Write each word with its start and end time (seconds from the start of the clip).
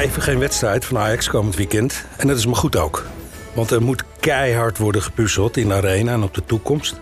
even 0.00 0.22
geen 0.22 0.38
wedstrijd 0.38 0.84
van 0.84 0.98
Ajax 0.98 1.28
komend 1.28 1.56
weekend. 1.56 2.04
En 2.16 2.26
dat 2.26 2.36
is 2.36 2.46
maar 2.46 2.56
goed 2.56 2.76
ook. 2.76 3.06
Want 3.54 3.70
er 3.70 3.82
moet 3.82 4.04
keihard 4.20 4.78
worden 4.78 5.02
gepuzzeld 5.02 5.56
in 5.56 5.68
de 5.68 5.74
arena 5.74 6.12
en 6.12 6.22
op 6.22 6.34
de 6.34 6.44
toekomst. 6.44 7.00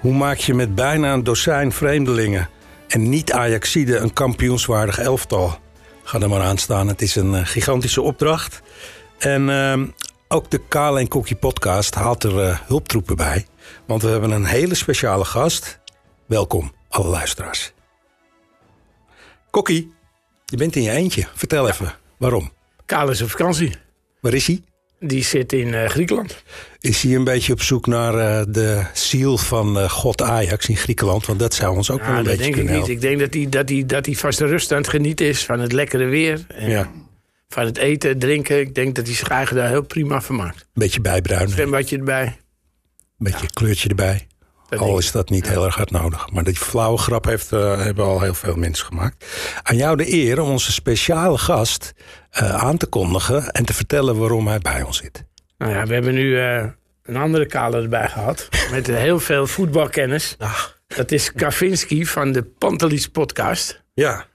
Hoe 0.00 0.12
maak 0.12 0.36
je 0.36 0.54
met 0.54 0.74
bijna 0.74 1.12
een 1.12 1.24
dozijn 1.24 1.72
vreemdelingen 1.72 2.48
en 2.88 3.08
niet-Ajaxide 3.08 3.96
een 3.96 4.12
kampioenswaardig 4.12 4.98
elftal? 4.98 5.58
Ga 6.02 6.20
er 6.20 6.28
maar 6.28 6.40
aan 6.40 6.58
staan. 6.58 6.88
Het 6.88 7.02
is 7.02 7.16
een 7.16 7.34
eh, 7.34 7.46
gigantische 7.46 8.02
opdracht. 8.02 8.62
En 9.18 9.48
uh, 9.48 9.80
ook 10.28 10.50
de 10.50 10.60
Kale 10.68 11.00
en 11.00 11.38
podcast 11.38 11.94
haalt 11.94 12.24
er 12.24 12.46
uh, 12.46 12.58
hulptroepen 12.66 13.16
bij. 13.16 13.46
Want 13.86 14.02
we 14.02 14.08
hebben 14.08 14.30
een 14.30 14.44
hele 14.44 14.74
speciale 14.74 15.24
gast. 15.24 15.78
Welkom, 16.26 16.72
alle 16.88 17.08
luisteraars. 17.08 17.72
Kokkie, 19.50 19.94
je 20.44 20.56
bent 20.56 20.76
in 20.76 20.82
je 20.82 20.90
eentje. 20.90 21.26
Vertel 21.34 21.68
even, 21.68 22.00
waarom? 22.22 22.50
Kale 22.86 23.10
is 23.10 23.22
op 23.22 23.30
vakantie. 23.30 23.72
Waar 24.20 24.34
is 24.34 24.46
hij? 24.46 24.60
Die 25.00 25.24
zit 25.24 25.52
in 25.52 25.68
uh, 25.68 25.84
Griekenland. 25.88 26.42
Is 26.80 27.02
hij 27.02 27.14
een 27.14 27.24
beetje 27.24 27.52
op 27.52 27.62
zoek 27.62 27.86
naar 27.86 28.14
uh, 28.14 28.42
de 28.48 28.86
ziel 28.92 29.38
van 29.38 29.76
uh, 29.78 29.90
God 29.90 30.22
Ajax 30.22 30.68
in 30.68 30.76
Griekenland? 30.76 31.26
Want 31.26 31.38
dat 31.38 31.54
zou 31.54 31.76
ons 31.76 31.90
ook 31.90 31.98
ja, 32.00 32.06
wel 32.06 32.16
een 32.18 32.24
dat 32.24 32.36
beetje 32.36 32.42
denk 32.42 32.54
ik 32.56 32.64
kunnen 32.66 32.80
niet. 32.80 32.86
helpen. 32.86 33.08
Ik 33.10 33.18
denk 33.18 33.20
dat 33.20 33.34
hij, 33.34 33.48
dat, 33.62 33.68
hij, 33.68 33.86
dat 33.86 34.06
hij 34.06 34.14
vast 34.14 34.38
de 34.38 34.46
rust 34.46 34.72
aan 34.72 34.78
het 34.78 34.88
genieten 34.88 35.26
is 35.26 35.44
van 35.44 35.60
het 35.60 35.72
lekkere 35.72 36.04
weer. 36.04 36.44
En 36.48 36.70
Ja, 36.70 36.80
een 36.80 37.06
Van 37.48 37.64
het 37.64 37.78
eten, 37.78 38.18
drinken. 38.18 38.60
Ik 38.60 38.74
denk 38.74 38.94
dat 38.94 39.06
hij 39.06 39.14
zich 39.14 39.28
eigenlijk 39.28 39.62
daar 39.64 39.72
heel 39.74 39.82
prima 39.86 40.22
vermaakt. 40.22 40.66
beetje 40.74 41.00
bijbruinen, 41.00 41.48
een 41.48 41.54
Zwembadje 41.54 41.98
erbij. 41.98 42.36
beetje 43.18 43.50
kleurtje 43.52 43.88
erbij. 43.88 44.26
Al 44.78 44.98
is 44.98 45.12
dat 45.12 45.30
niet 45.30 45.48
heel 45.48 45.64
erg 45.64 45.74
hard 45.74 45.90
nodig. 45.90 46.30
Maar 46.30 46.44
die 46.44 46.56
flauwe 46.56 46.98
grap 46.98 47.24
heeft, 47.24 47.52
eh, 47.52 47.84
hebben 47.84 48.04
al 48.04 48.20
heel 48.20 48.34
veel 48.34 48.56
mensen 48.56 48.86
gemaakt. 48.86 49.26
Aan 49.62 49.76
jou 49.76 49.96
de 49.96 50.12
eer 50.12 50.40
om 50.40 50.50
onze 50.50 50.72
speciale 50.72 51.38
gast 51.38 51.92
eh, 52.30 52.54
aan 52.54 52.76
te 52.76 52.86
kondigen... 52.86 53.50
en 53.50 53.64
te 53.64 53.72
vertellen 53.72 54.18
waarom 54.18 54.46
hij 54.46 54.58
bij 54.58 54.82
ons 54.82 54.96
zit. 54.96 55.24
Nou 55.58 55.72
ja, 55.72 55.86
we 55.86 55.94
hebben 55.94 56.14
nu 56.14 56.38
eh, 56.38 56.66
een 57.02 57.16
andere 57.16 57.46
Kale 57.46 57.82
erbij 57.82 58.08
gehad. 58.08 58.48
Met 58.70 58.86
heel 58.86 59.20
veel 59.20 59.46
voetbalkennis. 59.46 60.36
Dat 60.86 61.10
is 61.10 61.32
Kavinski 61.32 62.06
van 62.06 62.32
de 62.32 62.42
Pantelis 62.42 63.08
podcast. 63.08 63.82
Ja, 63.94 64.26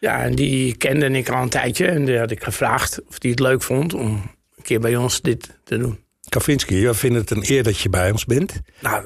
Ja, 0.00 0.22
en 0.22 0.34
die 0.34 0.76
kende 0.76 1.10
ik 1.10 1.28
al 1.28 1.42
een 1.42 1.48
tijdje. 1.48 1.86
En 1.86 2.04
die 2.04 2.18
had 2.18 2.30
ik 2.30 2.44
gevraagd 2.44 3.00
of 3.08 3.16
hij 3.18 3.30
het 3.30 3.40
leuk 3.40 3.62
vond 3.62 3.94
om 3.94 4.06
een 4.56 4.62
keer 4.62 4.80
bij 4.80 4.96
ons 4.96 5.20
dit 5.20 5.58
te 5.64 5.78
doen. 5.78 5.98
Kavinski, 6.28 6.86
we 6.86 6.94
vinden 6.94 7.20
het 7.20 7.30
een 7.30 7.44
eer 7.46 7.62
dat 7.62 7.78
je 7.78 7.88
bij 7.88 8.10
ons 8.10 8.24
bent. 8.24 8.60
Nou, 8.80 9.04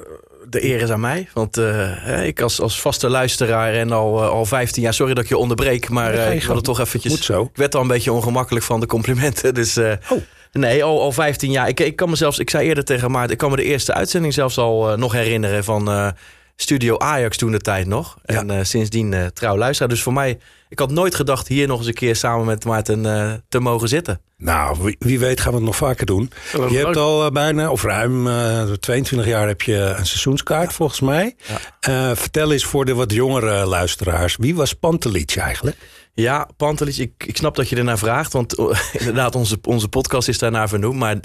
de 0.53 0.63
eer 0.65 0.81
is 0.81 0.89
aan 0.89 0.99
mij. 0.99 1.27
Want 1.33 1.57
eh, 1.57 2.25
ik 2.25 2.41
als, 2.41 2.61
als 2.61 2.81
vaste 2.81 3.09
luisteraar 3.09 3.73
en 3.73 3.91
al, 3.91 4.23
eh, 4.23 4.29
al 4.29 4.45
15 4.45 4.81
jaar... 4.83 4.93
Sorry 4.93 5.13
dat 5.13 5.23
ik 5.23 5.29
je 5.29 5.37
onderbreek, 5.37 5.89
maar 5.89 6.13
Ja, 6.13 6.17
ga 6.17 6.23
eh, 6.25 6.29
je 6.29 6.35
ik 6.35 6.43
wil 6.43 6.55
het 6.55 6.65
gang. 6.65 6.77
toch 6.77 6.85
eventjes... 6.87 7.11
Moet 7.11 7.23
zo. 7.23 7.41
Ik 7.41 7.57
werd 7.57 7.75
al 7.75 7.81
een 7.81 7.87
beetje 7.87 8.11
ongemakkelijk 8.11 8.65
van 8.65 8.79
de 8.79 8.85
complimenten. 8.85 9.53
Dus 9.63 9.77
Oh. 9.77 10.21
nee, 10.51 10.83
al, 10.83 11.01
al 11.01 11.11
15 11.11 11.51
jaar. 11.51 11.67
Ik, 11.67 11.79
ik 11.79 11.95
kan 11.95 12.09
me 12.09 12.15
zelfs, 12.15 12.39
ik 12.39 12.49
zei 12.49 12.67
eerder 12.67 12.83
tegen 12.83 13.11
Maarten... 13.11 13.31
ik 13.31 13.37
kan 13.37 13.49
me 13.49 13.55
de 13.55 13.63
eerste 13.63 13.93
uitzending 13.93 14.33
zelfs 14.33 14.57
al 14.57 14.97
nog 14.97 15.11
herinneren 15.11 15.63
van... 15.63 16.13
Studio 16.55 16.97
Ajax 16.97 17.37
toen 17.37 17.51
de 17.51 17.59
tijd 17.59 17.87
nog. 17.87 18.17
En 18.25 18.51
eh, 18.51 18.63
sindsdien 18.63 19.13
eh, 19.13 19.25
trouw 19.25 19.57
luisteraar. 19.57 19.89
Dus 19.89 20.01
voor 20.01 20.13
mij, 20.13 20.39
ik 20.73 20.79
had 20.79 20.91
nooit 20.91 21.15
gedacht 21.15 21.47
hier 21.47 21.67
nog 21.67 21.77
eens 21.77 21.87
een 21.87 21.93
keer 21.93 22.15
samen 22.15 22.45
met 22.45 22.65
Maarten 22.65 23.05
eh, 23.05 23.33
te 23.49 23.59
mogen 23.59 23.87
zitten. 23.87 24.21
Nou, 24.37 24.77
wie, 24.81 24.95
wie 24.99 25.19
weet 25.19 25.39
gaan 25.39 25.51
we 25.51 25.57
het 25.57 25.65
nog 25.65 25.75
vaker 25.75 26.05
doen. 26.05 26.31
Je 26.51 26.59
leuk. 26.59 26.71
hebt 26.71 26.97
al 26.97 27.31
bijna, 27.31 27.71
of 27.71 27.83
ruim 27.83 28.27
eh, 28.27 28.63
22 28.63 29.27
jaar 29.27 29.47
heb 29.47 29.61
je 29.61 29.75
een 29.75 30.05
seizoenskaart 30.05 30.73
volgens 30.73 30.99
mij. 30.99 31.35
Eh, 31.79 32.11
vertel 32.13 32.51
eens 32.51 32.65
voor 32.65 32.85
de 32.85 32.93
wat 32.93 33.11
jongere 33.11 33.65
luisteraars. 33.65 34.35
Wie 34.39 34.55
was 34.55 34.73
Pantelic 34.73 35.35
eigenlijk? 35.35 35.77
Ja, 36.15 36.47
Pantelis, 36.57 36.99
ik, 36.99 37.23
ik 37.25 37.37
snap 37.37 37.55
dat 37.55 37.69
je 37.69 37.75
ernaar 37.75 37.97
vraagt. 37.97 38.33
Want 38.33 38.57
oh, 38.57 38.77
inderdaad, 38.99 39.35
onze, 39.35 39.57
onze 39.61 39.87
podcast 39.87 40.27
is 40.27 40.39
daarnaar 40.39 40.69
vernoemd. 40.69 40.99
Maar 40.99 41.17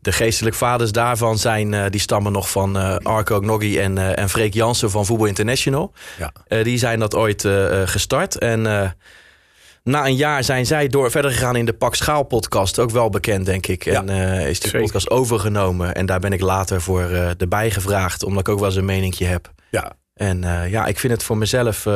de 0.00 0.12
geestelijk 0.12 0.56
vaders 0.56 0.92
daarvan 0.92 1.38
zijn, 1.38 1.74
eh, 1.74 1.84
die 1.90 2.00
stammen 2.00 2.32
nog 2.32 2.50
van 2.50 2.76
eh, 2.76 2.96
Arco 2.96 3.38
Gnoggi 3.38 3.78
en, 3.78 3.98
eh, 3.98 4.18
en 4.18 4.28
Freek 4.28 4.54
Jansen 4.54 4.90
van 4.90 5.06
Voetbal 5.06 5.26
International. 5.26 5.92
Ja. 6.18 6.62
Die 6.62 6.78
zijn 6.78 6.98
dat 6.98 7.14
ooit 7.14 7.48
gestart. 7.84 8.38
En 8.38 8.62
na 9.82 10.06
een 10.06 10.16
jaar 10.16 10.44
zijn 10.44 10.66
zij 10.66 10.88
door 10.88 11.10
verder 11.10 11.30
gegaan 11.30 11.56
in 11.56 11.64
de 11.64 11.72
Pak 11.72 11.94
Schaal 11.94 12.22
podcast. 12.22 12.78
Ook 12.78 12.90
wel 12.90 13.10
bekend, 13.10 13.46
denk 13.46 13.66
ik. 13.66 13.86
En 13.86 14.08
is 14.08 14.60
die 14.60 14.70
Zeker. 14.70 14.80
podcast 14.80 15.10
overgenomen. 15.10 15.94
En 15.94 16.06
daar 16.06 16.20
ben 16.20 16.32
ik 16.32 16.40
later 16.40 16.80
voor 16.80 17.02
erbij 17.38 17.70
gevraagd. 17.70 18.24
Omdat 18.24 18.40
ik 18.40 18.48
ook 18.48 18.58
wel 18.58 18.68
eens 18.68 18.76
een 18.76 18.84
meningje 18.84 19.24
heb. 19.24 19.52
Ja, 19.70 19.92
En 20.14 20.42
ja, 20.68 20.86
ik 20.86 20.98
vind 20.98 21.12
het 21.12 21.22
voor 21.22 21.36
mezelf. 21.36 21.86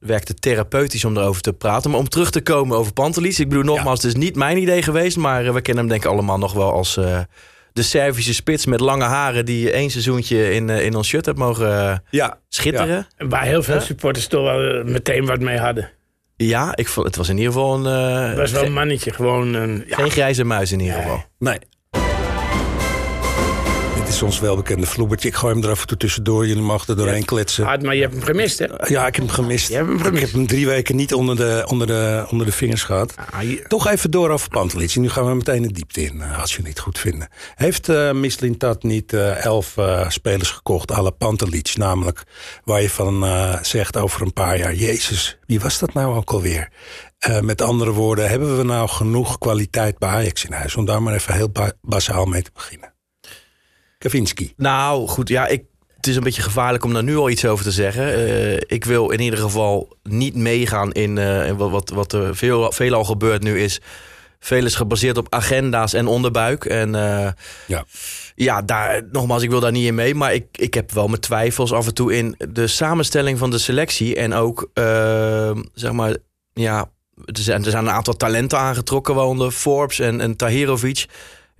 Werkt 0.00 0.28
het 0.28 0.42
therapeutisch 0.42 1.04
om 1.04 1.16
erover 1.16 1.42
te 1.42 1.52
praten. 1.52 1.90
Maar 1.90 2.00
om 2.00 2.08
terug 2.08 2.30
te 2.30 2.40
komen 2.40 2.76
over 2.76 2.92
Pantelis. 2.92 3.40
Ik 3.40 3.48
bedoel, 3.48 3.64
nogmaals, 3.64 4.02
het 4.02 4.14
is 4.14 4.20
niet 4.22 4.36
mijn 4.36 4.56
idee 4.56 4.82
geweest. 4.82 5.16
Maar 5.16 5.46
eh, 5.46 5.52
we 5.52 5.60
kennen 5.60 5.82
hem 5.84 5.92
denk 5.92 6.04
ik 6.04 6.10
allemaal 6.10 6.38
nog 6.38 6.52
wel 6.52 6.72
als 6.72 6.96
eh, 6.96 7.20
de 7.72 7.82
Servische 7.82 8.34
spits 8.34 8.66
met 8.66 8.80
lange 8.80 9.04
haren. 9.04 9.44
die 9.44 9.70
één 9.70 9.90
seizoentje 9.90 10.52
in, 10.54 10.70
eh, 10.70 10.84
in 10.84 10.94
ons 10.94 11.08
shirt 11.08 11.26
heeft 11.26 11.38
mogen 11.38 12.02
ja. 12.10 12.38
schitteren. 12.48 13.06
Ja, 13.18 13.26
Waar 13.26 13.44
heel 13.44 13.62
veel 13.62 13.80
supporters 13.80 14.26
toch 14.26 14.42
wel 14.42 14.84
meteen 14.84 15.26
wat 15.26 15.40
mee 15.40 15.58
hadden. 15.58 15.90
ik 16.74 16.88
vond, 16.88 17.06
het 17.06 17.16
was 17.16 17.28
in 17.28 17.36
ieder 17.38 17.52
geval 17.52 17.74
een. 17.74 17.84
Het 18.28 18.38
was 18.38 18.50
wel 18.52 18.64
een 18.64 18.72
mannetje, 18.72 19.12
gewoon 19.12 19.54
een... 19.54 19.84
Ja, 19.86 19.96
geen 19.96 20.10
grijze 20.10 20.44
muis 20.44 20.72
in 20.72 20.80
ieder 20.80 20.94
Nee. 20.94 21.04
geval. 21.04 21.24
Nee. 21.38 21.58
Is 24.20 24.26
ons 24.26 24.40
welbekende 24.40 24.86
vloebertje. 24.86 25.28
Ik 25.28 25.34
gooi 25.34 25.54
hem 25.54 25.62
er 25.64 25.70
af 25.70 25.80
en 25.80 25.86
toe 25.86 25.96
tussendoor. 25.96 26.46
Jullie 26.46 26.62
mogen 26.62 26.86
er 26.88 26.96
doorheen 26.96 27.24
kletsen. 27.24 27.64
hard, 27.64 27.82
maar 27.82 27.94
je 27.94 28.00
hebt 28.00 28.12
hem 28.14 28.22
gemist, 28.22 28.58
hè? 28.58 28.64
Ja, 28.86 29.06
ik 29.06 29.14
heb 29.16 29.24
hem 29.24 29.28
gemist. 29.28 29.68
Je 29.68 29.74
hebt 29.74 29.88
hem 29.88 29.98
gemist. 30.00 30.14
Ik 30.22 30.28
heb 30.28 30.30
hem 30.32 30.46
drie 30.46 30.66
weken 30.66 30.96
niet 30.96 31.14
onder 31.14 31.36
de, 31.36 31.64
onder 31.66 31.86
de, 31.86 32.26
onder 32.30 32.46
de 32.46 32.52
vingers 32.52 32.82
gehad. 32.82 33.14
Ah, 33.30 33.42
je- 33.42 33.64
Toch 33.68 33.88
even 33.88 34.10
door 34.10 34.30
over 34.30 34.48
Pantelic. 34.48 34.96
Nu 34.96 35.08
gaan 35.10 35.26
we 35.26 35.34
meteen 35.34 35.62
de 35.62 35.72
diepte 35.72 36.02
in, 36.02 36.20
eh, 36.22 36.40
als 36.40 36.54
jullie 36.56 36.70
het 36.70 36.78
goed 36.80 36.98
vinden. 36.98 37.28
Heeft 37.54 37.88
eh 37.88 38.12
Mislintat 38.12 38.82
niet 38.82 39.12
eh, 39.12 39.44
elf 39.44 39.74
spelers 40.08 40.50
gekocht 40.50 40.90
à 40.92 41.02
la? 41.02 41.10
Namelijk 41.74 42.22
waar 42.64 42.82
je 42.82 42.90
van 42.90 43.24
zegt 43.62 43.96
over 43.96 44.22
een 44.22 44.32
paar 44.32 44.58
jaar... 44.58 44.74
Jezus, 44.74 45.38
wie 45.46 45.60
was 45.60 45.78
dat 45.78 45.92
nou 45.94 46.16
ook 46.16 46.30
alweer? 46.30 46.68
Met 47.40 47.62
andere 47.62 47.90
woorden, 47.90 48.28
hebben 48.28 48.56
we 48.56 48.62
nou 48.64 48.88
genoeg 48.88 49.38
kwaliteit 49.38 49.98
bij 49.98 50.08
Ajax 50.08 50.44
in 50.44 50.52
huis? 50.52 50.76
Om 50.76 50.84
daar 50.84 51.02
maar 51.02 51.14
even 51.14 51.34
heel 51.34 51.50
ba- 51.50 51.72
basaal 51.82 52.24
mee 52.24 52.42
te 52.42 52.50
beginnen. 52.54 52.89
Kavinski. 54.00 54.52
Nou, 54.56 55.08
goed, 55.08 55.28
ja, 55.28 55.46
ik, 55.46 55.64
het 55.96 56.06
is 56.06 56.16
een 56.16 56.22
beetje 56.22 56.42
gevaarlijk 56.42 56.84
om 56.84 56.92
daar 56.92 57.02
nu 57.02 57.16
al 57.16 57.30
iets 57.30 57.44
over 57.44 57.64
te 57.64 57.70
zeggen. 57.70 58.14
Eh, 58.14 58.56
ik 58.66 58.84
wil 58.84 59.10
in 59.10 59.20
ieder 59.20 59.38
geval 59.38 59.96
niet 60.02 60.34
meegaan 60.34 60.92
in, 60.92 61.18
eh, 61.18 61.50
wat, 61.50 61.90
wat, 61.90 62.12
er 62.12 62.36
veel, 62.36 62.72
veel 62.72 62.94
al 62.94 63.04
gebeurt 63.04 63.42
nu 63.42 63.60
is. 63.60 63.80
Veel 64.38 64.64
is 64.64 64.74
gebaseerd 64.74 65.16
op 65.16 65.34
agenda's 65.34 65.92
en 65.92 66.06
onderbuik. 66.06 66.64
En 66.64 66.94
eh, 66.94 67.32
Ja. 67.66 67.84
ja, 68.34 68.62
daar, 68.62 69.02
nogmaals, 69.12 69.42
ik 69.42 69.50
wil 69.50 69.60
daar 69.60 69.72
niet 69.72 69.86
in 69.86 69.94
mee. 69.94 70.14
Maar 70.14 70.34
ik, 70.34 70.46
ik 70.52 70.74
heb 70.74 70.92
wel 70.92 71.08
mijn 71.08 71.20
twijfels 71.20 71.72
af 71.72 71.86
en 71.86 71.94
toe 71.94 72.16
in 72.16 72.34
de 72.48 72.66
samenstelling 72.66 73.38
van 73.38 73.50
de 73.50 73.58
selectie. 73.58 74.16
En 74.16 74.34
ook, 74.34 74.70
eh, 74.74 75.50
zeg 75.74 75.92
maar, 75.92 76.16
ja, 76.52 76.90
er 77.24 77.38
zijn, 77.42 77.64
er 77.64 77.70
zijn 77.70 77.86
een 77.86 77.92
aantal 77.92 78.16
talenten 78.16 78.58
aangetrokken, 78.58 79.14
waaronder 79.14 79.50
Forbes 79.50 79.98
en, 79.98 80.20
en 80.20 80.36
Tahirovic. 80.36 81.06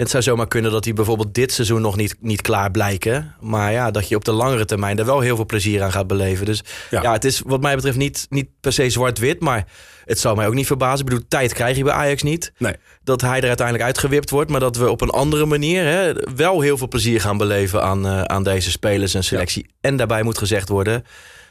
Het 0.01 0.11
zou 0.11 0.23
zomaar 0.23 0.49
kunnen 0.49 0.71
dat 0.71 0.85
die 0.85 0.93
bijvoorbeeld 0.93 1.35
dit 1.35 1.53
seizoen 1.53 1.81
nog 1.81 1.97
niet, 1.97 2.17
niet 2.21 2.41
klaar 2.43 2.71
blijken. 2.71 3.35
Maar 3.41 3.73
ja, 3.73 3.91
dat 3.91 4.09
je 4.09 4.17
op 4.17 4.25
de 4.25 4.33
langere 4.33 4.65
termijn 4.65 4.99
er 4.99 5.05
wel 5.05 5.21
heel 5.21 5.37
veel 5.37 5.47
plezier 5.47 5.83
aan 5.83 5.93
gaat 5.93 6.07
beleven. 6.07 6.47
Dus 6.47 6.63
Ja. 6.91 7.03
ja, 7.03 7.13
het 7.13 7.25
is 7.25 7.43
wat 7.47 7.61
mij 7.61 7.75
betreft 7.75 7.97
niet, 7.97 8.27
niet 8.29 8.49
per 8.61 8.73
se 8.73 8.91
zwart-wit. 8.91 9.41
Maar 9.41 9.67
het 10.05 10.19
zou 10.19 10.37
mij 10.37 10.47
ook 10.47 10.55
niet 10.55 10.67
verbazen. 10.67 10.99
Ik 10.99 11.05
bedoel, 11.05 11.25
tijd 11.29 11.53
krijg 11.53 11.77
je 11.77 11.85
bij 11.85 11.93
Ajax 11.93 12.23
niet. 12.23 12.53
Nee. 12.59 12.75
Dat 13.05 13.21
hij 13.21 13.41
er 13.41 13.47
uiteindelijk 13.47 13.87
uitgewipt 13.87 14.31
wordt. 14.31 14.51
Maar 14.51 14.61
dat 14.61 14.77
we 14.77 14.91
op 14.91 15.01
een 15.01 15.11
andere 15.11 15.47
manier 15.47 15.85
hè, 15.85 16.13
wel 16.35 16.61
heel 16.61 16.79
veel 16.79 16.89
plezier 16.89 17.21
gaan 17.21 17.39
beleven 17.39 17.83
aan, 17.83 18.07
eh, 18.07 18.23
aan 18.23 18.43
deze 18.43 18.71
spelers 18.71 19.15
en 19.15 19.25
selectie. 19.25 19.67
En 19.81 19.97
daarbij 19.97 20.23
moet 20.23 20.39
gezegd 20.39 20.69
worden. 20.69 21.05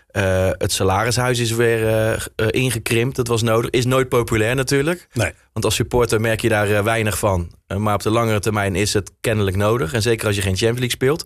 Eh, 0.10 0.50
het 0.58 0.72
salarishuis 0.72 1.40
is 1.40 1.52
weer 1.52 1.88
eh, 1.88 2.14
eh, 2.14 2.20
ingekrimpt. 2.50 3.16
Dat 3.16 3.28
was 3.28 3.42
nodig. 3.42 3.70
Is 3.70 3.86
nooit 3.86 4.10
populair 4.10 4.56
natuurlijk. 4.56 5.08
Nee. 5.14 5.32
Want 5.54 5.66
als 5.66 5.76
supporter 5.76 6.22
merk 6.22 6.42
je 6.42 6.50
daar 6.50 6.84
weinig 6.84 7.18
van. 7.18 7.52
Maar 7.78 7.94
op 7.94 8.02
de 8.02 8.10
langere 8.10 8.40
termijn 8.40 8.76
is 8.76 8.94
het 8.94 9.12
kennelijk 9.22 9.56
nodig. 9.56 9.94
En 9.94 10.02
zeker 10.02 10.28
als 10.28 10.36
je 10.36 10.42
geen 10.42 10.56
Champions 10.56 10.80
League 10.80 10.96
speelt. 10.96 11.26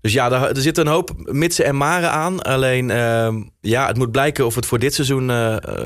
Dus 0.00 0.12
ja, 0.12 0.28
daar, 0.28 0.50
er 0.50 0.60
zit 0.60 0.78
een 0.78 0.86
hoop 0.86 1.10
mitsen 1.16 1.64
en 1.64 1.76
maren 1.76 2.10
aan. 2.10 2.42
Alleen, 2.42 2.90
ehm, 2.90 3.42
ja, 3.60 3.86
het 3.86 3.96
moet 3.96 4.10
blijken 4.10 4.46
of 4.46 4.54
het 4.54 4.66
voor 4.66 4.78
dit 4.78 4.94
seizoen 4.94 5.30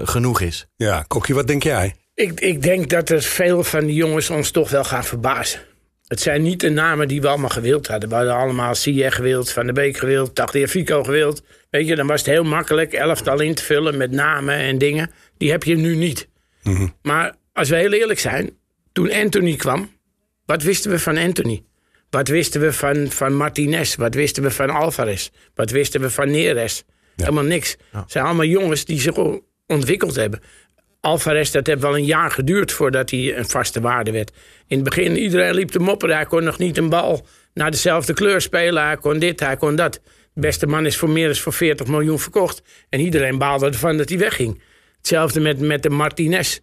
genoeg 0.06 0.41
is. 0.41 0.67
Ja, 0.77 1.05
Kokkie, 1.06 1.35
wat 1.35 1.47
denk 1.47 1.62
jij? 1.62 1.94
Ik, 2.15 2.41
ik 2.41 2.62
denk 2.62 2.91
dat 2.91 3.09
er 3.09 3.23
veel 3.23 3.65
van 3.65 3.87
die 3.87 3.94
jongens 3.94 4.31
ons 4.31 4.50
toch 4.50 4.71
wel 4.71 4.85
gaan 4.85 5.05
verbazen. 5.05 5.61
Het 6.06 6.20
zijn 6.20 6.43
niet 6.43 6.61
de 6.61 6.70
namen 6.70 7.08
die 7.08 7.20
we 7.20 7.29
allemaal 7.29 7.49
gewild 7.49 7.87
hadden. 7.87 8.08
We 8.08 8.14
hadden 8.14 8.35
allemaal 8.35 8.75
Sier 8.75 9.12
gewild, 9.12 9.53
Van 9.53 9.64
der 9.64 9.75
Beek 9.75 9.97
gewild, 9.97 10.35
Tachtia 10.35 10.67
Fico 10.67 11.03
gewild. 11.05 11.43
Weet 11.70 11.87
je, 11.88 11.97
dan 11.97 12.06
was 12.06 12.20
het 12.20 12.29
heel 12.29 12.44
makkelijk 12.44 12.93
elftal 12.93 13.41
in 13.41 13.55
te 13.55 13.62
vullen 13.62 13.97
met 13.97 14.11
namen 14.11 14.55
en 14.55 14.79
dingen. 14.79 15.11
Die 15.38 15.50
heb 15.50 15.62
je 15.62 15.76
nu 15.76 15.97
niet. 15.97 16.29
Maar 17.03 17.35
als 17.53 17.69
we 17.69 17.76
heel 17.76 17.93
eerlijk 17.93 18.19
zijn, 18.19 18.50
toen 18.93 19.12
Anthony 19.12 19.56
kwam, 19.56 19.91
wat 20.44 20.62
wisten 20.62 20.91
we 20.91 20.99
van 20.99 21.17
Anthony? 21.17 21.64
Wat 22.11 22.29
wisten 22.29 22.61
we 22.61 22.73
van, 22.73 23.11
van 23.11 23.35
Martinez? 23.35 23.94
Wat 23.94 24.14
wisten 24.14 24.43
we 24.43 24.50
van 24.50 24.70
Alvarez? 24.70 25.29
Wat 25.55 25.70
wisten 25.70 26.00
we 26.00 26.11
van 26.11 26.31
Neres? 26.31 26.85
Helemaal 27.17 27.44
niks. 27.44 27.76
Het 27.91 28.11
zijn 28.12 28.25
allemaal 28.25 28.47
jongens 28.47 28.85
die 28.85 29.00
zich 29.00 29.14
ontwikkeld 29.67 30.14
hebben. 30.14 30.41
Alvarez, 31.06 31.50
dat 31.50 31.67
heeft 31.67 31.81
wel 31.81 31.97
een 31.97 32.05
jaar 32.05 32.31
geduurd 32.31 32.73
voordat 32.73 33.11
hij 33.11 33.37
een 33.37 33.49
vaste 33.49 33.81
waarde 33.81 34.11
werd. 34.11 34.31
In 34.67 34.76
het 34.76 34.85
begin, 34.85 35.17
iedereen 35.17 35.55
liep 35.55 35.70
te 35.70 35.79
mopperen. 35.79 36.17
Hij 36.17 36.26
kon 36.26 36.44
nog 36.44 36.58
niet 36.58 36.76
een 36.76 36.88
bal 36.88 37.26
naar 37.55 37.70
dezelfde 37.70 38.14
kleur 38.14 38.41
spelen. 38.41 38.85
Hij 38.85 38.97
kon 38.97 39.19
dit, 39.19 39.41
hij 39.41 39.56
kon 39.56 39.76
dat. 39.76 40.00
De 40.35 40.41
beste 40.41 40.67
man 40.67 40.87
is 40.87 40.97
voor 40.97 41.11
meer 41.11 41.26
dan 41.26 41.37
voor 41.37 41.53
40 41.53 41.87
miljoen 41.87 42.19
verkocht. 42.19 42.62
En 42.88 43.00
iedereen 43.00 43.38
baalde 43.38 43.67
ervan 43.67 43.97
dat 43.97 44.08
hij 44.08 44.19
wegging. 44.19 44.62
Hetzelfde 44.97 45.41
met, 45.41 45.61
met 45.61 45.82
de 45.82 45.91
Martinez. 45.91 46.58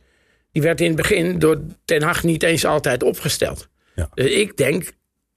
Die 0.52 0.62
werd 0.62 0.82
in 0.82 0.88
het 0.88 0.96
begin 0.96 1.40
door 1.40 1.62
Ten 1.86 2.02
Hag 2.02 2.24
niet 2.24 2.44
eens 2.44 2.66
altijd 2.66 3.04
opgesteld. 3.04 3.68
Ja. 3.96 4.10
Dus 4.14 4.32
ik 4.32 4.58
denk, 4.58 4.92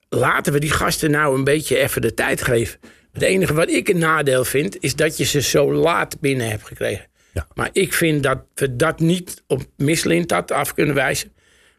laten 0.08 0.52
we 0.52 0.58
die 0.58 0.70
gasten 0.70 1.10
nou 1.10 1.36
een 1.36 1.44
beetje 1.44 1.76
even 1.76 2.02
de 2.02 2.14
tijd 2.14 2.42
geven. 2.42 2.80
Het 3.12 3.22
enige 3.22 3.54
wat 3.54 3.70
ik 3.70 3.88
een 3.88 3.98
nadeel 3.98 4.44
vind, 4.44 4.82
is 4.82 4.94
dat 4.94 5.16
je 5.16 5.24
ze 5.24 5.42
zo 5.42 5.72
laat 5.72 6.20
binnen 6.20 6.50
hebt 6.50 6.66
gekregen. 6.66 7.06
Ja. 7.36 7.46
Maar 7.54 7.68
ik 7.72 7.92
vind 7.92 8.22
dat 8.22 8.38
we 8.54 8.76
dat 8.76 9.00
niet 9.00 9.42
op 9.46 9.62
Mislintat 9.76 10.50
af 10.50 10.74
kunnen 10.74 10.94
wijzen. 10.94 11.32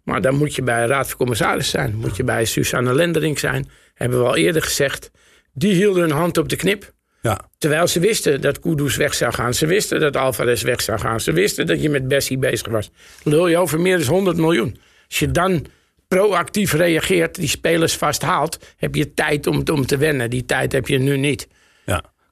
Maar 0.03 0.21
dan 0.21 0.35
moet 0.35 0.55
je 0.55 0.61
bij 0.61 0.85
Raad 0.85 1.07
van 1.07 1.17
Commissaris 1.17 1.69
zijn. 1.69 1.95
Moet 1.95 2.15
je 2.15 2.23
bij 2.23 2.45
Susanne 2.45 2.93
Lendering 2.93 3.39
zijn. 3.39 3.69
Hebben 3.93 4.19
we 4.19 4.25
al 4.25 4.35
eerder 4.35 4.61
gezegd. 4.61 5.11
Die 5.53 5.73
hielden 5.73 6.01
hun 6.01 6.11
hand 6.11 6.37
op 6.37 6.49
de 6.49 6.55
knip. 6.55 6.93
Ja, 7.21 7.49
Terwijl 7.57 7.87
ze 7.87 7.99
wisten 7.99 8.41
dat 8.41 8.59
Kudus 8.59 8.95
weg 8.95 9.13
zou 9.13 9.33
gaan. 9.33 9.53
Ze 9.53 9.65
wisten 9.65 9.99
dat 9.99 10.15
Alvarez 10.15 10.63
weg 10.63 10.81
zou 10.81 10.99
gaan. 10.99 11.19
Ze 11.19 11.31
wisten 11.31 11.67
dat 11.67 11.81
je 11.81 11.89
met 11.89 12.07
Bessie 12.07 12.37
bezig 12.37 12.67
was. 12.67 12.89
Lul 13.23 13.47
je 13.47 13.57
over 13.57 13.79
meer 13.79 13.97
dan 13.97 14.07
100 14.07 14.37
miljoen. 14.37 14.77
Als 15.07 15.19
je 15.19 15.31
dan 15.31 15.65
proactief 16.07 16.73
reageert, 16.73 17.35
die 17.35 17.47
spelers 17.47 17.95
vasthaalt... 17.95 18.57
heb 18.77 18.95
je 18.95 19.13
tijd 19.13 19.47
om, 19.47 19.63
om 19.71 19.85
te 19.85 19.97
wennen. 19.97 20.29
Die 20.29 20.45
tijd 20.45 20.71
heb 20.71 20.87
je 20.87 20.97
nu 20.97 21.17
niet. 21.17 21.47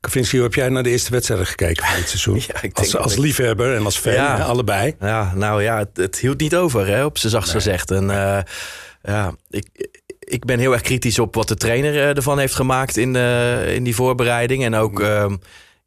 Ja. 0.05 0.11
Vinci, 0.11 0.41
heb 0.41 0.53
jij 0.53 0.69
naar 0.69 0.83
de 0.83 0.89
eerste 0.89 1.11
wedstrijden 1.11 1.47
gekeken 1.47 1.85
van 1.85 1.95
dit 1.95 2.07
seizoen? 2.09 2.41
Ja, 2.47 2.61
ik 2.61 2.77
als, 2.77 2.97
als 2.97 3.15
liefhebber 3.17 3.75
en 3.75 3.85
als 3.85 3.97
fan, 3.97 4.13
Ja. 4.13 4.37
allebei. 4.37 4.95
Ja, 4.99 5.31
nou 5.35 5.63
ja, 5.63 5.77
het, 5.77 5.89
het 5.93 6.19
hield 6.19 6.39
niet 6.39 6.55
over, 6.55 6.87
hè, 6.87 7.05
op 7.05 7.17
z'n 7.17 7.27
zachtst 7.27 7.51
gezegd. 7.51 7.91
En 7.91 8.09
eh, 8.09 8.39
ja, 9.03 9.33
ik, 9.49 9.65
ik 10.19 10.45
ben 10.45 10.59
heel 10.59 10.73
erg 10.73 10.81
kritisch 10.81 11.19
op 11.19 11.35
wat 11.35 11.47
de 11.47 11.55
trainer 11.55 11.95
eh, 11.95 12.15
ervan 12.15 12.39
heeft 12.39 12.55
gemaakt 12.55 12.97
in, 12.97 13.13
de, 13.13 13.63
in 13.75 13.83
die 13.83 13.95
voorbereiding. 13.95 14.63
En 14.63 14.75
ook, 14.75 14.99
ehm, 14.99 15.35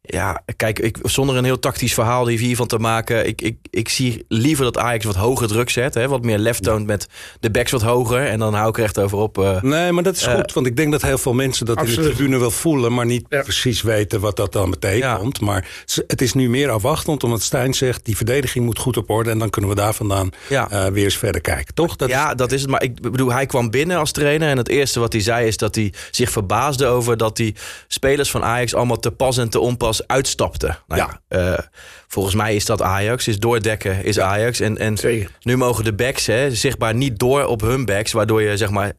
ja, 0.01 0.43
kijk, 0.55 0.79
ik, 0.79 0.97
zonder 1.03 1.35
een 1.35 1.43
heel 1.43 1.59
tactisch 1.59 1.93
verhaal 1.93 2.27
hiervan 2.27 2.67
te 2.67 2.77
maken. 2.79 3.27
Ik, 3.27 3.41
ik, 3.41 3.57
ik 3.69 3.89
zie 3.89 4.25
liever 4.27 4.63
dat 4.63 4.77
Ajax 4.77 5.05
wat 5.05 5.15
hoger 5.15 5.47
druk 5.47 5.69
zet. 5.69 5.93
Hè, 5.93 6.07
wat 6.07 6.23
meer 6.23 6.37
lef 6.37 6.59
toont 6.59 6.85
met 6.85 7.07
de 7.39 7.51
backs 7.51 7.71
wat 7.71 7.81
hoger. 7.81 8.25
En 8.25 8.39
dan 8.39 8.53
hou 8.53 8.69
ik 8.69 8.77
er 8.77 8.83
echt 8.83 8.99
over 8.99 9.17
op. 9.17 9.37
eh, 9.37 9.61
Nee, 9.61 9.91
maar 9.91 10.03
dat 10.03 10.15
is 10.15 10.25
goed. 10.25 10.53
Want 10.53 10.65
ik 10.65 10.75
denk 10.75 10.91
dat 10.91 11.01
heel 11.01 11.17
veel 11.17 11.33
mensen 11.33 11.65
dat 11.65 11.77
in 11.79 11.85
de 11.85 12.01
tribune 12.01 12.37
wel 12.37 12.51
voelen... 12.51 12.93
maar 12.93 13.05
niet 13.05 13.25
Ja. 13.29 13.41
precies 13.41 13.81
weten 13.81 14.19
wat 14.19 14.35
dat 14.35 14.53
dan 14.53 14.69
betekent. 14.69 15.41
Maar 15.41 15.67
ze- 15.85 16.03
het 16.07 16.21
is 16.21 16.33
nu 16.33 16.49
meer 16.49 16.69
afwachtend, 16.69 17.23
omdat 17.23 17.41
Stijn 17.41 17.73
zegt... 17.73 18.05
die 18.05 18.15
verdediging 18.17 18.65
moet 18.65 18.79
goed 18.79 18.97
op 18.97 19.09
orde... 19.09 19.29
en 19.29 19.39
dan 19.39 19.49
kunnen 19.49 19.69
we 19.69 19.75
daar 19.75 19.93
vandaan 19.93 20.29
Ja. 20.49 20.69
eh, 20.71 20.85
weer 20.91 21.03
eens 21.03 21.17
verder 21.17 21.41
kijken. 21.41 21.73
Toch? 21.73 21.95
Dat 21.95 22.09
ja, 22.09 22.35
dat 22.35 22.51
is 22.51 22.61
het. 22.61 22.69
Maar 22.69 22.83
ik 22.83 23.01
bedoel, 23.01 23.31
hij 23.31 23.45
kwam 23.45 23.69
binnen 23.69 23.97
als 23.97 24.11
trainer. 24.11 24.49
En 24.49 24.57
het 24.57 24.69
eerste 24.69 24.99
wat 24.99 25.11
hij 25.13 25.21
zei 25.21 25.47
is 25.47 25.57
dat 25.57 25.75
hij 25.75 25.93
zich 26.11 26.31
verbaasde 26.31 26.85
over 26.85 27.17
dat 27.17 27.35
die 27.37 27.55
spelers 27.87 28.31
van 28.31 28.43
Ajax 28.43 28.73
allemaal 28.75 28.99
te 28.99 29.11
pas 29.11 29.37
en 29.37 29.49
te 29.49 29.59
onpas 29.59 29.88
uitstapten. 30.07 30.77
Nou 30.87 31.01
ja, 31.01 31.21
eh, 31.27 31.65
volgens 32.07 32.35
mij 32.35 32.55
is 32.55 32.65
dat 32.65 32.81
Ajax. 32.81 33.27
Is 33.27 33.39
doordekken 33.39 34.03
is 34.03 34.19
Ajax. 34.19 34.59
En, 34.59 34.77
en 34.77 34.97
Zeker. 34.97 35.31
nu 35.41 35.57
mogen 35.57 35.83
de 35.83 35.93
backs 35.93 36.25
hè, 36.25 36.55
zichtbaar 36.55 36.95
niet 36.95 37.19
door 37.19 37.45
op 37.45 37.61
hun 37.61 37.85
backs. 37.85 38.11
Waardoor 38.11 38.41
je 38.41 38.57
zeg 38.57 38.69
maar. 38.69 38.93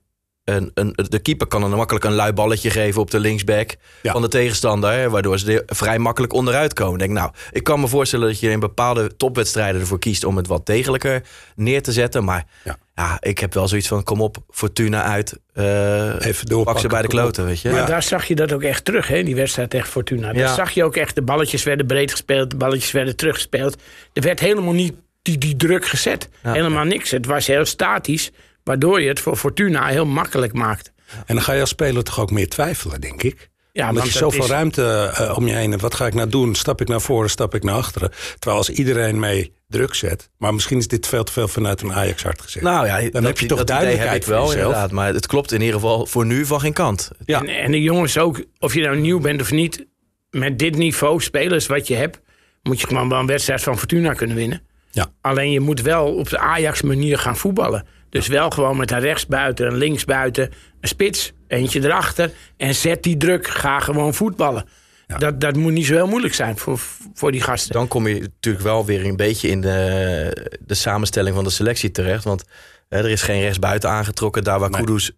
Een, 0.56 0.70
een, 0.74 0.94
de 1.08 1.18
keeper 1.18 1.46
kan 1.46 1.60
dan 1.60 1.70
makkelijk 1.70 2.04
een 2.04 2.12
lui 2.14 2.32
balletje 2.32 2.70
geven 2.70 3.00
op 3.00 3.10
de 3.10 3.18
linksback 3.20 3.76
Ja. 4.02 4.12
van 4.12 4.22
de 4.22 4.28
tegenstander. 4.28 5.10
Waardoor 5.10 5.38
ze 5.38 5.52
er 5.66 5.76
vrij 5.76 5.98
makkelijk 5.98 6.32
onderuit 6.32 6.72
komen. 6.72 6.92
Ik 6.92 6.98
Denk, 6.98 7.12
nou, 7.12 7.30
ik 7.52 7.64
kan 7.64 7.80
me 7.80 7.88
voorstellen 7.88 8.28
dat 8.28 8.40
je 8.40 8.50
in 8.50 8.60
bepaalde 8.60 9.16
topwedstrijden 9.16 9.80
ervoor 9.80 9.98
kiest 9.98 10.24
om 10.24 10.36
het 10.36 10.46
wat 10.46 10.66
degelijker 10.66 11.22
neer 11.56 11.82
te 11.82 11.92
zetten. 11.92 12.24
Maar 12.24 12.44
Ja. 12.64 12.76
ja, 12.94 13.16
ik 13.20 13.38
heb 13.38 13.54
wel 13.54 13.68
zoiets 13.68 13.88
van: 13.88 14.02
kom 14.02 14.20
op, 14.20 14.36
Fortuna 14.50 15.02
uit. 15.02 15.38
eh, 15.52 15.64
Even 16.06 16.34
pak 16.34 16.46
doorpakken. 16.48 16.82
ze 16.82 16.88
bij 16.88 17.02
de 17.02 17.08
kloten, 17.08 17.44
weet 17.46 17.60
je. 17.60 17.70
Maar 17.70 17.80
Ja. 17.80 17.86
daar 17.86 18.02
zag 18.02 18.24
je 18.24 18.34
dat 18.34 18.52
ook 18.52 18.62
echt 18.62 18.84
terug, 18.84 19.08
hè, 19.08 19.22
die 19.22 19.34
wedstrijd 19.34 19.70
tegen 19.70 19.88
Fortuna. 19.88 20.26
Daar 20.26 20.36
Ja. 20.36 20.54
zag 20.54 20.70
je 20.70 20.84
ook 20.84 20.96
echt, 20.96 21.14
de 21.14 21.22
balletjes 21.22 21.62
werden 21.62 21.86
breed 21.86 22.10
gespeeld, 22.10 22.50
de 22.50 22.56
balletjes 22.56 22.90
werden 22.92 23.16
teruggespeeld. 23.16 23.76
Er 24.12 24.22
werd 24.22 24.40
helemaal 24.40 24.72
niet 24.72 24.92
die, 25.22 25.38
die 25.38 25.56
druk 25.56 25.86
gezet. 25.86 26.28
Ja. 26.42 26.52
Helemaal 26.52 26.84
niks. 26.84 27.10
Het 27.10 27.26
was 27.26 27.46
heel 27.46 27.64
statisch, 27.64 28.30
waardoor 28.70 29.00
je 29.00 29.08
het 29.08 29.20
voor 29.20 29.36
Fortuna 29.36 29.86
heel 29.86 30.06
makkelijk 30.06 30.52
maakt. 30.52 30.92
En 31.26 31.34
dan 31.34 31.44
ga 31.44 31.52
je 31.52 31.60
als 31.60 31.68
speler 31.68 32.04
toch 32.04 32.20
ook 32.20 32.30
meer 32.30 32.48
twijfelen, 32.48 33.00
denk 33.00 33.22
ik. 33.22 33.48
Ja, 33.72 33.88
Omdat 33.88 34.02
want 34.02 34.12
je 34.12 34.18
zoveel 34.18 34.44
is- 34.44 34.50
ruimte 34.50 35.12
eh, 35.14 35.36
om 35.36 35.46
je 35.46 35.54
heen 35.54 35.70
hebt. 35.70 35.82
Wat 35.82 35.94
ga 35.94 36.06
ik 36.06 36.14
nou 36.14 36.28
doen? 36.28 36.54
Stap 36.54 36.80
ik 36.80 36.88
naar 36.88 37.00
voren, 37.00 37.30
stap 37.30 37.54
ik 37.54 37.62
naar 37.62 37.74
achteren? 37.74 38.10
Terwijl 38.38 38.56
als 38.56 38.70
iedereen 38.70 39.18
mee 39.18 39.52
druk 39.68 39.94
zet... 39.94 40.30
maar 40.38 40.54
misschien 40.54 40.78
is 40.78 40.88
dit 40.88 41.06
veel 41.06 41.24
te 41.24 41.32
veel 41.32 41.48
vanuit 41.48 41.80
een 41.82 41.92
Ajax-hart 41.92 42.40
gezegd. 42.42 42.64
Nou 42.64 42.86
ja, 42.86 43.00
dan 43.00 43.10
dat, 43.10 43.22
heb 43.22 43.38
je 43.38 43.46
toch 43.46 43.58
dat 43.58 43.68
idee 43.70 43.76
duidelijkheid 43.78 44.12
heb 44.12 44.22
ik 44.22 44.28
wel 44.28 44.44
voor 44.44 44.52
jezelf. 44.52 44.66
inderdaad. 44.72 44.92
Maar 44.92 45.14
het 45.14 45.26
klopt 45.26 45.52
in 45.52 45.60
ieder 45.60 45.74
geval 45.74 46.06
voor 46.06 46.26
nu 46.26 46.46
van 46.46 46.60
geen 46.60 46.72
kant. 46.72 47.10
Ja. 47.24 47.38
En, 47.40 47.48
en 47.48 47.70
de 47.70 47.82
jongens 47.82 48.18
ook, 48.18 48.44
of 48.58 48.74
je 48.74 48.80
nou 48.80 48.96
nieuw 48.96 49.20
bent 49.20 49.40
of 49.40 49.50
niet, 49.50 49.86
met 50.30 50.58
dit 50.58 50.76
niveau 50.76 51.20
spelers 51.22 51.66
wat 51.66 51.86
je 51.86 51.94
hebt, 51.94 52.20
moet 52.62 52.80
je 52.80 52.86
gewoon 52.86 53.08
wel 53.08 53.18
een 53.18 53.26
wedstrijd 53.26 53.62
van 53.62 53.78
Fortuna 53.78 54.12
kunnen 54.12 54.36
winnen. 54.36 54.62
Ja. 54.90 55.06
Alleen 55.20 55.50
je 55.50 55.60
moet 55.60 55.80
wel 55.80 56.14
op 56.14 56.28
de 56.28 56.38
Ajax-manier 56.38 57.18
gaan 57.18 57.36
voetballen. 57.36 57.86
Dus 58.10 58.26
wel 58.26 58.50
gewoon 58.50 58.76
met 58.76 58.90
een 58.90 59.00
rechtsbuiten, 59.00 59.66
een 59.66 59.76
linksbuiten, 59.76 60.50
een 60.80 60.88
spits, 60.88 61.32
eentje 61.48 61.84
erachter. 61.84 62.30
En 62.56 62.74
zet 62.74 63.02
die 63.02 63.16
druk, 63.16 63.46
ga 63.48 63.80
gewoon 63.80 64.14
voetballen. 64.14 64.64
Dat, 65.18 65.40
dat 65.40 65.56
moet 65.56 65.72
niet 65.72 65.86
zo 65.86 65.94
heel 65.94 66.06
moeilijk 66.06 66.34
zijn 66.34 66.58
voor, 66.58 66.78
voor 67.14 67.32
die 67.32 67.40
gasten. 67.40 67.72
Dan 67.72 67.88
kom 67.88 68.06
je 68.08 68.20
natuurlijk 68.20 68.64
wel 68.64 68.84
weer 68.84 69.04
een 69.04 69.16
beetje 69.16 69.48
in 69.48 69.60
de, 69.60 70.48
de 70.60 70.74
samenstelling 70.74 71.34
van 71.34 71.44
de 71.44 71.50
selectie 71.50 71.90
terecht. 71.90 72.24
Want 72.24 72.44
hè, 72.88 72.98
er 72.98 73.10
is 73.10 73.22
geen 73.22 73.40
rechtsbuiten 73.40 73.90
aangetrokken. 73.90 74.44
Daar 74.44 74.58
waar 74.58 74.70
Nee. 74.70 74.80
Kudus 74.84 75.10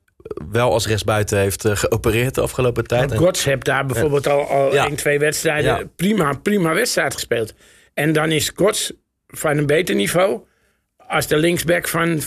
wel 0.50 0.72
als 0.72 0.86
rechtsbuiten 0.86 1.38
heeft 1.38 1.64
eh, 1.64 1.76
geopereerd 1.76 2.34
de 2.34 2.40
afgelopen 2.40 2.86
tijd. 2.86 3.08
Want 3.08 3.20
Gods 3.20 3.44
heeft 3.44 3.64
daar 3.64 3.86
bijvoorbeeld 3.86 4.26
al, 4.26 4.46
al 4.48 4.74
Ja. 4.74 4.86
één, 4.86 4.96
twee 4.96 5.18
wedstrijden 5.18 5.78
Ja. 5.78 5.82
prima, 5.96 6.32
prima 6.32 6.74
wedstrijd 6.74 7.14
gespeeld. 7.14 7.54
En 7.94 8.12
dan 8.12 8.30
is 8.30 8.52
Gods 8.54 8.92
van 9.26 9.56
een 9.56 9.66
beter 9.66 9.94
niveau 9.94 10.40
als 10.96 11.26
de 11.26 11.36
linksback 11.36 11.88
van... 11.88 12.20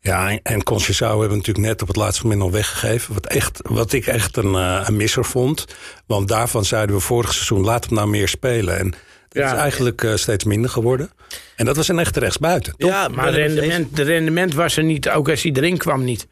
Ja, 0.00 0.30
en- 0.30 0.40
en 0.42 0.62
Conceição 0.62 1.08
hebben 1.08 1.28
we 1.28 1.36
natuurlijk 1.36 1.66
net 1.66 1.82
op 1.82 1.88
het 1.88 1.96
laatste 1.96 2.22
moment 2.22 2.40
nog 2.40 2.50
weggegeven. 2.50 3.14
Wat, 3.14 3.26
echt, 3.26 3.60
wat 3.62 3.92
ik 3.92 4.06
echt 4.06 4.36
een, 4.36 4.54
eh, 4.54 4.84
een 4.86 4.96
misser 4.96 5.24
vond. 5.24 5.64
Want 6.06 6.28
daarvan 6.28 6.64
zeiden 6.64 6.94
we 6.96 7.00
vorig 7.02 7.32
seizoen, 7.32 7.64
laat 7.64 7.84
hem 7.84 7.94
nou 7.94 8.08
meer 8.08 8.28
spelen. 8.28 8.78
En 8.78 8.90
dat 9.28 9.42
Ja. 9.42 9.52
is 9.54 9.58
eigenlijk 9.58 10.02
eh, 10.04 10.14
steeds 10.14 10.44
minder 10.44 10.70
geworden. 10.70 11.10
En 11.56 11.64
dat 11.64 11.76
was 11.76 11.88
een 11.88 11.98
echte 11.98 12.20
rechtsbuiten. 12.20 12.76
toch? 12.76 12.90
ja, 12.90 13.08
Maar 13.08 13.30
rendement, 13.32 13.96
de 13.96 14.02
rendement 14.02 14.54
was 14.54 14.76
er 14.76 14.84
niet, 14.84 15.08
ook 15.10 15.28
als 15.28 15.42
hij 15.42 15.52
erin 15.52 15.76
kwam 15.76 16.04
niet. 16.04 16.26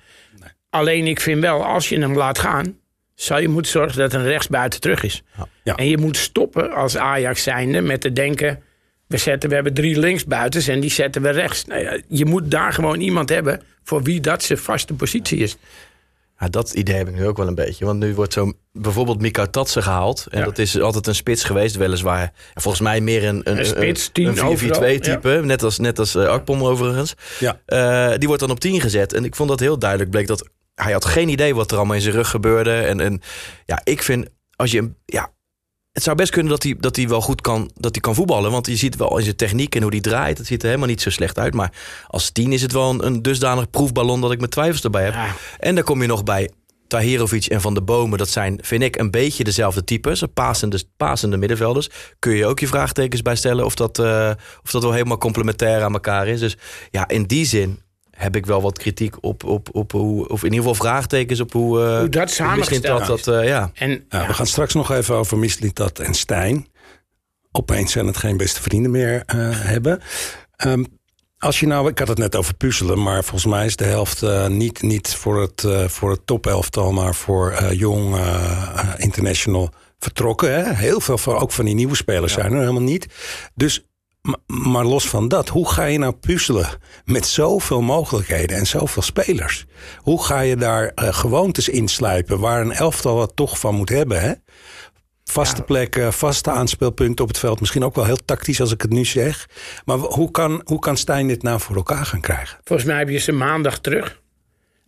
Alleen 0.71 1.07
ik 1.07 1.21
vind 1.21 1.41
wel, 1.41 1.65
als 1.65 1.89
je 1.89 1.99
hem 2.01 2.17
laat 2.17 2.39
gaan... 2.39 2.77
zou 3.15 3.41
je 3.41 3.49
moeten 3.49 3.71
zorgen 3.73 3.99
dat 3.99 4.13
een 4.13 4.25
rechtsbuiten 4.25 4.81
terug 4.81 5.03
is. 5.03 5.23
Ja. 5.65 5.75
En 5.75 5.89
je 5.89 5.99
moet 5.99 6.17
stoppen 6.17 6.73
als 6.73 6.97
Ajax 6.97 7.43
zijnde 7.43 7.81
met 7.81 8.01
te 8.01 8.13
denken... 8.13 8.63
We, 9.09 9.17
zetten, 9.17 9.49
we 9.49 9.55
hebben 9.55 9.75
drie 9.75 9.99
linksbuitens 9.99 10.69
en 10.69 10.81
die 10.81 10.91
zetten 10.91 11.23
we 11.23 11.31
rechts. 11.31 11.65
Nou 11.65 11.81
ja, 11.81 12.01
je 12.09 12.25
moet 12.25 12.51
daar 12.51 12.73
gewoon 12.73 13.01
iemand 13.01 13.29
hebben 13.29 13.63
voor 13.85 14.03
wie 14.03 14.21
dat 14.21 14.43
zijn 14.43 14.59
vaste 14.59 14.95
positie 14.95 15.39
is. 15.39 15.57
Ja, 16.39 16.49
dat 16.49 16.73
idee 16.73 16.97
heb 16.97 17.09
ik 17.09 17.15
nu 17.15 17.27
ook 17.27 17.37
wel 17.37 17.47
een 17.47 17.55
beetje. 17.55 17.85
Want 17.85 17.99
nu 17.99 18.15
wordt 18.15 18.33
zo 18.33 18.53
bijvoorbeeld 18.73 19.21
Mika 19.21 19.47
Tatsen 19.47 19.83
gehaald. 19.83 20.27
En 20.31 20.39
Ja. 20.39 20.45
dat 20.45 20.59
is 20.59 20.81
altijd 20.81 21.07
een 21.07 21.15
spits 21.15 21.45
geweest, 21.45 21.77
weliswaar. 21.77 22.33
En 22.55 22.63
volgens 22.63 22.83
mij 22.83 23.01
meer 23.01 23.25
een, 23.25 23.41
een, 23.45 23.59
Een 23.59 23.67
spits, 23.67 24.11
een 24.13 24.37
4-4-2 24.37 24.41
overal, 24.43 24.99
type. 24.99 25.41
Net 25.45 25.63
als, 25.63 25.79
net 25.79 25.99
als 25.99 26.15
eh, 26.15 26.27
Akpom 26.27 26.63
overigens. 26.63 27.15
Ja. 27.39 27.61
Eh, 27.67 28.19
die 28.19 28.27
wordt 28.29 28.43
dan 28.43 28.51
op 28.51 28.61
10 28.61 28.81
gezet. 28.81 29.13
En 29.13 29.25
ik 29.25 29.37
vond 29.37 29.49
dat 29.49 29.61
heel 29.61 29.79
duidelijk. 29.79 30.11
Bleek 30.11 30.27
dat 30.27 30.49
hij 30.75 30.93
had 30.93 31.05
geen 31.05 31.29
idee 31.29 31.55
wat 31.55 31.71
er 31.71 31.77
allemaal 31.77 31.97
in 31.97 32.03
zijn 32.03 32.15
rug 32.15 32.29
gebeurde. 32.31 32.73
En, 32.73 33.01
en 33.01 33.21
ja, 33.67 33.81
ik 33.85 34.03
vind 34.03 34.29
als 34.57 34.71
je. 34.71 34.91
Ja, 35.05 35.33
het 35.99 36.07
zou 36.07 36.17
best 36.17 36.33
kunnen 36.33 36.53
dat 36.53 36.63
hij, 36.63 36.77
dat 36.79 36.97
hij 36.97 37.09
wel 37.09 37.21
goed 37.21 37.41
kan, 37.41 37.71
dat 37.75 37.93
hij 37.93 38.01
kan 38.01 38.15
voetballen. 38.15 38.51
Want 38.51 38.67
je 38.67 38.77
ziet 38.77 38.97
wel 38.97 39.19
in 39.19 39.25
zijn 39.25 39.37
techniek 39.37 39.75
en 39.75 39.83
hoe 39.83 39.91
hij 39.91 40.01
draait. 40.01 40.39
Het 40.39 40.47
ziet 40.47 40.61
er 40.61 40.67
helemaal 40.67 40.89
niet 40.89 41.01
zo 41.01 41.11
slecht 41.11 41.39
uit. 41.39 41.55
Maar 41.55 41.73
als 42.07 42.31
10 42.31 42.53
is 42.53 42.63
het 42.63 42.73
wel 42.73 42.91
een, 42.91 43.07
een 43.07 43.23
dusdanig 43.23 43.71
proefballon 43.71 44.21
dat 44.21 44.33
ik 44.33 44.39
mijn 44.39 44.51
twijfels 44.51 44.85
erbij 44.85 45.05
heb. 45.05 45.13
Ja. 45.13 45.35
En 45.59 45.75
dan 45.75 45.85
kom 45.85 46.01
je 46.03 46.09
nog 46.09 46.25
bij 46.25 46.51
Tahirovic 46.87 47.47
en 47.47 47.61
Van 47.61 47.75
de 47.75 47.83
Bomen. 47.83 48.19
Dat 48.19 48.29
zijn, 48.29 48.59
vind 48.63 48.83
ik, 48.83 48.97
een 48.97 49.11
beetje 49.11 49.45
dezelfde 49.45 49.85
types. 49.85 50.23
Pasende, 50.35 50.83
pasende 50.97 51.37
middenvelders. 51.37 51.89
Kun 52.19 52.35
je 52.35 52.47
ook 52.47 52.59
je 52.59 52.67
vraagtekens 52.67 53.23
bij 53.23 53.37
stellen 53.37 53.65
of 53.65 53.75
dat, 53.75 53.99
eh, 53.99 54.31
of 54.63 54.71
dat 54.71 54.83
wel 54.83 54.93
helemaal 54.93 55.19
complementair 55.19 55.83
aan 55.83 55.93
elkaar 55.93 56.29
is. 56.29 56.41
Dus 56.41 56.57
ja, 56.91 57.09
in 57.09 57.23
die 57.23 57.45
zin 57.45 57.83
heb 58.19 58.37
ik 58.37 58.47
wel 58.47 58.63
wat 58.63 58.79
kritiek 58.79 59.15
op, 59.21 59.45
op, 59.45 59.69
op 59.73 59.93
hoe, 59.93 60.29
of 60.29 60.39
in 60.39 60.53
ieder 60.53 60.59
geval 60.69 60.75
vraagtekens 60.75 61.41
op 61.41 61.53
hoe, 61.53 61.83
eh, 61.83 61.99
Hoe 61.99 62.09
dat 62.09 62.23
misschien 62.23 62.47
samengesteld 62.47 63.07
dat, 63.07 63.25
dat, 63.25 63.35
eh, 63.35 63.49
ja. 63.49 63.71
En 63.75 63.91
Ja, 63.91 63.99
ja, 64.09 64.27
We 64.27 64.35
gaan 64.35 64.47
straks 64.47 64.75
nog 64.75 64.91
even 64.91 65.15
over 65.15 65.39
Mislintat 65.39 65.99
en 65.99 66.15
Stijn. 66.15 66.67
Opeens 67.53 67.93
zijn 67.93 68.07
het 68.07 68.17
geen 68.17 68.37
beste 68.37 68.63
vrienden 68.63 68.91
meer 68.91 69.23
eh, 69.27 69.37
hebben. 69.51 70.01
Ehm, 70.57 70.85
als 71.39 71.61
je 71.61 71.67
nou, 71.67 71.89
ik 71.89 71.99
had 71.99 72.09
het 72.09 72.19
net 72.19 72.37
over 72.37 72.55
puzzelen, 72.55 73.03
maar 73.03 73.23
volgens 73.23 73.53
mij 73.53 73.67
is 73.67 73.77
de 73.77 73.85
helft 73.85 74.23
eh, 74.23 74.47
niet, 74.47 74.83
niet 74.83 75.15
voor 75.15 75.41
het, 75.41 75.65
eh 75.65 75.89
voor 75.89 76.11
het 76.11 76.27
topelftal, 76.27 76.93
maar 76.93 77.15
voor 77.15 77.51
eh, 77.51 77.73
jong 77.73 78.17
international 78.97 79.71
vertrokken. 79.99 80.55
Hè? 80.55 80.75
Heel 80.75 81.01
veel 81.01 81.19
van, 81.19 81.37
ook 81.37 81.53
van 81.53 81.65
die 81.65 81.75
nieuwe 81.75 81.97
spelers 81.97 82.33
zijn 82.33 82.53
er 82.53 82.59
helemaal 82.59 82.83
niet. 82.83 83.07
Dus 83.55 83.87
maar 84.47 84.85
los 84.85 85.09
van 85.09 85.29
dat, 85.29 85.49
hoe 85.49 85.69
ga 85.69 85.85
je 85.85 85.99
nou 85.99 86.13
puzzelen 86.13 86.69
met 87.05 87.27
zoveel 87.27 87.81
mogelijkheden 87.81 88.57
en 88.57 88.67
zoveel 88.67 89.03
spelers? 89.03 89.67
Hoe 89.97 90.25
ga 90.25 90.41
je 90.41 90.57
daar 90.57 90.93
eh, 90.95 91.15
gewoontes 91.15 91.69
inslijpen 91.69 92.39
waar 92.39 92.61
een 92.61 92.73
elftal 92.73 93.15
wat 93.15 93.37
toch 93.37 93.59
van 93.59 93.75
moet 93.75 93.89
hebben? 93.89 94.21
Hè? 94.21 94.33
Vaste 95.25 95.63
plekken, 95.63 96.13
vaste 96.13 96.51
aanspeelpunten 96.51 97.25
op 97.25 97.31
het 97.31 97.39
veld. 97.39 97.61
Misschien 97.61 97.85
ook 97.85 97.95
wel 97.95 98.05
heel 98.05 98.25
tactisch 98.25 98.61
als 98.61 98.73
ik 98.73 98.83
het 98.83 98.91
nu 98.91 99.05
zeg. 99.05 99.49
Maar 99.85 99.97
hoe 99.97 100.31
kan, 100.31 100.63
hoe 100.65 100.79
kan 100.79 100.97
Stijn 100.97 101.29
dit 101.29 101.43
nou 101.43 101.61
voor 101.61 101.77
elkaar 101.77 102.07
gaan 102.07 102.21
krijgen? 102.21 102.59
Volgens 102.65 102.89
mij 102.89 102.99
heb 102.99 103.09
je 103.09 103.19
ze 103.19 103.33
maandag 103.33 103.79
terug. 103.79 104.23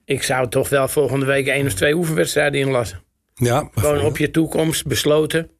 Ik 0.04 0.22
zou 0.22 0.48
toch 0.48 0.68
wel 0.68 0.88
volgende 0.88 1.26
week 1.26 1.46
één 1.46 1.66
of 1.66 1.74
twee 1.74 1.94
oefenwedstrijden 1.94 2.60
inlassen. 2.60 3.02
Ja, 3.34 3.68
Gewoon 3.74 4.00
op 4.00 4.18
je 4.18 4.30
toekomst 4.30 4.86
besloten. 4.86 5.50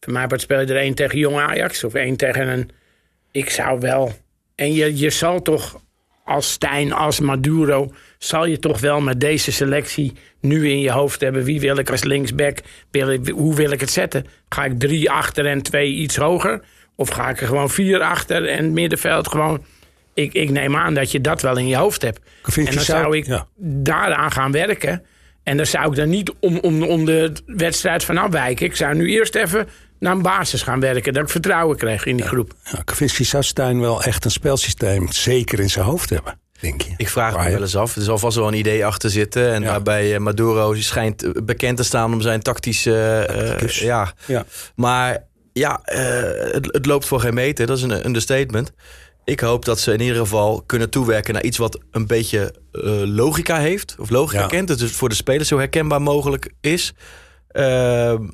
Voor 0.00 0.12
mij 0.12 0.26
speel 0.36 0.60
je 0.60 0.66
er 0.66 0.76
één 0.76 0.94
tegen 0.94 1.18
jong 1.18 1.36
Ajax 1.36 1.84
of 1.84 1.94
één 1.94 2.16
tegen 2.16 2.48
een. 2.48 2.70
Ik 3.36 3.50
zou 3.50 3.80
wel. 3.80 4.12
En 4.54 4.72
je, 4.74 4.96
je 4.98 5.10
zal 5.10 5.42
toch 5.42 5.80
als 6.24 6.52
Stijn, 6.52 6.92
als 6.92 7.20
Maduro. 7.20 7.92
zal 8.18 8.46
je 8.46 8.58
toch 8.58 8.80
wel 8.80 9.00
met 9.00 9.20
deze 9.20 9.52
selectie 9.52 10.12
nu 10.40 10.70
in 10.70 10.80
je 10.80 10.90
hoofd 10.90 11.20
hebben. 11.20 11.44
Wie 11.44 11.60
wil 11.60 11.76
ik 11.76 11.90
als 11.90 12.02
linksback? 12.04 12.58
Wil 12.90 13.10
ik- 13.10 13.28
hoe 13.28 13.54
wil 13.54 13.70
ik 13.70 13.80
het 13.80 13.90
zetten? 13.90 14.26
Ga 14.48 14.64
ik 14.64 14.78
drie 14.78 15.10
achter 15.10 15.46
en 15.46 15.62
twee 15.62 15.92
iets 15.92 16.16
hoger? 16.16 16.62
Of 16.94 17.08
ga 17.08 17.28
ik 17.28 17.40
er 17.40 17.46
gewoon 17.46 17.70
vier 17.70 18.00
achter 18.00 18.48
en 18.48 18.64
het 18.64 18.72
middenveld 18.72 19.28
gewoon. 19.28 19.64
Ik, 20.14 20.32
ik 20.32 20.50
neem 20.50 20.76
aan 20.76 20.94
dat 20.94 21.10
je 21.10 21.20
dat 21.20 21.42
wel 21.42 21.56
in 21.56 21.66
je 21.66 21.76
hoofd 21.76 22.02
hebt. 22.02 22.20
En 22.56 22.64
dan 22.64 22.72
zou- 22.72 22.84
zou 22.84 23.16
ik 23.16 23.26
ja. 23.26 23.46
daaraan 23.58 24.30
gaan 24.32 24.52
werken. 24.52 25.02
En 25.42 25.56
dan 25.56 25.66
zou 25.66 25.90
ik 25.90 25.96
dan 25.96 26.08
niet 26.08 26.32
om, 26.40 26.58
om, 26.58 26.82
om 26.82 27.04
de 27.04 27.32
wedstrijd 27.46 28.04
van 28.04 28.16
afwijken. 28.18 28.66
Ik 28.66 28.76
zou 28.76 28.94
nu 28.94 29.10
eerst 29.10 29.34
even 29.34 29.68
naar 29.98 30.12
een 30.12 30.22
basis 30.22 30.62
gaan 30.62 30.80
werken. 30.80 31.12
Dat 31.12 31.22
ik 31.22 31.28
vertrouwen 31.28 31.76
krijg 31.76 32.04
in 32.04 32.16
die 32.16 32.26
groep. 32.26 32.52
Ja, 32.72 32.82
Kavinski 32.84 33.24
zou 33.24 33.42
Stijn 33.42 33.80
wel 33.80 34.02
echt 34.02 34.24
een 34.24 34.30
spelsysteem 34.30 35.12
zeker 35.12 35.60
in 35.60 35.70
zijn 35.70 35.84
hoofd 35.84 36.10
hebben, 36.10 36.38
denk 36.60 36.82
je? 36.82 36.90
Ik 36.96 37.08
vraag 37.08 37.36
me 37.44 37.50
wel 37.50 37.60
eens 37.60 37.76
af. 37.76 37.96
Er 37.96 38.02
zal 38.02 38.18
vast 38.18 38.36
wel 38.36 38.48
een 38.48 38.54
idee 38.54 38.86
achter 38.86 39.10
zitten. 39.10 39.52
En 39.52 39.62
Ja. 39.62 39.68
daarbij 39.70 40.14
eh, 40.14 40.20
Maduro 40.20 40.74
schijnt 40.74 41.22
eh, 41.22 41.30
bekend 41.44 41.76
te 41.76 41.82
staan 41.84 42.12
om 42.12 42.20
zijn 42.20 42.40
tactische... 42.42 43.18
eh, 43.60 43.68
ja. 43.68 44.12
Ja. 44.26 44.44
Maar 44.74 45.24
ja, 45.52 45.80
eh, 45.84 46.52
het, 46.52 46.68
het 46.72 46.86
loopt 46.86 47.06
voor 47.06 47.20
geen 47.20 47.34
meter. 47.34 47.66
Dat 47.66 47.76
is 47.76 47.82
een 47.82 48.06
understatement. 48.06 48.72
Ik 49.24 49.40
hoop 49.40 49.64
dat 49.64 49.80
ze 49.80 49.92
in 49.92 50.00
ieder 50.00 50.16
geval 50.16 50.62
kunnen 50.66 50.90
toewerken 50.90 51.34
naar 51.34 51.42
iets 51.42 51.58
wat 51.58 51.78
een 51.90 52.06
beetje 52.06 52.54
eh, 52.72 52.80
logica 53.04 53.58
heeft. 53.58 53.96
Of 53.98 54.10
logica 54.10 54.40
Ja. 54.40 54.46
kent. 54.46 54.68
Dat 54.68 54.80
het 54.80 54.90
voor 54.90 55.08
de 55.08 55.14
spelers 55.14 55.48
zo 55.48 55.58
herkenbaar 55.58 56.02
mogelijk 56.02 56.52
is. 56.60 56.92
Ehm, 57.48 58.24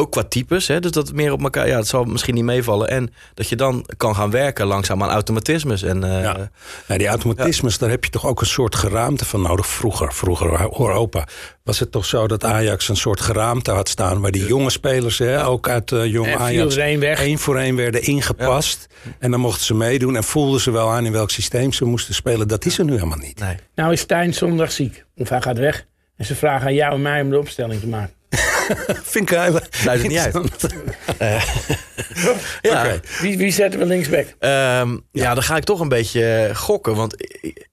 ook 0.00 0.10
qua 0.10 0.22
types. 0.22 0.68
Hè? 0.68 0.80
Dus 0.80 0.90
dat 0.90 1.06
het 1.06 1.16
meer 1.16 1.32
op 1.32 1.42
elkaar. 1.42 1.68
Ja, 1.68 1.76
het 1.76 1.86
zal 1.86 2.04
misschien 2.04 2.34
niet 2.34 2.44
meevallen. 2.44 2.88
En 2.88 3.12
dat 3.34 3.48
je 3.48 3.56
dan 3.56 3.86
kan 3.96 4.14
gaan 4.14 4.30
werken 4.30 4.66
langzaam 4.66 5.02
aan 5.02 5.10
automatismes. 5.10 5.82
En, 5.82 6.04
eh, 6.04 6.22
Ja. 6.22 6.50
Ja, 6.86 6.98
die 6.98 7.06
automatismes, 7.06 7.78
daar 7.78 7.90
heb 7.90 8.04
je 8.04 8.10
toch 8.10 8.26
ook 8.26 8.40
een 8.40 8.46
soort 8.46 8.74
geraamte 8.74 9.24
van 9.24 9.42
nodig. 9.42 9.66
Vroeger, 9.66 10.12
vroeger 10.12 10.60
Europa, 10.60 11.26
was 11.64 11.78
het 11.78 11.92
toch 11.92 12.04
zo 12.04 12.26
dat 12.26 12.44
Ajax 12.44 12.88
een 12.88 12.96
soort 12.96 13.20
geraamte 13.20 13.70
had 13.70 13.88
staan... 13.88 14.20
waar 14.20 14.30
die 14.30 14.46
jonge 14.46 14.70
spelers, 14.70 15.18
hè, 15.18 15.46
ook 15.46 15.68
uit 15.68 15.92
eh 15.92 16.06
jong 16.06 16.36
Ajax... 16.36 16.76
één 16.76 17.38
voor 17.38 17.58
één 17.58 17.76
werden 17.76 18.02
ingepast. 18.02 18.86
En 19.18 19.30
dan 19.30 19.40
mochten 19.40 19.64
ze 19.64 19.74
meedoen 19.74 20.16
en 20.16 20.24
voelden 20.24 20.60
ze 20.60 20.70
wel 20.70 20.90
aan 20.90 21.06
in 21.06 21.12
welk 21.12 21.30
systeem 21.30 21.72
ze 21.72 21.84
moesten 21.84 22.14
spelen. 22.14 22.48
Dat 22.48 22.64
is 22.64 22.78
er 22.78 22.84
nu 22.84 22.92
helemaal 22.92 23.18
niet. 23.18 23.38
nee. 23.38 23.56
Nou 23.74 23.92
is 23.92 24.00
Stijn 24.00 24.34
zondag 24.34 24.72
ziek. 24.72 25.04
Of 25.16 25.28
hij 25.28 25.42
gaat 25.42 25.58
weg. 25.58 25.86
En 26.16 26.24
ze 26.24 26.34
vragen 26.34 26.66
aan 26.66 26.74
jou 26.74 26.94
en 26.94 27.02
mij 27.02 27.20
om 27.20 27.30
de 27.30 27.38
opstelling 27.38 27.80
te 27.80 27.86
maken. 27.86 28.14
Vind 29.12 29.30
ik 29.30 29.38
heel 29.38 29.60
Sluit 29.70 29.98
het 30.02 30.08
niet 30.10 30.18
uit. 30.18 30.34
interessant. 30.34 30.74
Ja. 32.62 32.80
Oké. 32.84 33.00
Wie, 33.20 33.38
wie 33.38 33.50
zetten 33.52 33.80
we 33.80 33.86
linksback? 33.86 34.26
Ehm, 34.38 34.96
ja. 35.12 35.34
dan 35.34 35.42
ga 35.42 35.56
ik 35.56 35.64
toch 35.64 35.80
een 35.80 35.88
beetje 35.88 36.24
eh, 36.26 36.56
gokken. 36.56 36.94
Want 36.94 37.14
ik, 37.40 37.68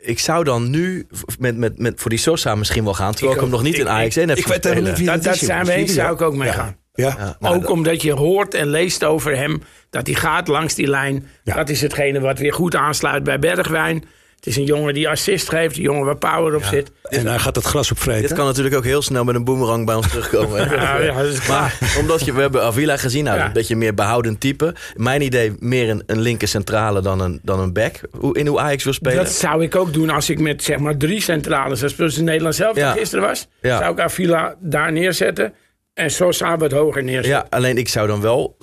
ik 0.00 0.18
zou 0.18 0.44
dan 0.44 0.70
nu 0.70 1.06
met, 1.38 1.56
met, 1.56 1.78
met 1.78 2.00
voor 2.00 2.10
die 2.10 2.18
Sosa 2.18 2.54
misschien 2.54 2.84
wel 2.84 2.94
gaan. 2.94 3.12
Terwijl 3.12 3.30
ik, 3.32 3.36
Ik 3.36 3.42
hem 3.42 3.52
nog 3.54 3.62
niet 3.62 3.78
in 3.78 3.88
Ajax 3.88 4.16
1 4.16 4.28
heb 4.28 4.38
ik 4.38 4.46
weet 4.46 4.62
zien 4.64 4.72
helemaal 4.72 4.94
spelen. 4.96 5.12
niet 5.14 5.22
wie- 5.22 5.30
Dat, 5.32 5.38
zijn 5.66 5.86
we 5.86 5.92
zou 5.92 6.12
ik 6.14 6.20
ook 6.22 6.32
ja. 6.32 6.38
meegaan. 6.38 6.76
Ja, 6.94 7.14
Ja. 7.18 7.36
nou, 7.40 7.54
ook 7.56 7.70
omdat 7.70 8.02
je 8.02 8.12
hoort 8.12 8.54
en 8.54 8.66
leest 8.68 9.04
over 9.04 9.36
hem 9.36 9.62
dat 9.90 10.06
hij 10.06 10.16
gaat 10.16 10.48
langs 10.48 10.74
die 10.74 10.86
lijn. 10.88 11.28
Ja. 11.42 11.54
Dat 11.54 11.68
is 11.68 11.80
hetgene 11.80 12.20
wat 12.20 12.38
weer 12.38 12.52
goed 12.54 12.76
aansluit 12.76 13.22
bij 13.24 13.38
Bergwijn. 13.38 14.04
Het 14.42 14.50
is 14.50 14.56
een 14.58 14.64
jongen 14.64 14.94
die 14.94 15.08
assist 15.08 15.48
geeft, 15.48 15.76
een 15.76 15.82
jongen 15.82 16.04
waar 16.04 16.16
power 16.16 16.54
op 16.54 16.62
zit. 16.64 16.90
en 17.02 17.26
hij 17.26 17.38
gaat 17.38 17.56
het 17.56 17.64
gras 17.64 17.88
Dit 17.88 17.96
opvreten. 17.98 18.36
kan 18.36 18.46
natuurlijk 18.46 18.74
ook 18.74 18.84
heel 18.84 19.02
snel 19.02 19.24
met 19.24 19.34
een 19.34 19.44
boemerang 19.44 19.86
bij 19.86 19.94
ons 19.94 20.08
terugkomen. 20.08 20.70
Ja, 20.70 20.98
ja, 21.00 21.22
dat 21.22 21.32
is 21.32 21.38
klaar. 21.40 21.76
Maar 21.80 21.96
omdat 21.98 22.24
je, 22.24 22.32
we 22.32 22.40
hebben 22.40 22.62
Avila 22.62 22.96
gezien, 22.96 23.24
nou, 23.24 23.38
Ja. 23.38 23.46
een 23.46 23.52
beetje 23.52 23.76
meer 23.76 23.94
behoudend 23.94 24.40
type. 24.40 24.74
Mijn 24.96 25.22
idee 25.22 25.52
meer 25.58 25.88
een, 25.90 26.02
een 26.06 26.20
linker 26.20 26.48
centrale 26.48 27.00
dan 27.00 27.20
een, 27.20 27.40
dan 27.42 27.60
een 27.60 27.72
back. 27.72 28.00
Hoe, 28.10 28.38
in 28.38 28.46
hoe 28.46 28.60
Ajax 28.60 28.84
wil 28.84 28.92
spelen. 28.92 29.16
Dat 29.24 29.32
zou 29.32 29.62
ik 29.62 29.76
ook 29.76 29.92
doen 29.92 30.10
als 30.10 30.30
ik 30.30 30.38
met 30.40 30.62
zeg 30.62 30.78
maar 30.78 30.96
drie 30.96 31.20
centrales, 31.20 31.78
zoals 31.78 31.96
het 31.96 32.16
in 32.16 32.24
Nederland 32.24 32.54
zelf 32.54 32.76
Ja. 32.76 32.92
gisteren 32.92 33.24
was. 33.24 33.48
Ja. 33.60 33.78
Zou 33.78 33.92
ik 33.92 34.00
Avila 34.00 34.54
daar 34.60 34.92
neerzetten 34.92 35.54
en 35.94 36.10
Sosa 36.10 36.56
wat 36.56 36.72
hoger 36.72 37.02
neerzetten. 37.04 37.30
Ja, 37.32 37.46
alleen 37.50 37.76
ik 37.78 37.88
zou 37.88 38.06
dan 38.06 38.20
wel 38.20 38.56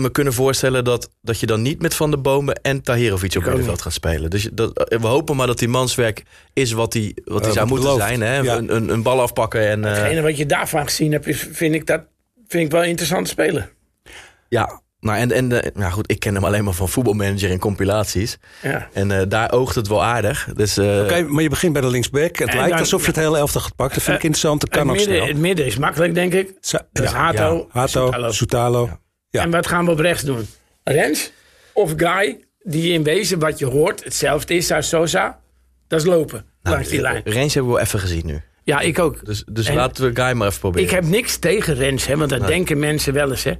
me 0.00 0.10
kunnen 0.10 0.32
voorstellen 0.32 0.84
dat, 0.84 1.10
dat 1.22 1.40
je 1.40 1.46
dan 1.46 1.62
niet 1.62 1.82
met 1.82 1.94
Van 1.94 2.10
der 2.10 2.20
Bomen 2.20 2.54
en 2.62 2.82
Tahirovic 2.82 3.34
op 3.36 3.44
middenveld 3.44 3.82
gaat 3.82 3.92
spelen. 3.92 4.30
Dus 4.30 4.42
je- 4.42 4.54
dat, 4.54 4.94
we 5.00 5.06
hopen 5.06 5.36
maar 5.36 5.46
dat 5.46 5.58
die 5.58 5.68
manswerk 5.68 6.22
is 6.52 6.72
wat 6.72 6.92
hij 6.92 7.16
wat 7.24 7.40
hij 7.40 7.48
Eh, 7.48 7.54
zou 7.56 7.68
wat 7.68 7.68
moeten 7.68 7.84
belooft. 7.96 8.06
zijn. 8.06 8.20
Hè? 8.20 8.38
Ja. 8.38 8.56
Een, 8.56 8.74
een, 8.76 8.88
een 8.88 9.02
bal 9.02 9.20
afpakken 9.20 9.68
en 9.68 9.84
eh, 9.84 9.90
Hetgene 9.96 10.20
wat 10.22 10.36
je 10.36 10.46
daarvan 10.46 10.84
gezien 10.84 11.12
hebt, 11.12 11.26
is, 11.26 11.48
vind 11.52 11.74
ik 11.74 11.86
dat 11.86 12.02
vind 12.48 12.64
ik 12.64 12.70
wel 12.72 12.82
interessant 12.82 13.28
spelen. 13.28 13.70
ja. 14.48 14.80
Nou, 15.00 15.18
en, 15.18 15.32
en 15.32 15.62
eh, 15.62 15.70
nou 15.74 15.92
goed, 15.92 16.10
ik 16.10 16.20
ken 16.20 16.34
hem 16.34 16.44
alleen 16.44 16.64
maar 16.64 16.72
van 16.72 16.88
voetbalmanager 16.88 17.50
en 17.50 17.58
compilaties. 17.58 18.38
Ja. 18.62 18.88
En 18.92 19.10
eh, 19.10 19.22
daar 19.28 19.52
oogt 19.52 19.74
het 19.74 19.88
wel 19.88 20.04
aardig. 20.04 20.48
Dus 20.54 20.76
eh, 20.76 21.00
Oké, 21.02 21.22
maar 21.22 21.42
je 21.42 21.48
begint 21.48 21.72
bij 21.72 21.82
de 21.82 21.88
linksback. 21.88 22.36
Het 22.38 22.48
En 22.48 22.54
lijkt 22.56 22.70
dan- 22.70 22.78
alsof 22.78 23.00
je 23.00 23.06
het 23.06 23.16
hele 23.16 23.38
elftal 23.38 23.60
gaat 23.60 23.76
pakken. 23.76 23.94
Dat 23.94 24.04
vind 24.04 24.16
ik 24.16 24.22
interessant. 24.22 24.60
Dat 24.60 24.70
kan 24.70 24.80
het, 24.80 24.90
ook 24.90 24.96
midden, 24.96 25.16
snel. 25.16 25.28
het 25.28 25.36
midden 25.38 25.66
is 25.66 25.76
makkelijk, 25.78 26.14
denk 26.14 26.32
ik. 26.32 26.54
Sa- 26.60 26.86
ja, 26.92 27.04
Hato, 27.12 27.54
ja. 27.56 27.64
Hato, 27.80 27.88
Soutalo. 28.10 28.30
Soutalo. 28.32 28.98
Ja. 29.30 29.42
En 29.42 29.50
wat 29.50 29.66
gaan 29.66 29.84
we 29.84 29.90
op 29.90 29.98
rechts 29.98 30.22
doen? 30.22 30.46
Rens 30.84 31.32
of 31.72 31.92
Guy, 31.96 32.44
die 32.62 32.92
in 32.92 33.02
wezen 33.02 33.38
wat 33.38 33.58
je 33.58 33.66
hoort 33.66 34.04
hetzelfde 34.04 34.54
is 34.54 34.70
als 34.70 34.88
Sosa. 34.88 35.40
Dat 35.88 36.00
is 36.00 36.06
lopen 36.06 36.44
nou, 36.62 36.74
langs 36.76 36.90
die 36.90 37.00
lijn. 37.00 37.22
Rens 37.24 37.54
hebben 37.54 37.72
we 37.72 37.76
wel 37.78 37.86
even 37.86 38.00
gezien 38.00 38.26
nu. 38.26 38.40
Ja, 38.64 38.80
ik 38.80 38.98
ook. 38.98 39.24
Dus, 39.26 39.44
dus 39.46 39.66
En- 39.66 39.74
laten 39.74 40.04
we 40.14 40.22
Guy 40.22 40.32
maar 40.36 40.48
even 40.48 40.60
proberen. 40.60 40.86
Ik 40.88 40.94
heb 40.94 41.04
niks 41.04 41.36
tegen 41.36 41.74
Rens, 41.74 42.06
hè, 42.06 42.16
want 42.16 42.30
dat 42.30 42.46
denken 42.46 42.78
mensen 42.78 43.12
wel 43.12 43.30
eens. 43.30 43.44
Hè. 43.44 43.52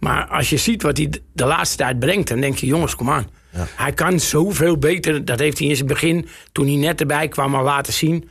Maar 0.00 0.26
als 0.26 0.50
je 0.50 0.56
ziet 0.56 0.82
wat 0.82 0.96
hij 0.96 1.12
de- 1.32 1.44
laatste 1.44 1.76
tijd 1.76 1.98
brengt, 1.98 2.28
dan 2.28 2.40
denk 2.40 2.56
je, 2.56 2.66
jongens, 2.66 2.94
kom 2.96 3.10
aan. 3.10 3.30
Hij 3.56 3.92
kan 3.92 4.20
zoveel 4.20 4.78
beter. 4.78 5.24
Dat 5.24 5.38
heeft 5.38 5.58
hij 5.58 5.68
in 5.68 5.76
zijn 5.76 5.88
begin, 5.88 6.28
toen 6.52 6.66
hij 6.66 6.76
net 6.76 7.00
erbij 7.00 7.28
kwam, 7.28 7.54
al 7.54 7.62
laten 7.64 7.92
zien. 7.92 8.28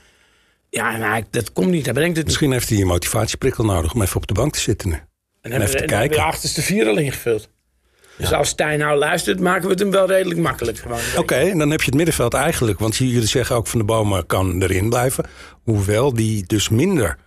Ja, 0.69 0.93
en 0.93 1.01
hij, 1.01 1.25
dat 1.31 1.53
komt 1.53 1.69
niet, 1.69 1.85
hij 1.85 1.93
brengt 1.93 2.09
het 2.09 2.17
niet. 2.17 2.25
Misschien 2.25 2.51
heeft 2.51 2.69
hij 2.69 2.79
een 2.79 2.87
motivatieprikkel 2.87 3.65
nodig 3.65 3.93
om 3.93 4.01
even 4.01 4.15
op 4.15 4.27
de 4.27 4.33
bank 4.33 4.53
te 4.53 4.59
zitten 4.59 4.89
nu. 4.89 4.99
En 5.45 5.51
even 5.51 5.63
hebben 5.63 5.79
we, 5.79 5.85
en 5.85 5.89
hebben 5.89 5.99
we 5.99 6.15
kijken. 6.15 6.17
de 6.17 6.33
achterste 6.33 6.61
vier 6.61 6.87
al 6.87 6.97
ingevuld. 6.97 7.49
Dus 8.17 8.33
als 8.33 8.49
Stijn 8.49 8.79
nou 8.79 8.97
luistert, 8.97 9.39
maken 9.39 9.63
we 9.63 9.69
het 9.69 9.79
hem 9.79 9.91
wel 9.91 10.07
redelijk 10.07 10.39
makkelijk. 10.39 10.83
Oké, 11.17 11.35
en 11.35 11.57
dan 11.57 11.69
heb 11.71 11.79
je 11.79 11.85
het 11.85 11.95
middenveld 11.95 12.33
eigenlijk. 12.33 12.79
Want 12.79 12.95
jullie 12.95 13.25
zeggen 13.25 13.55
ook 13.55 13.67
van 13.67 13.79
de 13.79 13.85
bomen 13.85 14.25
kan 14.25 14.61
erin 14.61 14.89
blijven. 14.89 15.25
Hoewel 15.63 16.13
die 16.13 16.43
dus 16.45 16.69
minder 16.69 17.17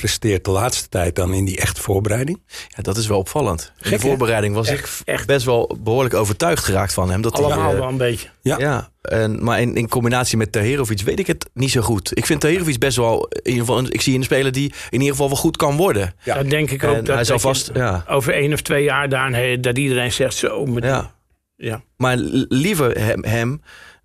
presteert 0.00 0.44
de 0.44 0.50
laatste 0.50 0.88
tijd 0.88 1.16
dan 1.16 1.34
in 1.34 1.44
die 1.44 1.58
echte 1.58 1.80
voorbereiding. 1.80 2.42
Ja, 2.68 2.82
dat 2.82 2.96
is 2.96 3.06
wel 3.06 3.18
opvallend. 3.18 3.72
In 3.78 3.84
Gek, 3.84 4.00
de 4.00 4.06
voorbereiding 4.06 4.54
was 4.54 4.68
Echt, 4.68 5.00
ik 5.00 5.06
echt. 5.14 5.26
best 5.26 5.44
wel 5.46 5.76
behoorlijk 5.80 6.14
overtuigd 6.14 6.64
geraakt 6.64 6.92
van 6.92 7.10
hem. 7.10 7.20
Dat 7.22 7.36
hij, 7.36 7.44
Allemaal 7.44 7.72
eh, 7.72 7.78
wel 7.78 7.88
een 7.88 7.96
beetje. 7.96 8.28
Ja, 8.42 8.58
Ja, 8.58 8.90
en, 9.02 9.44
maar 9.44 9.60
in, 9.60 9.74
in 9.76 9.88
combinatie 9.88 10.36
met 10.38 10.52
Tahirovic 10.52 11.00
weet 11.00 11.18
ik 11.18 11.26
het 11.26 11.50
niet 11.54 11.70
zo 11.70 11.80
goed. 11.80 12.10
Ik 12.18 12.26
vind 12.26 12.40
Tahirovic 12.40 12.78
best 12.78 12.96
wel, 12.96 13.26
in 13.28 13.50
ieder 13.52 13.66
geval, 13.66 13.84
ik 13.88 14.00
zie 14.00 14.16
een 14.16 14.24
speler 14.24 14.52
die 14.52 14.72
in 14.90 14.98
ieder 14.98 15.08
geval 15.10 15.28
wel 15.28 15.36
goed 15.36 15.56
kan 15.56 15.76
worden. 15.76 16.14
Ja. 16.22 16.34
Dat 16.34 16.50
denk 16.50 16.70
ik 16.70 16.84
ook. 16.84 16.96
En 16.96 17.04
dat, 17.04 17.14
hij 17.14 17.24
zal 17.24 17.38
vast, 17.38 17.70
ja. 17.74 18.04
Over 18.08 18.32
één 18.34 18.52
of 18.52 18.60
twee 18.60 18.84
jaar 18.84 19.08
daar, 19.08 19.60
dat 19.60 19.78
iedereen 19.78 20.12
zegt 20.12 20.34
zo. 20.34 20.66
Met, 20.66 20.84
Ja. 20.84 21.14
ja. 21.56 21.82
Maar 21.96 22.16
li- 22.16 22.46
liever 22.48 22.98
hem, 22.98 23.24
hem 23.24 23.62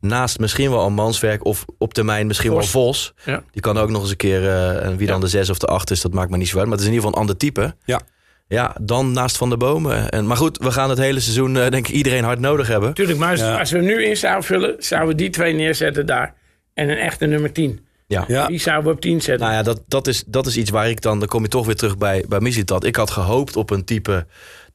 naast 0.07 0.39
misschien 0.39 0.69
wel 0.69 0.85
een 0.85 0.93
manswerk 0.93 1.45
of 1.45 1.65
op 1.77 1.93
termijn 1.93 2.27
misschien 2.27 2.51
Vos. 2.51 2.71
wel 2.73 2.83
Vos. 2.83 3.13
Ja. 3.25 3.43
Die 3.51 3.61
kan 3.61 3.77
ook 3.77 3.89
nog 3.89 4.01
eens 4.01 4.09
een 4.11 4.17
keer, 4.17 4.49
eh, 4.49 4.87
wie 4.95 5.07
dan 5.07 5.15
Ja. 5.15 5.21
de 5.21 5.27
zes 5.27 5.49
of 5.49 5.57
de 5.57 5.67
acht 5.67 5.91
is, 5.91 6.01
dat 6.01 6.13
maakt 6.13 6.29
me 6.29 6.37
niet 6.37 6.47
zo 6.47 6.57
uit. 6.57 6.67
Maar 6.67 6.77
het 6.77 6.81
is 6.81 6.87
in 6.87 6.93
ieder 6.93 7.07
geval 7.09 7.23
een 7.23 7.29
ander 7.29 7.45
type. 7.45 7.75
Ja. 7.85 8.01
Ja, 8.47 8.75
dan 8.81 9.11
naast 9.11 9.37
Van 9.37 9.49
de 9.49 9.57
Bomen. 9.57 10.09
En, 10.09 10.27
maar 10.27 10.37
goed, 10.37 10.57
we 10.57 10.71
gaan 10.71 10.89
het 10.89 10.97
hele 10.99 11.19
seizoen 11.19 11.57
eh, 11.57 11.69
denk 11.69 11.87
ik 11.87 11.93
iedereen 11.93 12.23
hard 12.23 12.39
nodig 12.39 12.67
hebben. 12.67 12.93
Tuurlijk, 12.93 13.17
maar 13.19 13.31
als, 13.31 13.39
Ja. 13.39 13.59
als 13.59 13.71
we 13.71 13.77
hem 13.77 13.85
nu 13.85 14.03
in 14.05 14.17
zouden 14.17 14.43
vullen, 14.43 14.75
zouden 14.79 15.09
we 15.09 15.15
die 15.15 15.29
twee 15.29 15.53
neerzetten 15.53 16.05
daar. 16.05 16.33
En 16.73 16.89
een 16.89 16.97
echte 16.97 17.25
nummer 17.25 17.51
10. 17.51 17.79
Ja. 18.07 18.23
ja. 18.27 18.47
Die 18.47 18.59
zouden 18.59 18.85
we 18.89 18.95
op 18.95 19.01
10 19.01 19.21
zetten. 19.21 19.45
Nou 19.47 19.57
ja, 19.57 19.63
dat, 19.63 19.81
dat, 19.87 20.07
is, 20.07 20.23
dat 20.27 20.45
is 20.45 20.57
iets 20.57 20.69
waar 20.69 20.89
ik 20.89 21.01
dan... 21.01 21.19
Dan 21.19 21.27
kom 21.27 21.41
je 21.41 21.47
toch 21.47 21.65
weer 21.65 21.75
terug 21.75 21.97
bij, 21.97 22.25
bij 22.27 22.39
Mislitat. 22.39 22.83
Ik 22.83 22.95
had 22.95 23.09
gehoopt 23.11 23.55
op 23.55 23.69
een 23.69 23.83
type 23.85 24.25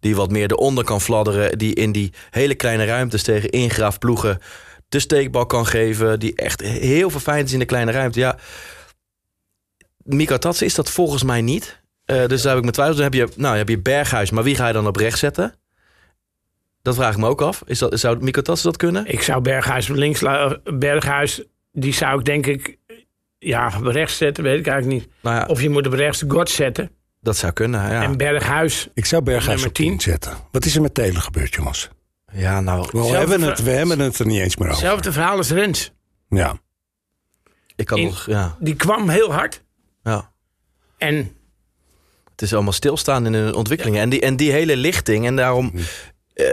die 0.01 0.17
wat 0.17 0.31
meer 0.31 0.51
eronder 0.53 0.85
kan 0.85 1.01
fladderen. 1.01 1.59
Die 1.59 1.75
in 1.75 1.93
die 1.93 2.13
hele 2.31 2.55
kleine 2.55 2.85
ruimtes 2.85 3.23
tegen 3.23 3.51
ingraafploegen 3.51 4.39
de 4.91 4.99
steekbal 4.99 5.47
kan 5.47 5.67
geven. 5.67 6.19
Die 6.19 6.35
echt 6.35 6.61
heel 6.61 7.11
verfijnd 7.11 7.47
is 7.47 7.53
in 7.53 7.59
de 7.59 7.65
kleine 7.65 7.91
ruimte. 7.91 8.19
Ja, 8.19 8.39
Mika 9.97 10.39
Tatsen 10.39 10.67
is 10.67 10.75
dat 10.75 10.91
volgens 10.91 11.23
mij 11.23 11.41
niet. 11.41 11.81
Eh, 12.05 12.27
dus 12.27 12.43
daar 12.43 12.49
heb 12.55 12.57
ik 12.57 12.63
mijn 12.63 12.73
twijfels. 12.73 12.97
Dan 12.97 13.05
heb 13.05 13.15
je, 13.15 13.29
nou, 13.41 13.57
heb 13.57 13.69
je 13.69 13.79
Berghuis, 13.79 14.31
maar 14.31 14.45
wie 14.45 14.57
ga 14.57 14.67
je 14.67 14.73
dan 14.73 14.87
op 14.87 14.97
rechts 14.97 15.21
zetten? 15.21 15.55
Dat 16.83 16.95
vraag 16.95 17.13
ik 17.13 17.19
me 17.19 17.27
ook 17.29 17.43
af. 17.43 17.63
Is 17.67 17.79
dat, 17.79 18.01
zou 18.01 18.19
Mikotas 18.21 18.63
dat 18.63 18.77
kunnen? 18.77 19.07
Ik 19.07 19.23
zou 19.23 19.41
Berghuis 19.43 19.89
links... 19.89 20.23
Berghuis, 20.75 21.43
die 21.73 21.95
zou 21.95 22.19
ik 22.19 22.25
denk 22.25 22.47
ik... 22.47 22.79
Ja, 23.39 23.73
op 23.79 23.87
rechts 23.87 24.17
zetten, 24.17 24.45
weet 24.45 24.59
ik 24.59 24.67
eigenlijk 24.67 25.01
niet. 25.01 25.13
Nou 25.21 25.37
ja, 25.37 25.47
Of 25.47 25.63
je 25.63 25.71
moet 25.71 25.87
op 25.87 25.93
rechts 25.93 26.25
God 26.29 26.51
zetten. 26.51 26.91
dat 27.21 27.37
zou 27.37 27.53
kunnen, 27.53 27.81
ja. 27.91 28.03
En 28.03 28.17
Berghuis... 28.17 28.89
Ik 28.95 29.05
zou 29.05 29.23
Berghuis 29.23 29.65
op 29.67 29.75
10 29.75 29.89
10 29.89 30.01
zetten. 30.01 30.33
Wat 30.51 30.65
is 30.65 30.75
er 30.75 30.83
met 30.83 30.95
Telen 30.95 31.21
gebeurd, 31.23 31.55
jongens? 31.55 31.89
Ja, 32.33 32.61
nou, 32.61 32.81
We 32.81 32.89
Zelfde 32.99 33.17
hebben, 33.19 33.43
het, 33.43 33.63
we 33.63 33.71
hebben 33.71 33.99
het 33.99 34.19
er 34.19 34.27
niet 34.27 34.41
eens 34.41 34.57
meer 34.57 34.69
over. 34.69 34.81
Hetzelfde 34.81 35.13
verhaal 35.13 35.37
als 35.37 35.51
Rens. 35.51 35.93
Ja. 36.29 36.59
ik 37.77 37.87
kan 37.87 37.99
In- 37.99 38.05
nog... 38.05 38.27
Ja, 38.27 38.57
Die 38.61 38.75
kwam 38.77 39.09
heel 39.09 39.33
hard. 39.33 39.63
ja. 40.03 40.31
En 40.99 41.15
Het 42.31 42.43
is 42.43 42.55
allemaal 42.55 42.73
stilstaan 42.73 43.27
in 43.27 43.33
de 43.33 43.53
ontwikkelingen. 43.57 44.01
En, 44.01 44.09
die, 44.09 44.21
en 44.21 44.37
die 44.37 44.53
hele 44.53 44.77
lichting. 44.77 45.27
En 45.27 45.37
daarom. 45.37 45.73
eh, 46.35 46.45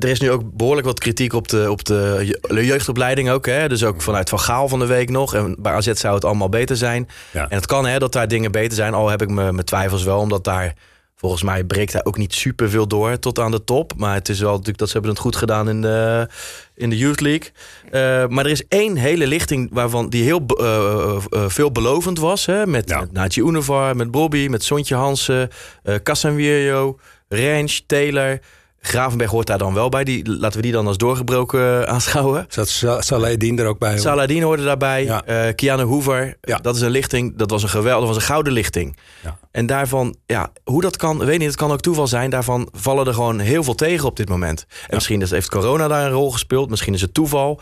er 0.00 0.08
is 0.08 0.20
nu 0.20 0.30
ook 0.30 0.52
behoorlijk 0.56 0.86
wat 0.86 0.98
kritiek 1.00 1.32
op 1.32 1.48
de, 1.48 1.70
op 1.70 1.84
de 1.84 2.20
je- 2.48 2.64
jeugdopleiding 2.64 3.30
ook. 3.30 3.46
Hè? 3.46 3.68
Dus 3.68 3.84
ook 3.84 4.02
vanuit 4.02 4.28
Van 4.28 4.40
Gaal 4.40 4.68
van 4.68 4.78
de 4.78 4.86
week 4.86 5.10
nog. 5.10 5.34
En 5.34 5.56
bij 5.58 5.72
AZ 5.72 5.92
zou 5.92 6.14
het 6.14 6.24
allemaal 6.24 6.48
beter 6.48 6.76
zijn. 6.76 7.08
Ja. 7.32 7.48
En 7.48 7.56
het 7.56 7.66
kan 7.66 7.86
hè, 7.86 7.98
dat 7.98 8.12
daar 8.12 8.28
dingen 8.28 8.52
beter 8.52 8.76
zijn. 8.76 8.94
Al 8.94 9.08
heb 9.08 9.22
ik 9.22 9.28
me- 9.28 9.52
mijn 9.52 9.64
twijfels 9.66 10.04
wel. 10.04 10.18
Omdat 10.20 10.44
daar 10.44 10.74
volgens 11.22 11.42
mij 11.42 11.64
breekt 11.64 11.92
hij 11.92 12.04
ook 12.04 12.16
niet 12.18 12.34
super 12.34 12.70
veel 12.70 12.86
door 12.86 13.18
tot 13.18 13.38
aan 13.38 13.50
de 13.50 13.64
top. 13.64 13.92
Maar 13.96 14.14
het 14.14 14.28
is 14.28 14.40
wel 14.40 14.50
natuurlijk 14.50 14.78
dat 14.78 14.86
ze 14.88 14.92
hebben 14.92 15.10
het 15.10 15.20
goed 15.20 15.36
gedaan 15.36 15.68
in 15.68 15.80
de, 15.82 16.28
in 16.74 16.90
de 16.90 16.96
Youth 16.98 17.20
League. 17.20 17.50
Eh, 17.90 18.26
maar 18.28 18.44
er 18.44 18.50
is 18.50 18.66
één 18.68 18.96
hele 18.96 19.26
lichting 19.26 19.68
waarvan 19.72 20.08
die 20.08 20.22
heel 20.24 20.44
eh, 20.46 21.16
eh, 21.30 21.44
veelbelovend 21.48 22.18
was. 22.18 22.46
Hè? 22.46 22.66
Met, 22.66 22.88
Ja. 22.88 23.06
met 23.12 23.36
Univar, 23.36 23.96
met 23.96 24.10
Bobby, 24.10 24.46
met 24.50 24.64
Sontje 24.64 24.94
Hansen, 24.94 25.48
eh 25.82 25.94
Casanvirio, 26.02 26.98
Ranch, 27.28 27.80
Taylor. 27.86 28.38
Gravenberg 28.84 29.30
hoort 29.30 29.46
daar 29.46 29.58
dan 29.58 29.74
wel 29.74 29.88
bij. 29.88 30.04
Die, 30.04 30.30
laten 30.30 30.56
we 30.56 30.62
die 30.62 30.72
dan 30.72 30.86
als 30.86 30.96
doorgebroken 30.96 31.82
eh, 31.86 31.92
aanschouwen. 31.92 32.46
Zat 32.48 32.68
Sa- 32.68 33.00
Saladin 33.00 33.58
er 33.58 33.66
ook 33.66 33.78
bij? 33.78 33.90
hoor? 33.90 33.98
Saladin 33.98 34.42
hoorde 34.42 34.64
daarbij. 34.64 35.04
Ja. 35.04 35.24
eh 35.24 35.54
Keanu 35.54 35.82
Hoover. 35.82 36.36
Ja. 36.40 36.58
Dat 36.58 36.76
is 36.76 36.80
een 36.80 36.90
lichting. 36.90 37.36
Dat 37.36 37.50
was 37.50 37.62
een 37.62 37.68
geweldig, 37.68 37.98
dat 38.06 38.08
was 38.14 38.16
een 38.16 38.28
gouden 38.30 38.52
lichting. 38.52 38.96
Ja. 39.22 39.38
En 39.50 39.66
daarvan, 39.66 40.16
ja, 40.26 40.52
hoe 40.64 40.80
dat 40.82 40.96
kan, 40.96 41.18
weet 41.18 41.38
niet. 41.38 41.46
Het 41.48 41.56
kan 41.56 41.72
ook 41.72 41.80
toeval 41.80 42.06
zijn. 42.06 42.30
Daarvan 42.30 42.68
vallen 42.72 43.06
er 43.06 43.14
gewoon 43.14 43.38
heel 43.38 43.64
veel 43.64 43.74
tegen 43.74 44.06
op 44.08 44.16
dit 44.16 44.28
moment. 44.28 44.66
En 44.88 44.94
misschien 44.94 45.22
is, 45.22 45.30
heeft 45.30 45.48
corona 45.50 45.88
daar 45.88 46.04
een 46.04 46.12
rol 46.12 46.30
gespeeld. 46.32 46.70
Misschien 46.70 46.94
is 46.94 47.00
het 47.00 47.14
toeval. 47.14 47.60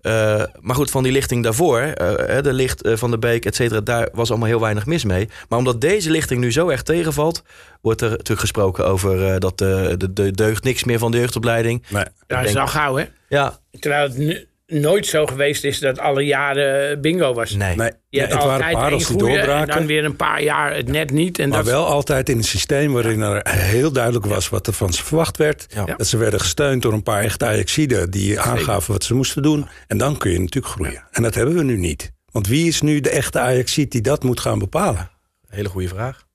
Eh, 0.00 0.42
maar 0.60 0.74
goed, 0.74 0.90
van 0.90 1.02
die 1.02 1.12
lichting 1.12 1.42
daarvoor, 1.42 1.80
eh, 1.80 2.12
hè, 2.26 2.42
de 2.42 2.52
licht 2.52 2.82
eh, 2.82 2.96
van 2.96 3.10
de 3.10 3.18
Beek, 3.18 3.44
et 3.44 3.54
cetera, 3.54 3.80
daar 3.80 4.08
was 4.12 4.28
allemaal 4.30 4.48
heel 4.48 4.60
weinig 4.60 4.86
mis 4.86 5.04
mee. 5.04 5.28
Maar 5.48 5.58
omdat 5.58 5.80
deze 5.80 6.10
lichting 6.10 6.40
nu 6.40 6.52
zo 6.52 6.68
erg 6.68 6.82
tegenvalt, 6.82 7.42
wordt 7.80 8.00
er 8.00 8.10
natuurlijk 8.10 8.40
gesproken 8.40 8.86
over 8.86 9.26
eh, 9.32 9.38
dat 9.38 9.58
de, 9.58 9.94
de, 9.98 10.12
de 10.12 10.30
deugd 10.30 10.64
niks 10.64 10.84
meer 10.84 10.98
van 10.98 11.10
de 11.10 11.18
jeugdopleiding. 11.18 11.82
Nee. 11.88 12.04
dat 12.26 12.44
is 12.44 12.56
al 12.56 12.66
gauw, 12.66 12.96
hè? 12.96 13.04
Ja, 13.28 13.58
Terwijl 13.80 14.02
het 14.02 14.16
nu- 14.16 14.46
nooit 14.68 15.06
zo 15.06 15.26
geweest 15.26 15.64
is 15.64 15.78
dat 15.78 15.98
alle 15.98 16.22
jaren 16.22 17.00
bingo 17.00 17.34
was. 17.34 17.50
nee. 17.50 17.76
nee. 17.76 17.90
Je 18.10 18.20
hebt 18.20 18.32
het 18.32 18.42
waren 18.42 18.74
altijd 18.74 18.98
die 18.98 19.06
goeie 19.06 19.28
en 19.28 19.36
doorbraken. 19.36 19.74
dan 19.74 19.86
weer 19.86 20.04
een 20.04 20.16
paar 20.16 20.42
jaar 20.42 20.74
het 20.74 20.88
net 20.88 21.10
niet. 21.10 21.38
En 21.38 21.48
Maar 21.48 21.58
dat 21.58 21.66
wel 21.66 21.86
altijd 21.86 22.28
in 22.28 22.36
een 22.36 22.44
systeem 22.44 22.92
waarin 22.92 23.20
er 23.20 23.48
heel 23.48 23.92
duidelijk 23.92 24.26
was 24.26 24.48
wat 24.48 24.66
er 24.66 24.72
van 24.72 24.92
ze 24.92 25.04
verwacht 25.04 25.36
werd. 25.36 25.66
Ja. 25.74 25.84
Dat 25.84 26.06
ze 26.06 26.16
werden 26.16 26.40
gesteund 26.40 26.82
door 26.82 26.92
een 26.92 27.02
paar 27.02 27.22
echte 27.22 27.46
Ajaxiden 27.46 28.10
die 28.10 28.40
aangaven 28.40 28.92
wat 28.92 29.04
ze 29.04 29.14
moesten 29.14 29.42
doen. 29.42 29.68
En 29.86 29.98
dan 29.98 30.16
kun 30.16 30.30
je 30.30 30.38
natuurlijk 30.38 30.74
groeien. 30.74 31.04
En 31.10 31.22
dat 31.22 31.34
hebben 31.34 31.54
we 31.54 31.62
nu 31.62 31.76
niet. 31.76 32.12
Want 32.30 32.46
wie 32.46 32.66
is 32.68 32.80
nu 32.80 33.00
de 33.00 33.10
echte 33.10 33.38
Ajaxiet 33.38 33.92
die 33.92 34.00
dat 34.00 34.22
moet 34.22 34.40
gaan 34.40 34.58
bepalen? 34.58 35.10
Hele 35.48 35.68
goede 35.68 35.88
vraag. 35.88 36.26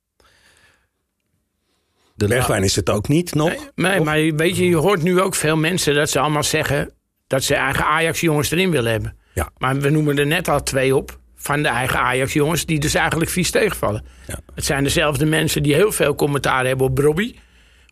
De 2.16 2.28
Bergwijn 2.28 2.64
is 2.64 2.76
het 2.76 2.90
ook 2.90 3.08
niet 3.08 3.36
nog. 3.36 3.54
Nee, 3.76 4.00
maar 4.00 4.36
weet 4.36 4.58
je, 4.58 4.68
je 4.68 4.76
hoort 4.76 5.04
nu 5.04 5.22
ook 5.22 5.36
veel 5.36 5.58
mensen 5.58 5.96
dat 5.96 6.10
ze 6.10 6.20
allemaal 6.20 6.44
zeggen 6.44 6.94
dat 7.34 7.44
ze 7.44 7.56
eigen 7.56 7.86
Ajax-jongens 7.86 8.52
erin 8.52 8.72
willen 8.72 8.92
hebben. 8.92 9.18
Ja. 9.34 9.50
Maar 9.58 9.80
we 9.80 9.90
noemen 9.90 10.18
er 10.18 10.28
net 10.28 10.48
al 10.48 10.64
twee 10.64 10.96
op 10.96 11.20
van 11.36 11.62
de 11.62 11.68
eigen 11.68 12.00
Ajax-jongens 12.00 12.66
die 12.66 12.80
dus 12.80 12.94
eigenlijk 12.94 13.32
vies 13.32 13.52
tegenvallen. 13.52 14.06
Ja. 14.28 14.40
Het 14.56 14.66
zijn 14.66 14.84
dezelfde 14.84 15.26
mensen 15.26 15.64
die 15.64 15.74
heel 15.74 15.92
veel 15.92 16.16
commentaar 16.16 16.66
hebben 16.66 16.86
op 16.86 16.96
Bobby, 16.96 17.36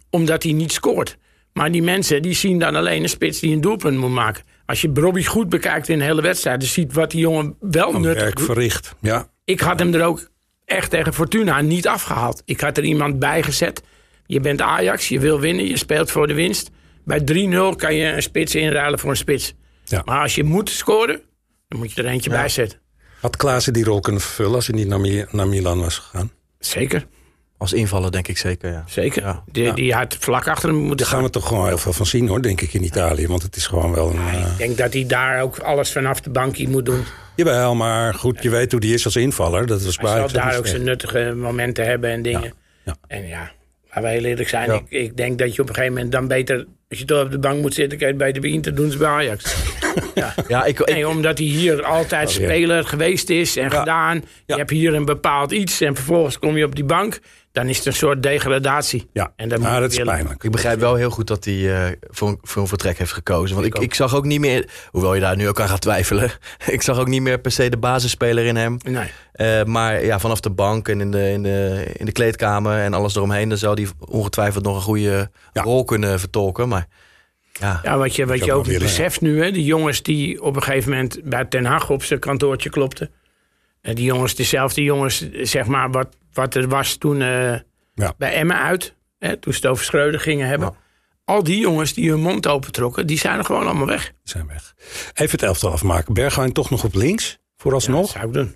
omdat 0.10 0.44
hij 0.44 0.52
niet 0.52 0.72
scoort. 0.72 1.18
Maar 1.54 1.72
die 1.72 1.84
mensen 1.84 2.22
die 2.22 2.34
zien 2.34 2.60
dan 2.60 2.76
alleen 2.76 3.04
een 3.04 3.10
spits 3.10 3.40
die 3.40 3.54
een 3.54 3.62
doelpunt 3.62 3.98
moet 3.98 4.12
maken. 4.12 4.44
Als 4.66 4.82
je 4.82 4.90
Bobby 4.90 5.24
goed 5.24 5.50
bekijkt 5.50 5.90
in 5.90 5.98
de 5.98 6.04
hele 6.04 6.22
wedstrijd, 6.22 6.60
dan 6.60 6.70
ziet 6.70 6.94
wat 6.94 7.12
die 7.12 7.20
jongen 7.20 7.56
wel 7.60 7.94
Een 7.94 8.02
nuttig 8.02 8.24
werk 8.24 8.40
verricht. 8.40 8.96
Ja. 9.00 9.28
Ik 9.46 9.60
had 9.60 9.80
hem 9.80 9.94
er 9.94 10.04
ook 10.04 10.30
echt 10.66 10.90
tegen 10.90 11.14
Fortuna 11.14 11.62
niet 11.62 11.88
afgehaald. 11.88 12.42
Ik 12.46 12.62
had 12.62 12.78
er 12.78 12.84
iemand 12.84 13.20
bij 13.20 13.44
gezet. 13.44 13.82
Je 14.26 14.40
bent 14.40 14.62
Ajax, 14.62 15.08
je 15.08 15.20
wil 15.20 15.40
winnen, 15.40 15.68
je 15.68 15.78
speelt 15.78 16.12
voor 16.12 16.28
de 16.28 16.34
winst. 16.34 16.72
Bij 17.06 17.20
3-0 17.20 17.76
kan 17.76 17.96
je 17.96 18.06
een 18.12 18.22
spits 18.24 18.56
inruilen 18.56 19.00
voor 19.00 19.10
een 19.10 19.16
spits. 19.18 19.54
Ja. 19.84 20.02
Maar 20.06 20.22
als 20.22 20.36
je 20.36 20.44
moet 20.44 20.70
scoren, 20.70 21.22
dan 21.68 21.80
moet 21.80 21.92
je 21.94 22.02
er 22.04 22.08
eentje 22.10 22.30
bij 22.30 22.50
zetten. 22.50 22.80
Had 23.22 23.36
Klaassen 23.38 23.74
die 23.74 23.84
rol 23.84 24.00
kunnen 24.00 24.22
vervullen 24.22 24.56
als 24.56 24.68
hij 24.68 24.76
niet 24.76 24.88
naar, 24.88 25.28
naar 25.32 25.48
Milan 25.48 25.80
was 25.80 25.98
gegaan? 25.98 26.32
Zeker, 26.60 27.06
Als 27.58 27.74
invaller 27.74 28.12
denk 28.12 28.28
ik 28.28 28.38
zeker, 28.38 28.72
ja. 28.72 28.84
zeker. 28.88 29.24
Ja. 29.24 29.44
Die, 29.52 29.74
die 29.74 29.94
had 29.94 30.18
vlak 30.20 30.48
achter 30.48 30.70
hem 30.70 30.78
moeten 30.78 30.98
Daar 30.98 31.06
gaan 31.08 31.16
gaan. 31.16 31.26
we 31.26 31.32
toch 31.34 31.48
gewoon 31.48 31.68
heel 31.68 31.78
veel 31.78 31.94
van 31.94 32.06
zien 32.06 32.28
hoor, 32.28 32.42
denk 32.42 32.62
ik, 32.62 32.74
in 32.74 32.84
Italië. 32.84 33.28
Want 33.28 33.42
het 33.42 33.56
is 33.56 33.68
gewoon 33.68 33.94
wel 33.94 34.10
een... 34.10 34.18
eh, 34.18 34.52
Ik 34.52 34.58
denk 34.58 34.78
dat 34.78 34.94
hij 34.94 35.06
daar 35.06 35.42
ook 35.42 35.60
alles 35.60 35.92
vanaf 35.92 36.22
de 36.22 36.30
bankie 36.30 36.70
moet 36.70 36.86
doen. 36.86 37.04
Jawel, 37.36 37.76
maar 37.76 38.14
goed, 38.14 38.44
je 38.44 38.50
weet 38.50 38.72
hoe 38.72 38.80
die 38.82 38.94
is 38.94 39.06
als 39.06 39.16
invaller. 39.16 39.66
Dat 39.68 39.84
was 39.84 39.98
Hij 39.98 40.08
zal 40.08 40.28
daar 40.32 40.58
ook 40.58 40.68
zijn 40.68 40.84
nuttige 40.84 41.34
momenten 41.36 41.86
hebben 41.86 42.10
en 42.10 42.22
dingen. 42.22 42.44
Ja, 42.44 42.52
ja. 42.84 42.96
En 43.08 43.28
ja, 43.28 43.52
laten 43.94 44.10
we 44.10 44.18
heel 44.18 44.30
eerlijk 44.30 44.50
zijn. 44.50 44.72
Ja. 44.72 44.74
Ik, 44.74 44.90
ik 44.90 45.18
denk 45.18 45.40
dat 45.40 45.56
je 45.56 45.62
op 45.62 45.68
een 45.68 45.76
gegeven 45.76 45.96
moment 45.96 46.12
dan 46.12 46.28
beter... 46.28 46.66
Als 46.90 47.00
je 47.00 47.06
toch 47.06 47.24
op 47.24 47.32
de 47.32 47.40
bank 47.40 47.62
moet 47.62 47.74
zitten, 47.74 47.98
kan 47.98 48.08
je 48.08 48.14
het 48.14 48.24
beter 48.24 48.42
bij 48.42 48.52
Inter 48.52 48.76
doen 48.76 48.98
bij 48.98 49.08
Ajax. 49.08 49.56
ja. 50.16 50.34
Ja, 50.48 50.66
ik, 50.66 50.80
ik, 50.80 50.94
Nee, 50.94 51.08
omdat 51.08 51.38
hij 51.38 51.48
hier 51.48 51.84
altijd 51.84 52.28
Oh, 52.28 52.34
speler 52.34 52.86
geweest 52.86 53.30
is 53.30 53.58
en 53.58 53.72
gedaan. 53.72 54.24
Je 54.46 54.56
hebt 54.56 54.70
hier 54.70 54.94
een 54.94 55.06
bepaald 55.06 55.52
iets 55.52 55.82
en 55.82 55.96
vervolgens 55.96 56.40
kom 56.40 56.58
je 56.58 56.66
op 56.66 56.76
die 56.76 56.84
bank. 56.84 57.20
Dan 57.52 57.68
is 57.68 57.78
het 57.78 57.86
een 57.86 57.94
soort 57.94 58.24
degradatie. 58.24 59.10
Ja, 59.14 59.34
En 59.36 59.50
dat 59.50 59.60
is 59.92 60.04
pijnlijk. 60.04 60.44
ik 60.44 60.52
begrijp 60.52 60.80
wel 60.80 60.96
heel 60.96 61.10
goed 61.10 61.28
dat 61.28 61.46
hij 61.46 61.86
eh, 61.86 61.96
voor, 62.10 62.28
een- 62.30 62.40
voor 62.42 62.62
een 62.62 62.68
vertrek 62.68 62.98
heeft 62.98 63.12
gekozen. 63.12 63.56
Want 63.56 63.68
ik, 63.68 63.78
ik, 63.80 63.94
zag 63.94 64.16
ook 64.16 64.26
niet 64.26 64.40
meer, 64.40 64.70
hoewel 64.92 65.14
je 65.14 65.22
daar 65.22 65.36
nu 65.36 65.48
ook 65.48 65.60
aan 65.60 65.68
gaat 65.68 65.82
twijfelen, 65.82 66.32
ik 66.68 66.82
zag 66.82 67.00
ook 67.00 67.08
niet 67.08 67.22
meer 67.22 67.40
per 67.40 67.52
se 67.52 67.70
de 67.70 67.78
basisspeler 67.78 68.46
in 68.46 68.56
hem. 68.56 68.78
Nee. 68.84 69.12
Eh, 69.32 69.64
maar 69.64 70.06
ja, 70.06 70.20
vanaf 70.20 70.40
de 70.40 70.50
bank 70.50 70.88
en 70.88 71.02
in 71.02 71.12
de, 71.12 71.32
in, 71.32 71.44
de, 71.44 71.86
in 71.98 72.06
de 72.06 72.12
kleedkamer 72.12 72.78
en 72.80 72.94
alles 72.94 73.16
eromheen, 73.16 73.50
dan 73.50 73.58
zou 73.58 73.82
hij 73.82 73.92
ongetwijfeld 74.00 74.64
nog 74.64 74.76
een 74.76 74.82
goede 74.82 75.30
Ja. 75.54 75.62
rol 75.62 75.84
kunnen 75.84 76.20
vertolken. 76.20 76.68
Maar 76.68 76.88
ja, 77.52 77.80
Ja, 77.84 77.98
wat 77.98 78.16
je, 78.16 78.26
wat 78.26 78.46
je 78.46 78.54
ook 78.54 78.66
beseft 78.80 79.22
nu, 79.22 79.44
hè, 79.44 79.52
die 79.52 79.66
jongens 79.66 80.02
die 80.04 80.42
op 80.42 80.56
een 80.56 80.64
gegeven 80.64 80.90
moment 80.92 81.20
bij 81.24 81.46
Ten 81.46 81.66
Hag 81.66 81.90
op 81.90 82.04
zijn 82.04 82.20
kantoortje 82.20 82.70
klopten. 82.70 83.10
En 83.82 83.96
die 83.96 84.06
jongens, 84.06 84.36
dezelfde 84.36 84.84
jongens, 84.84 85.30
zeg 85.42 85.66
maar, 85.66 85.92
wat, 85.92 86.08
wat 86.34 86.56
er 86.56 86.68
was 86.68 86.96
toen 86.96 87.22
eh, 87.22 87.54
Ja. 87.94 88.14
bij 88.18 88.34
Emmen 88.34 88.58
uit. 88.62 88.96
Hè, 89.20 89.38
toen 89.38 89.54
ze 89.54 89.60
het 89.60 89.68
over 89.70 89.86
Schreuder 89.86 90.20
gingen 90.20 90.48
hebben. 90.48 90.68
Ja. 90.68 90.80
Al 91.26 91.44
die 91.44 91.60
jongens 91.60 91.94
die 91.94 92.10
hun 92.10 92.20
mond 92.20 92.48
opentrokken, 92.48 93.08
die 93.08 93.18
zijn 93.18 93.38
er 93.38 93.46
gewoon 93.46 93.66
allemaal 93.66 93.88
weg. 93.88 94.04
Die 94.06 94.14
zijn 94.24 94.48
weg. 94.48 94.74
Even 95.14 95.32
het 95.32 95.44
elftal 95.44 95.72
afmaken. 95.72 96.14
Bergwijn 96.14 96.52
toch 96.54 96.70
nog 96.70 96.84
op 96.84 96.94
links, 96.94 97.30
Ja, 97.32 97.38
vooralsnog. 97.58 98.02
dat 98.02 98.10
zou 98.12 98.26
ik 98.28 98.34
doen. 98.34 98.56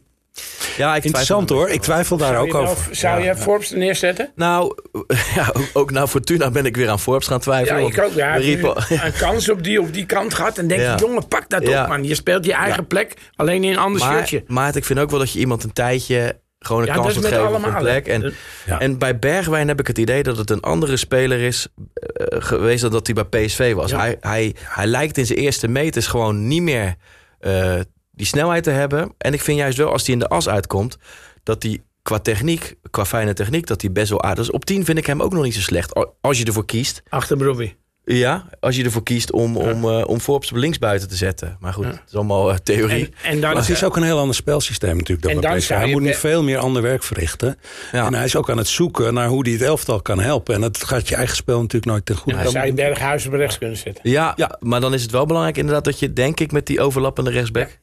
ja 0.78 0.96
ik 0.96 1.04
Interessant 1.04 1.50
hoor, 1.50 1.70
ik 1.70 1.82
twijfel 1.82 2.18
daar 2.18 2.38
ook 2.38 2.52
wel- 2.52 2.68
over. 2.68 2.96
zou 2.96 3.20
Ja. 3.20 3.26
je 3.26 3.36
Forbes 3.38 3.72
er 3.72 3.78
neerzetten? 3.78 4.32
Nou, 4.36 4.76
ja, 5.36 5.50
ook, 5.54 5.70
ook 5.74 5.92
naar 5.92 6.08
Fortuna 6.08 6.52
ben 6.52 6.66
ik 6.66 6.76
weer 6.76 6.90
aan 6.90 7.00
Forbes 7.00 7.28
gaan 7.28 7.36
Ja, 7.38 7.42
twijfelen. 7.44 7.86
ik 7.88 8.00
ook. 8.00 8.12
Ja, 8.14 8.36
een 9.06 9.14
kans 9.20 9.50
op 9.50 9.64
die, 9.64 9.82
op 9.82 9.94
die 9.94 10.06
kant 10.06 10.34
gehad. 10.34 10.58
En 10.58 10.68
denk 10.68 10.82
Ja. 10.82 10.94
je, 10.94 11.00
jongen, 11.00 11.28
pak 11.28 11.50
dat 11.50 11.68
Ja. 11.68 11.82
op, 11.84 11.88
man. 11.88 12.04
Je 12.04 12.16
speelt 12.16 12.46
je 12.46 12.54
eigen 12.54 12.80
Ja. 12.82 12.88
plek, 12.88 13.14
alleen 13.36 13.64
in 13.64 13.72
een 13.72 13.78
ander 13.78 14.02
maar, 14.02 14.14
shirtje. 14.18 14.44
maar 14.48 14.76
ik 14.76 14.86
vind 14.86 15.00
ook 15.00 15.10
wel 15.10 15.20
dat 15.20 15.32
je 15.32 15.40
iemand 15.40 15.64
een 15.64 15.74
tijdje 15.74 16.40
gewoon 16.66 16.82
een 16.82 16.88
Ja, 16.88 16.94
kans 16.94 17.18
geven 17.18 17.56
op 17.56 17.64
een 17.64 17.76
plek. 17.78 18.08
En, 18.08 18.34
Ja. 18.66 18.80
en 18.80 18.98
bij 18.98 19.20
Bergwijn 19.20 19.68
heb 19.68 19.80
ik 19.80 19.88
het 19.88 19.98
idee 19.98 20.24
dat 20.24 20.38
het 20.38 20.50
een 20.50 20.62
andere 20.62 20.98
speler 20.98 21.40
is 21.40 21.68
eh, 21.94 22.26
geweest 22.42 22.82
dan 22.82 22.92
dat 22.92 23.08
hij 23.08 23.26
bij 23.28 23.46
PSV 23.46 23.74
was. 23.74 23.92
Ja. 23.92 23.98
Hij, 24.00 24.18
hij, 24.20 24.56
hij 24.60 24.86
lijkt 24.86 25.18
in 25.18 25.26
zijn 25.26 25.40
eerste 25.40 25.68
meters 25.68 26.08
gewoon 26.08 26.48
niet 26.48 26.62
meer 26.62 26.96
eh, 27.40 27.80
die 28.12 28.26
snelheid 28.26 28.64
te 28.64 28.70
hebben. 28.72 29.14
En 29.18 29.34
ik 29.34 29.42
vind 29.42 29.58
juist 29.58 29.78
wel 29.78 29.92
als 29.92 30.04
hij 30.06 30.14
in 30.14 30.20
de 30.20 30.28
as 30.28 30.50
uitkomt, 30.50 30.98
dat 31.44 31.64
hij 31.64 31.82
qua 32.02 32.20
techniek, 32.20 32.76
qua 32.90 33.06
fijne 33.06 33.34
techniek, 33.34 33.68
dat 33.68 33.82
hij 33.82 33.92
best 33.92 34.10
wel 34.10 34.24
aardig 34.24 34.44
is. 34.44 34.52
Op 34.52 34.66
10 34.66 34.86
vind 34.86 34.98
ik 34.98 35.06
hem 35.06 35.22
ook 35.22 35.34
nog 35.34 35.44
niet 35.44 35.54
zo 35.56 35.62
slecht. 35.62 35.94
Al- 35.94 36.18
Als 36.22 36.38
je 36.40 36.46
ervoor 36.46 36.66
kiest. 36.66 37.04
Achter 37.10 37.38
Brobbey. 37.38 37.76
Ja, 38.06 38.46
als 38.60 38.76
je 38.76 38.84
ervoor 38.84 39.04
kiest 39.04 39.32
om, 39.32 39.58
om, 39.58 39.90
eh, 39.90 40.08
om 40.08 40.20
Forbes 40.20 40.52
linksbuiten 40.52 41.10
te 41.10 41.16
zetten. 41.16 41.58
Maar 41.60 41.74
goed, 41.74 41.86
het 41.86 42.02
is 42.08 42.16
allemaal 42.16 42.52
eh, 42.52 42.58
theorie. 42.58 43.06
En, 43.06 43.32
en 43.32 43.42
dan, 43.42 43.50
Maar 43.54 43.62
het 43.62 43.70
is 43.70 43.84
ook 43.84 43.96
een 43.96 44.04
heel 44.04 44.20
ander 44.20 44.36
spelsysteem 44.36 44.98
natuurlijk 44.98 45.22
dan 45.22 45.32
En 45.32 45.42
dan 45.42 45.78
Hij 45.78 45.92
moet 45.92 46.02
nu 46.02 46.14
veel 46.14 46.44
meer 46.44 46.58
ander 46.58 46.82
werk 46.82 47.04
verrichten. 47.04 47.58
Ja. 47.92 48.06
En 48.06 48.14
hij 48.14 48.26
is 48.26 48.36
ook 48.36 48.50
aan 48.50 48.58
het 48.58 48.68
zoeken 48.68 49.14
naar 49.14 49.28
hoe 49.28 49.44
hij 49.44 49.52
het 49.52 49.62
elftal 49.62 50.02
kan 50.02 50.20
helpen. 50.20 50.56
En 50.56 50.62
dat 50.62 50.84
gaat 50.84 51.10
je 51.10 51.16
eigen 51.16 51.36
spel 51.36 51.58
natuurlijk 51.58 51.86
nooit 51.86 52.06
ten 52.06 52.16
goede. 52.16 52.44
dan 52.44 52.52
zou 52.52 52.66
je 52.66 52.74
Berghuis 52.74 53.26
op 53.26 53.34
rechts 53.34 53.58
kunnen 53.58 53.78
zetten. 53.78 54.10
Ja, 54.10 54.34
Ja. 54.36 54.58
maar 54.60 54.82
dan 54.82 54.94
is 54.94 55.02
het 55.02 55.12
wel 55.12 55.26
belangrijk 55.26 55.58
inderdaad 55.58 55.84
dat 55.84 56.00
je, 56.00 56.14
denk 56.14 56.40
ik, 56.40 56.52
met 56.52 56.66
die 56.66 56.82
overlappende 56.82 57.32
rechtsback... 57.32 57.80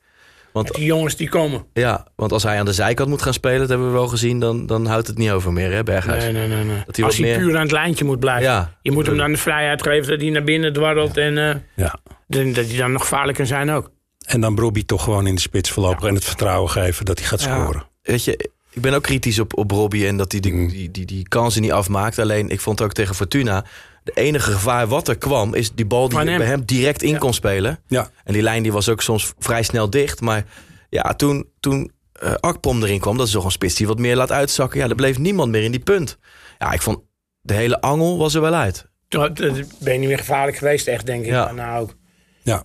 Want, 0.53 0.75
Die 0.75 0.85
jongens 0.85 1.17
die 1.17 1.29
komen. 1.29 1.65
ja, 1.73 2.07
want 2.17 2.33
als 2.33 2.43
hij 2.43 2.59
aan 2.59 2.65
de 2.65 2.73
zijkant 2.73 3.09
moet 3.09 3.23
gaan 3.23 3.33
spelen, 3.33 3.59
dat 3.59 3.69
hebben 3.69 3.87
we 3.87 3.93
wel 3.93 4.07
gezien, 4.09 4.41
dan, 4.41 4.67
dan 4.67 4.87
houdt 4.87 5.07
het 5.07 5.19
niet 5.19 5.31
over 5.31 5.53
meer, 5.53 5.73
hè, 5.73 5.83
Berghuis? 5.83 6.23
Nee, 6.23 6.33
nee, 6.33 6.49
nee. 6.49 6.65
nee. 6.65 6.83
Dat 6.87 6.97
hij 6.97 7.05
Als 7.05 7.17
hij 7.17 7.27
meer- 7.27 7.39
puur 7.39 7.55
aan 7.57 7.63
het 7.63 7.71
lijntje 7.73 8.05
moet 8.05 8.21
blijven. 8.21 8.43
Ja. 8.51 8.77
Je 8.83 8.91
moet 8.93 9.07
hem 9.07 9.17
dan 9.17 9.33
de 9.33 9.39
vrijheid 9.39 9.83
geven 9.83 10.11
dat 10.11 10.21
hij 10.21 10.31
naar 10.31 10.45
binnen 10.45 10.73
dwarrelt. 10.73 11.17
En 11.17 11.39
eh, 11.39 11.55
Ja. 11.77 11.99
dat 12.27 12.55
dat 12.55 12.67
hij 12.67 12.77
dan 12.77 12.93
nog 12.93 13.03
gevaarlijk 13.03 13.37
kan 13.39 13.47
zijn 13.47 13.71
ook. 13.71 13.91
En 14.27 14.41
dan 14.41 14.59
Robbie 14.59 14.85
toch 14.85 15.03
gewoon 15.05 15.27
in 15.27 15.35
de 15.35 15.41
spits 15.41 15.71
voorlopig 15.71 16.09
en 16.09 16.15
het 16.15 16.25
vertrouwen 16.25 16.71
geven 16.71 17.05
dat 17.05 17.19
hij 17.19 17.29
gaat 17.29 17.43
Ja. 17.43 17.61
scoren. 17.63 17.85
Weet 18.03 18.25
je, 18.25 18.51
ik 18.71 18.83
ben 18.83 18.95
ook 18.95 19.03
kritisch 19.03 19.39
op, 19.39 19.57
op 19.59 19.71
Robbie 19.71 20.07
en 20.07 20.17
dat 20.17 20.33
hij 20.33 20.41
die, 20.41 20.53
Mm. 20.53 20.69
die, 20.69 20.91
die, 20.91 21.07
die 21.07 21.29
kansen 21.29 21.63
niet 21.63 21.73
afmaakt. 21.73 22.19
Alleen, 22.19 22.49
ik 22.51 22.61
vond 22.61 22.83
ook 22.83 22.93
tegen 22.93 23.15
Fortuna, 23.15 23.65
de 24.05 24.13
enige 24.15 24.53
gevaar 24.53 24.87
wat 24.87 25.09
er 25.09 25.19
kwam, 25.19 25.55
is 25.55 25.73
die 25.73 25.87
bal 25.87 26.09
die 26.09 26.17
Van 26.19 26.27
bij 26.27 26.47
hem 26.47 26.65
direct 26.65 27.03
in 27.03 27.11
Ja. 27.11 27.19
kon 27.19 27.35
spelen. 27.35 27.79
Ja. 27.87 28.11
En 28.25 28.33
die 28.33 28.43
lijn 28.43 28.63
die 28.63 28.73
was 28.73 28.89
ook 28.89 29.03
soms 29.03 29.33
vrij 29.39 29.63
snel 29.63 29.91
dicht. 29.91 30.21
Maar 30.21 30.45
ja, 30.91 31.15
toen, 31.15 31.49
toen 31.61 31.93
eh, 32.13 32.33
Akpom 32.41 32.83
erin 32.83 33.01
kwam, 33.01 33.17
dat 33.17 33.27
is 33.27 33.33
toch 33.33 33.45
een 33.45 33.51
spits 33.51 33.75
die 33.75 33.87
wat 33.87 33.99
meer 33.99 34.17
laat 34.17 34.33
uitzakken. 34.33 34.81
Ja, 34.81 34.89
er 34.89 34.95
bleef 34.95 35.19
niemand 35.19 35.51
meer 35.51 35.63
in 35.63 35.71
die 35.71 35.81
punt. 35.81 36.19
Ja, 36.59 36.73
ik 36.73 36.83
vond 36.83 36.99
de 37.41 37.55
hele 37.55 37.81
angel 37.81 38.19
was 38.19 38.35
er 38.35 38.41
wel 38.41 38.55
uit. 38.55 38.91
Ben 39.09 39.93
je 39.93 39.99
niet 39.99 40.09
meer 40.09 40.19
gevaarlijk 40.19 40.57
geweest, 40.57 40.87
echt, 40.87 41.07
denk 41.07 41.25
ik. 41.25 41.31
Ja. 41.31 41.45
Maar 41.45 41.55
Nou, 41.55 41.83
ook. 41.83 41.95
Ja. 42.43 42.63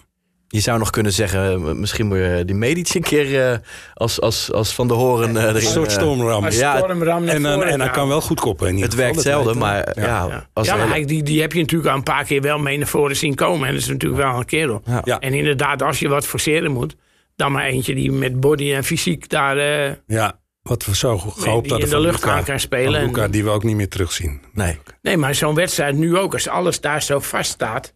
Je 0.49 0.59
zou 0.59 0.79
nog 0.79 0.89
kunnen 0.89 1.13
zeggen, 1.13 1.51
eh, 1.51 1.57
misschien 1.73 2.07
moet 2.07 2.17
je 2.17 2.43
die 2.45 2.55
Medici 2.55 2.97
een 2.97 3.03
keer 3.03 3.51
eh, 3.51 3.57
als, 3.93 4.21
als, 4.21 4.51
als 4.51 4.73
Van 4.75 4.87
de 4.87 4.93
Horen 4.93 5.37
eh, 5.37 5.43
erin. 5.43 5.55
Een 5.55 5.61
soort 5.61 5.91
stormram. 5.91 6.49
Ja, 6.49 6.77
stormram 6.77 7.27
En, 7.27 7.45
en 7.45 7.59
hij 7.61 7.77
gaan. 7.77 7.91
kan 7.91 8.07
wel 8.07 8.21
goed 8.21 8.39
koppen. 8.39 8.67
In 8.67 8.73
ieder 8.73 8.89
het 8.89 8.97
geval, 8.99 9.13
werkt 9.13 9.27
zelden, 9.27 9.57
maar 9.57 9.91
ja, 9.95 10.03
Ja, 10.27 10.47
als 10.53 10.67
ja 10.67 10.75
maar 10.75 10.91
hele- 10.93 11.05
die, 11.05 11.23
die 11.23 11.41
heb 11.41 11.53
je 11.53 11.59
natuurlijk 11.59 11.89
al 11.89 11.95
een 11.95 12.03
paar 12.03 12.23
keer 12.23 12.41
wel 12.41 12.57
mee 12.59 12.77
naar 12.77 12.87
voren 12.87 13.15
zien 13.15 13.35
komen. 13.35 13.67
En 13.67 13.73
dat 13.73 13.81
is 13.81 13.87
natuurlijk 13.87 14.21
wel 14.21 14.37
een 14.37 14.45
kerel. 14.45 14.81
Ja. 14.85 15.01
Ja. 15.03 15.19
En 15.19 15.33
inderdaad, 15.33 15.81
als 15.81 15.99
je 15.99 16.07
wat 16.07 16.25
forceren 16.25 16.71
moet, 16.71 16.95
dan 17.35 17.51
maar 17.51 17.65
eentje 17.65 17.95
die 17.95 18.11
met 18.11 18.39
body 18.39 18.73
en 18.73 18.83
fysiek 18.83 19.29
daar 19.29 19.57
eh, 19.57 19.93
Ja, 20.07 20.39
wat 20.61 20.85
we 20.85 20.95
zo 20.95 21.17
gehoopt 21.17 21.41
die 21.43 21.51
hadden 21.71 21.79
in 21.79 21.89
de 21.89 21.99
lucht 21.99 22.23
aan 22.23 22.43
kan 22.43 22.59
spelen. 22.59 22.91
Van 22.93 23.01
En- 23.01 23.05
Luca, 23.07 23.27
die 23.27 23.43
we 23.43 23.49
ook 23.49 23.63
niet 23.63 23.75
meer 23.75 23.89
terugzien. 23.89 24.41
Nee. 24.53 24.77
Nee, 25.01 25.17
maar 25.17 25.35
zo'n 25.35 25.55
wedstrijd 25.55 25.95
nu 25.95 26.17
ook, 26.17 26.33
als 26.33 26.47
alles 26.47 26.81
daar 26.81 27.01
zo 27.03 27.19
vast 27.19 27.51
staat, 27.51 27.93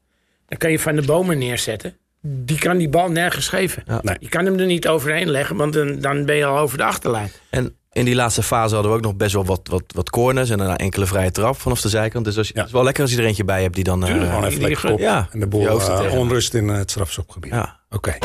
dan 0.48 0.58
kan 0.58 0.72
je 0.72 0.80
van 0.80 0.96
de 0.96 1.02
bomen 1.02 1.38
neerzetten. 1.38 1.96
Die 2.22 2.58
kan 2.60 2.78
die 2.78 2.90
bal 2.90 3.10
nergens 3.12 3.48
geven. 3.48 3.84
Ja. 3.86 4.00
Nee. 4.02 4.16
Je 4.20 4.30
kan 4.30 4.46
hem 4.46 4.60
er 4.60 4.66
niet 4.66 4.88
overheen 4.88 5.30
leggen, 5.30 5.56
want 5.56 5.74
dan, 5.74 6.00
dan 6.00 6.26
ben 6.26 6.36
je 6.36 6.46
al 6.46 6.58
over 6.58 6.78
de 6.78 6.84
achterlijn. 6.84 7.32
En 7.50 7.76
in 7.92 8.06
die 8.06 8.16
laatste 8.16 8.44
fase 8.44 8.74
hadden 8.74 8.92
we 8.92 8.98
ook 8.98 9.04
nog 9.04 9.16
best 9.16 9.34
wel 9.34 9.46
wat, 9.46 9.68
wat, 9.72 9.84
wat 9.88 10.10
corners 10.10 10.50
en 10.50 10.60
een 10.60 10.76
enkele 10.76 11.06
vrije 11.06 11.32
trap 11.32 11.60
vanaf 11.60 11.82
de 11.82 11.90
zijkant. 11.90 12.26
Dus 12.26 12.38
als 12.38 12.48
je, 12.48 12.54
Ja. 12.54 12.60
het 12.60 12.68
is 12.70 12.74
wel 12.76 12.84
lekker 12.84 13.04
als 13.04 13.12
je 13.12 13.18
er 13.18 13.26
eentje 13.26 13.44
bij 13.44 13.62
hebt 13.62 13.76
die 13.76 13.84
dan... 13.84 14.06
eh, 14.06 14.10
Gewoon 14.10 14.42
die- 14.42 14.50
even 14.50 14.62
lekker 14.62 14.90
kop. 14.90 15.00
ja, 15.00 15.28
en 15.32 15.40
de 15.40 15.48
boel 15.48 15.68
eh, 15.80 16.14
onrust 16.14 16.54
in 16.54 16.70
eh, 16.70 16.76
het 16.78 16.92
strafschopgebied. 16.92 17.52
ja. 17.52 17.80
Oké. 17.90 18.18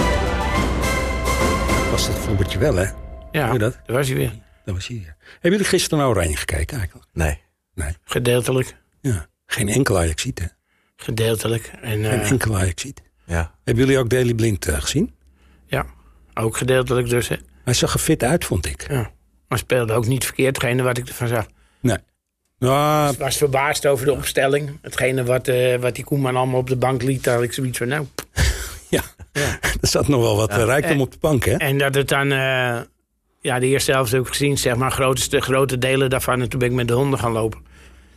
Was 1.91 2.07
dat 2.07 2.19
Vloebertje 2.19 2.59
wel, 2.59 2.75
hè? 2.75 2.87
Ja, 3.31 3.53
dat? 3.59 3.79
daar 3.87 3.97
was 3.97 4.07
hij 4.09 4.17
weer. 4.17 4.33
Dat 4.65 4.75
was 4.75 4.87
hier. 4.87 5.17
Hebben 5.33 5.51
jullie 5.51 5.65
gisteren 5.67 5.99
naar 5.99 6.09
Oranje 6.09 6.37
gekeken 6.37 6.77
eigenlijk? 6.79 7.09
Nee. 7.13 7.41
Nee. 7.75 7.97
Gedeeltelijk. 8.05 8.77
Ja. 9.01 9.27
Geen 9.47 9.69
enkel 9.69 9.99
Ajaxiet, 9.99 10.39
hè? 10.39 10.45
Gedeeltelijk. 10.97 11.71
En 11.83 11.91
Geen 11.91 12.05
eh, 12.05 12.31
enkel 12.31 12.57
Ajaxiet. 12.57 13.03
Ja. 13.27 13.55
Hebben 13.65 13.85
jullie 13.85 13.99
ook 14.01 14.11
Daily 14.11 14.35
Blind 14.35 14.67
eh, 14.67 14.81
gezien? 14.81 15.15
ja, 15.67 15.87
ook 16.35 16.57
gedeeltelijk 16.57 17.09
dus. 17.09 17.29
Hè. 17.29 17.37
Hij 17.65 17.75
zag 17.75 17.93
er 17.93 18.01
fit 18.01 18.23
uit, 18.23 18.45
vond 18.45 18.67
ik. 18.67 18.87
Ja. 18.89 19.11
Maar 19.49 19.59
speelde 19.59 19.93
ook 19.93 20.07
niet 20.07 20.25
verkeerd, 20.25 20.57
hetgene 20.57 20.83
wat 20.83 20.99
ik 20.99 21.09
ervan 21.09 21.29
zag. 21.29 21.47
Nee. 21.81 21.99
Ja, 22.59 23.09
Ik 23.09 23.19
was 23.19 23.37
verbaasd 23.37 23.87
over 23.87 24.05
de 24.07 24.13
opstelling. 24.13 24.79
Hetgene 24.83 25.25
wat, 25.25 25.49
eh, 25.49 25.77
wat 25.77 25.95
die 25.95 26.05
Koeman 26.05 26.37
allemaal 26.37 26.61
op 26.61 26.69
de 26.69 26.77
bank 26.77 27.03
liet, 27.03 27.25
daar 27.25 27.35
had 27.35 27.43
ik 27.43 27.53
zoiets 27.53 27.79
van, 27.79 27.89
nou... 27.89 28.07
ja. 28.89 29.03
er 29.81 29.89
zat 29.89 30.09
nog 30.09 30.21
wel 30.21 30.37
wat 30.37 30.51
eh, 30.51 30.65
rijkdom 30.65 31.01
op 31.01 31.13
de 31.13 31.19
bank, 31.21 31.45
hè? 31.45 31.57
En 31.57 31.79
dat 31.79 31.95
het 31.95 32.09
dan, 32.09 32.33
eh, 32.33 32.81
ja, 33.41 33.59
de 33.59 33.67
eerste 33.67 33.93
helft 33.93 34.13
heb 34.13 34.21
ik 34.21 34.29
gezien, 34.29 34.59
zeg 34.59 34.77
maar, 34.77 34.91
grootste, 34.91 35.41
grote 35.41 35.79
delen 35.79 36.11
daarvan. 36.11 36.41
En 36.41 36.49
toen 36.49 36.59
ben 36.59 36.69
ik 36.69 36.75
met 36.75 36.89
de 36.89 36.95
honden 36.95 37.19
gaan 37.19 37.33
lopen. 37.33 37.61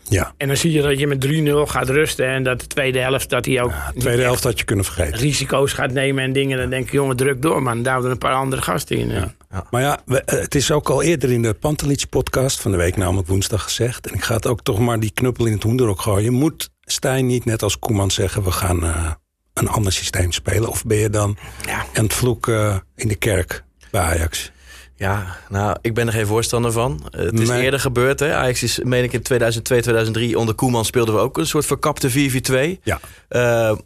Ja. 0.09 0.33
En 0.37 0.47
dan 0.47 0.57
zie 0.57 0.71
je 0.71 0.81
dat 0.81 0.99
je 0.99 1.07
met 1.07 1.27
3-0 1.27 1.69
gaat 1.71 1.89
rusten. 1.89 2.27
En 2.27 2.43
dat 2.43 2.59
de 2.59 2.67
tweede 2.67 2.99
helft, 2.99 3.29
dat 3.29 3.45
hij 3.45 3.61
ook 3.61 3.69
De 3.71 3.77
niet 3.93 4.01
tweede 4.03 4.21
helft 4.21 4.43
had 4.43 4.59
je 4.59 4.65
kunnen 4.65 4.85
vergeten. 4.85 5.19
risico's 5.19 5.73
gaat 5.73 5.91
nemen 5.91 6.23
en 6.23 6.33
dingen. 6.33 6.57
Dan 6.57 6.69
denk 6.69 6.85
ik, 6.85 6.91
jongen, 6.91 7.15
druk 7.15 7.41
door, 7.41 7.61
man. 7.63 7.83
Daar 7.83 7.93
hadden 7.93 8.11
een 8.11 8.17
paar 8.17 8.33
andere 8.33 8.61
gasten 8.61 8.97
in. 8.97 9.11
eh. 9.11 9.23
Maar 9.71 9.81
ja, 9.81 9.99
we- 10.05 10.21
eh, 10.21 10.39
het 10.39 10.55
is 10.55 10.71
ook 10.71 10.89
al 10.89 11.01
eerder 11.03 11.31
in 11.31 11.41
de 11.41 11.53
Pantelich-podcast 11.53 12.59
van 12.61 12.71
de 12.71 12.77
week, 12.77 12.97
namelijk 12.97 13.27
woensdag 13.27 13.63
gezegd. 13.63 14.07
En 14.07 14.13
ik 14.15 14.23
ga 14.23 14.35
het 14.35 14.47
ook 14.47 14.61
toch 14.63 14.79
maar 14.79 14.99
die 14.99 15.11
knuppel 15.13 15.45
in 15.45 15.53
het 15.53 15.63
hoenderok 15.63 16.01
gooien. 16.01 16.33
Moet 16.33 16.69
Stijn 16.81 17.25
niet 17.25 17.45
net 17.45 17.63
als 17.63 17.79
Koeman 17.79 18.11
zeggen, 18.11 18.43
we 18.43 18.51
gaan 18.51 18.83
eh, 18.83 19.11
een 19.53 19.67
ander 19.69 19.91
systeem 19.91 20.31
spelen? 20.31 20.69
Of 20.69 20.85
ben 20.85 20.97
je 20.97 21.09
dan 21.09 21.37
Ja. 21.65 21.85
aan 21.93 22.03
het 22.03 22.13
vloeken 22.13 22.65
eh, 22.71 22.77
in 22.95 23.07
de 23.07 23.15
kerk 23.15 23.63
bij 23.91 24.01
Ajax? 24.01 24.51
Ja, 24.99 25.37
nou, 25.49 25.77
ik 25.81 25.93
ben 25.93 26.07
er 26.07 26.13
geen 26.13 26.25
voorstander 26.25 26.71
van. 26.71 27.07
Eh, 27.11 27.19
Het 27.25 27.39
is 27.39 27.47
Nee. 27.49 27.63
eerder 27.63 27.79
gebeurd. 27.79 28.19
Hè. 28.19 28.33
Ajax 28.35 28.63
is, 28.63 28.79
meen 28.83 29.03
ik, 29.03 29.13
in 29.13 29.21
2002, 29.21 29.81
2003 29.81 30.37
onder 30.37 30.55
Koeman 30.55 30.85
speelden 30.85 31.15
we 31.15 31.19
ook 31.21 31.37
een 31.37 31.47
soort 31.47 31.65
verkapte 31.65 32.09
4-4-2. 32.09 32.79
Ja. 32.83 32.99
Eh, 33.27 33.77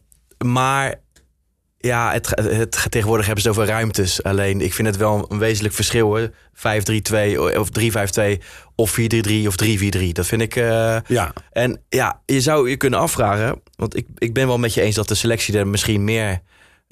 maar 0.45 0.95
ja, 1.77 2.11
het, 2.11 2.29
het, 2.41 2.85
tegenwoordig 2.89 3.25
hebben 3.25 3.43
ze 3.43 3.49
het 3.49 3.57
over 3.59 3.69
ruimtes. 3.71 4.23
Alleen, 4.23 4.61
ik 4.61 4.73
vind 4.73 4.87
het 4.87 4.97
wel 4.97 5.25
een 5.31 5.37
wezenlijk 5.39 5.73
verschil. 5.75 6.13
hè. 6.13 6.27
5-3-2 6.53 7.39
of 7.59 7.69
3-5-2 7.69 8.41
of 8.75 8.91
4-3-3 8.99 9.47
of 9.47 9.55
3-4-3. 9.63 10.11
Dat 10.11 10.25
vind 10.25 10.41
ik... 10.41 10.55
eh, 10.55 10.97
Ja, 11.07 11.33
en 11.51 11.81
ja, 11.89 12.21
je 12.25 12.41
zou 12.41 12.69
je 12.69 12.77
kunnen 12.77 12.99
afvragen... 12.99 13.61
want 13.75 13.95
ik, 13.97 14.07
ik 14.17 14.33
ben 14.33 14.47
wel 14.47 14.57
met 14.57 14.73
je 14.73 14.81
eens 14.81 14.95
dat 14.95 15.07
de 15.07 15.15
selectie 15.15 15.57
er 15.57 15.67
misschien 15.67 16.03
meer... 16.03 16.41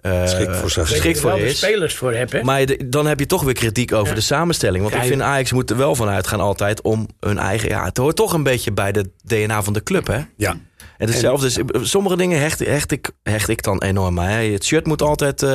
eh, 0.01 0.21
Geschikt 0.21 0.55
voor 0.55 0.69
geschikt 0.85 1.19
voor 1.19 1.29
je 1.29 1.35
er 1.35 1.41
wel 1.41 1.51
is. 1.51 1.59
de 1.59 1.65
spelers 1.67 1.95
voor 1.95 2.13
hebt, 2.13 2.31
hè? 2.31 2.43
Maar 2.43 2.65
de- 2.65 2.87
dan 2.89 3.05
heb 3.05 3.19
je 3.19 3.25
toch 3.25 3.43
weer 3.43 3.53
kritiek 3.53 3.93
over 3.93 4.07
Ja. 4.07 4.13
de 4.15 4.21
samenstelling. 4.21 4.81
Want 4.83 4.95
Ja, 4.95 5.01
ik 5.01 5.07
vind 5.07 5.21
Ajax 5.21 5.51
moet 5.51 5.69
er 5.69 5.77
wel 5.77 5.95
van 5.95 6.07
uitgaan 6.09 6.39
altijd 6.39 6.81
om 6.81 7.07
hun 7.19 7.37
eigen... 7.37 7.69
Ja, 7.69 7.83
het 7.85 7.97
hoort 7.97 8.15
toch 8.15 8.33
een 8.33 8.43
beetje 8.43 8.71
bij 8.71 8.91
de 8.91 9.09
DNA 9.23 9.63
van 9.63 9.73
de 9.73 9.83
club, 9.83 10.07
hè? 10.07 10.19
ja. 10.37 10.55
En 10.97 11.07
hetzelfde 11.07 11.47
is, 11.47 11.57
sommige 11.89 12.17
dingen 12.17 12.39
hecht, 12.39 12.59
hecht, 12.59 12.91
ik, 12.91 13.09
hecht 13.23 13.49
ik 13.49 13.63
dan 13.63 13.81
enorm 13.81 14.19
aan. 14.19 14.27
hè. 14.27 14.51
Het 14.51 14.65
shirt 14.65 14.85
moet 14.87 15.01
altijd... 15.01 15.43
eh, 15.43 15.49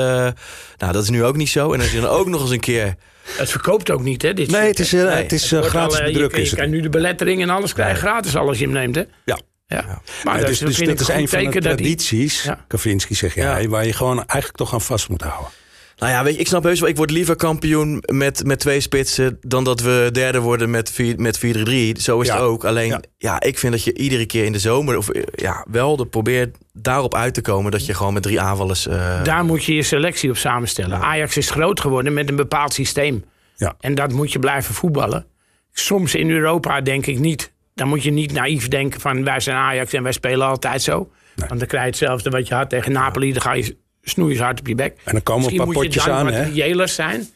nou, 0.77 0.93
dat 0.93 1.03
is 1.03 1.11
nu 1.11 1.25
ook 1.25 1.37
niet 1.37 1.49
zo. 1.49 1.73
En 1.73 1.81
als 1.81 1.93
je 1.93 2.01
dan 2.01 2.11
ook 2.11 2.27
nog 2.27 2.41
eens 2.43 2.51
een 2.51 2.61
keer... 2.61 2.95
Het 3.37 3.51
verkoopt 3.51 3.91
ook 3.91 4.03
niet, 4.03 4.23
hè? 4.23 4.35
Dit 4.35 4.51
Nee, 4.51 4.67
het 4.69 4.79
is, 4.79 4.93
eh, 4.93 5.03
Nee, 5.03 5.11
het 5.23 5.33
is 5.33 5.43
Het 5.43 5.51
wordt 5.51 5.67
gratis 5.69 5.99
al, 5.99 6.07
je 6.07 6.13
bedruk. 6.13 6.31
kan- 6.31 6.41
is 6.41 6.51
Je 6.51 6.55
het. 6.57 6.65
kan 6.65 6.71
nu 6.75 6.81
de 6.81 6.89
belettering 6.89 7.43
en 7.43 7.51
alles 7.51 7.73
krijgen 7.73 7.97
gratis 7.99 8.37
al 8.37 8.49
als 8.49 8.59
je 8.59 8.65
hem 8.65 8.73
neemt, 8.73 8.95
hè? 8.95 9.03
Ja. 9.25 9.39
Ja. 9.67 10.01
Maar 10.25 10.41
Ja, 10.41 10.47
dus 10.47 10.59
dus 10.59 10.77
dit 10.77 10.89
ik 10.89 11.01
is 11.01 11.09
een 11.09 11.29
van 11.29 11.51
de 11.51 11.61
tradities, 11.61 12.43
Ja. 12.43 12.65
Kavinski 12.69 13.15
zeg 13.15 13.35
jij, 13.35 13.63
Ja. 13.63 13.69
waar 13.69 13.87
je 13.87 13.93
gewoon 13.93 14.17
eigenlijk 14.17 14.57
toch 14.57 14.73
aan 14.73 14.81
vast 14.81 15.09
moet 15.09 15.23
houden. 15.23 15.51
Nou 15.97 16.13
ja, 16.13 16.25
weet 16.25 16.35
je, 16.35 16.41
ik 16.41 16.47
snap 16.47 16.63
heus 16.63 16.81
wel, 16.81 16.89
ik 16.89 16.97
word 16.97 17.11
liever 17.11 17.37
kampioen 17.37 18.03
met, 18.07 18.45
met 18.45 18.59
twee 18.59 18.81
spitsen... 18.81 19.39
dan 19.41 19.65
dat 19.65 19.81
we 19.81 20.09
derde 20.13 20.39
worden 20.41 20.71
met, 20.71 20.91
vier- 20.91 21.21
met 21.21 21.39
4-3-3. 21.39 22.01
Zo 22.01 22.21
is 22.21 22.27
Ja. 22.27 22.35
het 22.35 22.43
ook. 22.43 22.65
Alleen, 22.65 22.89
Ja. 22.89 23.01
ja. 23.19 23.41
ik 23.41 23.59
vind 23.59 23.73
dat 23.73 23.85
je 23.85 23.95
iedere 23.95 24.27
keer 24.27 24.45
in 24.45 24.53
de 24.53 24.59
zomer... 24.59 24.97
of 24.97 25.09
ja, 25.35 25.65
wel 25.71 25.97
de, 25.97 26.07
probeert 26.07 26.57
daarop 26.73 27.15
uit 27.15 27.35
te 27.35 27.41
komen... 27.41 27.71
dat 27.71 27.87
je 27.87 27.95
gewoon 27.95 28.13
met 28.13 28.23
drie 28.23 28.41
aanvallers... 28.41 28.87
eh, 28.87 29.23
Daar 29.23 29.45
moet 29.45 29.65
je 29.65 29.75
je 29.75 29.83
selectie 29.83 30.31
op 30.31 30.37
samenstellen. 30.37 30.99
Ajax 31.01 31.37
is 31.37 31.51
groot 31.51 31.81
geworden 31.81 32.13
met 32.13 32.29
een 32.29 32.37
bepaald 32.37 32.75
systeem. 32.75 33.25
Ja. 33.57 33.75
En 33.81 33.95
dat 33.95 34.13
moet 34.13 34.33
je 34.33 34.39
blijven 34.39 34.75
voetballen. 34.75 35.27
Soms 35.73 36.15
in 36.15 36.31
Europa 36.31 36.81
denk 36.81 37.07
ik 37.07 37.19
niet. 37.19 37.53
Dan 37.77 37.89
moet 37.89 38.03
je 38.03 38.11
niet 38.11 38.33
naïef 38.33 38.69
denken 38.69 39.01
van 39.01 39.25
wij 39.25 39.41
zijn 39.41 39.57
Ajax 39.57 39.93
en 39.93 40.03
wij 40.03 40.13
spelen 40.13 40.47
altijd 40.47 40.83
zo. 40.83 41.11
Want 41.35 41.59
dan 41.59 41.69
krijg 41.69 41.83
je 41.85 41.89
hetzelfde 41.91 42.31
wat 42.31 42.49
je 42.49 42.55
had 42.55 42.71
tegen 42.71 42.93
Napoli. 42.93 43.33
Dan 43.33 43.43
ga 43.43 43.53
je 43.53 43.77
snoeien 44.03 44.43
hard 44.43 44.59
op 44.61 44.67
je 44.67 44.75
bek. 44.75 44.97
En 45.05 45.13
dan 45.13 45.23
komen 45.23 45.35
een 45.35 45.37
Misschien 45.39 45.57
paar 45.57 45.67
moet 45.67 45.75
je 45.77 45.83
potjes 45.83 46.05
dan 46.05 46.15
aan, 46.15 46.25
wat 46.25 46.91
zijn. 46.95 47.29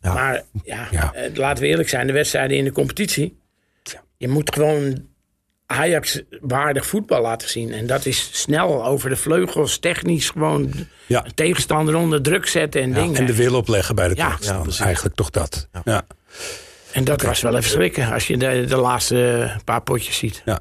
Ja. 0.00 0.12
Maar 0.14 0.42
ja, 0.64 0.88
Ja. 0.90 1.12
eh, 1.12 1.34
laten 1.34 1.62
we 1.62 1.68
eerlijk 1.68 1.88
zijn. 1.88 2.06
De 2.06 2.12
wedstrijden 2.12 2.56
in 2.56 2.64
de 2.64 2.72
competitie. 2.72 3.38
Je 4.16 4.28
moet 4.28 4.54
gewoon 4.54 5.06
Ajax-waardig 5.66 6.86
voetbal 6.86 7.22
laten 7.22 7.48
zien. 7.48 7.72
En 7.72 7.86
dat 7.86 8.06
is 8.06 8.28
snel 8.32 8.84
over 8.86 9.08
de 9.10 9.16
vleugels, 9.16 9.78
technisch 9.78 10.30
gewoon 10.30 10.70
Ja. 11.06 11.24
een 11.24 11.34
tegenstander 11.34 11.94
onder 11.96 12.22
druk 12.22 12.46
zetten 12.46 12.82
en 12.82 12.92
dingen. 12.92 13.16
En 13.16 13.26
de 13.26 13.34
wil 13.36 13.54
opleggen 13.54 13.94
bij 13.94 14.08
de 14.08 14.14
tegenstander. 14.14 14.80
Eigenlijk 14.80 15.14
toch 15.16 15.30
dat. 15.30 15.68
Ja. 15.84 16.02
En 16.92 17.04
dat 17.04 17.22
was 17.22 17.40
wel 17.40 17.56
even 17.56 17.70
schrikken 17.70 18.12
als 18.12 18.26
je 18.26 18.36
de, 18.36 18.64
de 18.68 18.76
laatste 18.76 19.50
paar 19.64 19.82
potjes 19.82 20.16
ziet. 20.16 20.42
Ja. 20.44 20.60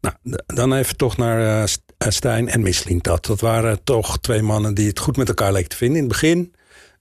Nou, 0.00 0.16
dan 0.46 0.74
even 0.74 0.96
toch 0.96 1.16
naar 1.16 1.40
eh, 1.40 1.62
eh, 1.62 1.68
Stijn 1.98 2.48
en 2.48 2.62
Mislintat. 2.62 3.26
Dat 3.26 3.40
waren 3.40 3.84
toch 3.84 4.18
twee 4.18 4.42
mannen 4.42 4.74
die 4.74 4.88
het 4.88 4.98
goed 4.98 5.16
met 5.16 5.28
elkaar 5.28 5.52
leken 5.52 5.68
te 5.68 5.76
vinden 5.76 5.96
in 5.96 6.02
het 6.02 6.12
begin. 6.12 6.54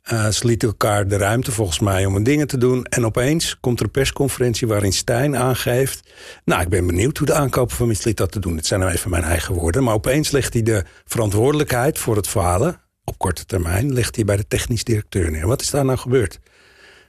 Eh, 0.03 0.27
ze 0.27 0.47
lieten 0.47 0.67
elkaar 0.67 1.07
de 1.07 1.17
ruimte 1.17 1.51
volgens 1.51 1.79
mij 1.79 2.05
om 2.05 2.13
hun 2.13 2.23
dingen 2.23 2.47
te 2.47 2.57
doen. 2.57 2.85
En 2.85 3.05
opeens 3.05 3.57
komt 3.59 3.79
er 3.79 3.85
een 3.85 3.91
persconferentie 3.91 4.67
waarin 4.67 4.93
Stijn 4.93 5.37
aangeeft... 5.37 6.09
nou, 6.45 6.61
ik 6.61 6.69
ben 6.69 6.87
benieuwd 6.87 7.17
hoe 7.17 7.27
de 7.27 7.33
aankopen 7.33 7.75
van 7.75 7.87
Mislintat 7.87 8.31
te 8.31 8.39
doen. 8.39 8.55
Het 8.55 8.65
zijn 8.65 8.79
nou 8.79 8.91
even 8.91 9.09
mijn 9.09 9.23
eigen 9.23 9.55
woorden. 9.55 9.83
Maar 9.83 9.93
opeens 9.93 10.31
legt 10.31 10.53
hij 10.53 10.63
de 10.63 10.83
verantwoordelijkheid 11.05 11.99
voor 11.99 12.15
het 12.15 12.27
falen... 12.27 12.81
op 13.03 13.17
korte 13.17 13.45
termijn, 13.45 13.93
legt 13.93 14.15
hij 14.15 14.25
bij 14.25 14.37
de 14.37 14.47
technisch 14.47 14.83
directeur 14.83 15.31
neer. 15.31 15.47
Wat 15.47 15.61
is 15.61 15.69
daar 15.69 15.85
nou 15.85 15.97
gebeurd? 15.97 16.39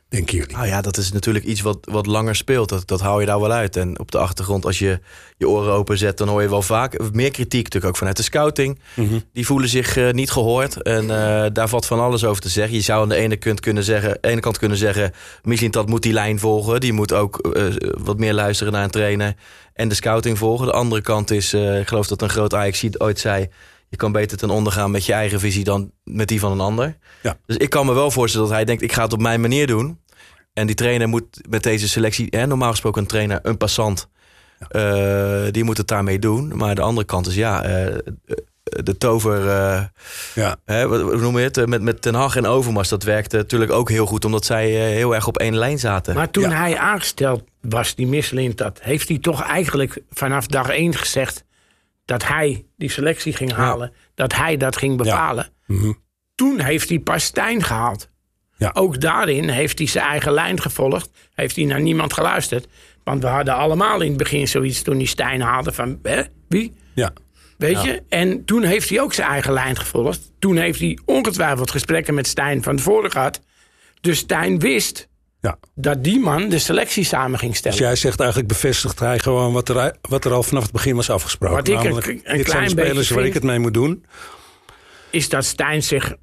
Denken 0.09 0.37
jullie? 0.37 0.57
Nou 0.57 0.67
ja, 0.67 0.81
dat 0.81 0.97
is 0.97 1.12
natuurlijk 1.12 1.45
iets 1.45 1.61
wat, 1.61 1.79
wat 1.81 2.07
langer 2.07 2.37
speelt. 2.37 2.69
Dat, 2.69 2.88
dat 2.88 3.01
hou 3.01 3.21
je 3.21 3.27
daar 3.27 3.40
wel 3.40 3.53
uit. 3.53 3.77
En 3.77 3.99
op 3.99 4.11
de 4.11 4.19
achtergrond, 4.19 4.67
als 4.67 4.79
je 4.79 5.01
je 5.37 5.49
oren 5.49 5.73
openzet, 5.73 6.19
dan 6.19 6.29
hoor 6.29 6.43
je 6.43 6.49
wel 6.49 6.62
vaak 6.62 7.12
meer 7.12 7.31
kritiek 7.31 7.64
natuurlijk 7.64 7.93
ook 7.93 7.97
vanuit 7.97 8.17
de 8.17 8.23
scouting. 8.23 8.79
Mhm. 8.95 9.19
Die 9.33 9.47
voelen 9.47 9.69
zich 9.69 9.97
eh, 9.97 10.11
niet 10.11 10.31
gehoord. 10.31 10.83
En 10.83 11.03
eh, 11.03 11.47
daar 11.53 11.69
valt 11.69 11.87
van 11.87 12.01
alles 12.01 12.25
over 12.25 12.43
te 12.43 12.49
zeggen. 12.49 12.75
Je 12.75 12.83
zou 12.83 13.03
aan 13.03 13.09
de 13.09 13.14
ene 13.14 13.37
kant 13.37 13.61
kunnen 13.61 13.85
zeggen, 13.85 14.19
ene 14.21 14.40
kant 14.40 14.59
kunnen 14.59 14.79
zeggen, 14.79 15.12
misschien 15.43 15.71
dat 15.71 15.88
moet 15.88 16.03
die 16.03 16.12
lijn 16.12 16.38
volgen. 16.38 16.81
Die 16.81 16.93
moet 16.93 17.12
ook 17.12 17.38
eh, 17.38 17.64
wat 17.99 18.19
meer 18.19 18.35
luisteren 18.35 18.73
naar 18.73 18.85
een 18.85 18.90
trainer 18.90 19.35
en 19.75 19.88
de 19.88 19.95
scouting 19.95 20.38
volgen. 20.38 20.67
De 20.67 20.73
andere 20.73 21.01
kant 21.01 21.31
is, 21.31 21.55
ik 21.55 21.88
geloof 21.88 22.07
dat 22.07 22.23
een 22.23 22.29
groot 22.29 22.55
Ajax 22.55 22.99
ooit 22.99 23.21
zei. 23.21 23.49
Je 23.94 24.00
kan 24.00 24.12
beter 24.12 24.37
ten 24.38 24.50
onder 24.50 24.72
gaan 24.72 24.90
met 24.90 25.07
je 25.07 25.12
eigen 25.12 25.40
visie 25.40 25.64
dan 25.64 25.90
met 26.04 26.28
die 26.28 26.40
van 26.40 26.52
een 26.52 26.61
ander. 26.61 26.96
Ja. 27.22 27.37
Dus 27.46 27.57
ik 27.57 27.70
kan 27.70 27.87
me 27.87 27.92
wel 27.92 28.11
voorstellen 28.11 28.46
dat 28.46 28.57
hij 28.57 28.64
denkt, 28.64 28.83
ik 28.83 28.92
ga 28.92 29.02
het 29.02 29.12
op 29.12 29.20
mijn 29.20 29.40
manier 29.40 29.66
doen. 29.66 29.98
En 30.52 30.66
die 30.66 30.76
trainer 30.76 31.09
moet 31.09 31.40
met 31.48 31.62
deze 31.62 31.88
selectie, 31.88 32.26
hè, 32.30 32.46
normaal 32.46 32.70
gesproken 32.70 33.02
een 33.02 33.09
trainer, 33.09 33.38
een 33.42 33.57
passant, 33.57 34.09
eh, 34.68 35.42
die 35.50 35.64
moet 35.64 35.76
het 35.76 35.88
daarmee 35.88 36.18
doen. 36.18 36.57
Maar 36.57 36.74
de 36.74 36.80
andere 36.80 37.07
kant 37.07 37.26
is 37.26 37.35
ja, 37.35 37.62
eh, 37.62 37.96
de 38.64 38.96
tover, 38.98 39.48
eh, 39.48 39.83
Ja. 40.35 40.57
hè, 40.64 40.88
wat, 40.88 41.00
hoe 41.00 41.16
noem 41.16 41.38
je 41.38 41.44
het, 41.44 41.66
met, 41.66 41.83
met 41.83 42.02
Ten 42.02 42.14
Hag 42.14 42.37
en 42.37 42.46
Overmars, 42.46 42.88
dat 42.88 43.02
werkte 43.02 43.37
natuurlijk 43.37 43.72
ook 43.72 43.90
heel 43.90 44.07
goed, 44.07 44.24
omdat 44.24 44.44
zij 44.44 44.66
eh, 44.66 44.94
heel 44.94 45.14
erg 45.14 45.26
op 45.26 45.38
één 45.38 45.57
lijn 45.57 45.78
zaten. 45.78 46.14
Maar 46.14 46.30
toen 46.30 46.42
Ja. 46.50 46.57
hij 46.57 46.78
aangesteld 46.78 47.42
was, 47.61 47.94
die 47.94 48.07
Misselint, 48.07 48.59
dat 48.59 48.78
heeft 48.83 49.09
hij 49.09 49.18
toch 49.18 49.42
eigenlijk 49.42 49.98
vanaf 50.11 50.46
dag 50.46 50.68
één 50.68 50.94
gezegd 50.94 51.44
dat 52.05 52.27
hij 52.27 52.67
die 52.77 52.90
selectie 52.90 53.33
ging 53.33 53.53
halen, 53.53 53.93
dat 54.14 54.35
hij 54.35 54.57
dat 54.57 54.77
ging 54.77 54.97
bepalen. 54.97 55.49
Mhm. 55.67 55.93
Toen 56.35 56.61
heeft 56.61 56.88
hij 56.88 56.99
pas 56.99 57.25
Stijn 57.25 57.62
gehaald. 57.62 58.11
Ja. 58.57 58.71
Ook 58.75 59.01
daarin 59.01 59.49
heeft 59.49 59.79
hij 59.79 59.87
zijn 59.87 60.05
eigen 60.05 60.33
lijn 60.33 60.61
gevolgd, 60.61 61.11
heeft 61.35 61.57
hij 61.57 61.64
naar 61.64 61.81
niemand 61.81 62.12
geluisterd. 62.12 62.67
Want 63.05 63.23
we 63.23 63.29
hadden 63.29 63.55
allemaal 63.55 64.01
in 64.01 64.09
het 64.09 64.17
begin 64.17 64.49
zoiets 64.49 64.83
toen 64.83 64.97
hij 64.97 65.05
Stijn 65.05 65.40
haalde 65.40 65.73
van, 65.73 65.99
hè, 66.03 66.23
wie? 66.49 66.73
Ja. 66.95 67.12
Weet 67.59 67.83
je? 67.83 68.03
En 68.09 68.45
toen 68.45 68.62
heeft 68.62 68.88
hij 68.88 69.01
ook 69.01 69.12
zijn 69.12 69.29
eigen 69.29 69.53
lijn 69.53 69.77
gevolgd. 69.77 70.33
Toen 70.38 70.57
heeft 70.57 70.81
hij 70.81 70.99
ongetwijfeld 71.05 71.71
gesprekken 71.71 72.14
met 72.14 72.27
Stijn 72.27 72.62
van 72.62 72.77
tevoren 72.77 73.11
gehad. 73.11 73.40
Dus 74.01 74.19
Stijn 74.19 74.59
wist 74.59 75.09
ja. 75.44 75.59
dat 75.74 76.04
die 76.04 76.20
man 76.20 76.48
de 76.48 76.59
selectie 76.59 77.04
samen 77.04 77.38
ging 77.38 77.57
stellen. 77.57 77.78
Dus 77.78 77.87
jij 77.87 77.96
zegt 77.96 78.20
eigenlijk 78.20 78.48
bevestigt 78.48 78.98
hij 78.98 79.18
gewoon 79.18 79.52
wat 79.52 79.68
er, 79.68 79.96
wat 80.00 80.24
er 80.24 80.33
al 80.33 80.42
vanaf 80.42 80.62
het 80.62 80.72
begin 80.72 80.96
was 80.96 81.11
afgesproken. 81.11 81.57
Wat 81.57 81.68
ik 81.68 81.74
een- 81.74 81.83
Namelijk, 81.83 82.07
een 82.07 82.14
dit 82.14 82.24
zijn 82.24 82.42
klein 82.42 82.64
de 82.64 82.70
spelers 82.70 83.11
waar 83.11 83.24
ik 83.24 83.35
het 83.35 83.42
mee 83.42 83.59
moet 83.59 83.74
doen. 83.74 84.04
Is 85.11 85.28
dat 85.28 85.44
Stijn 85.44 85.83
zich 85.83 86.14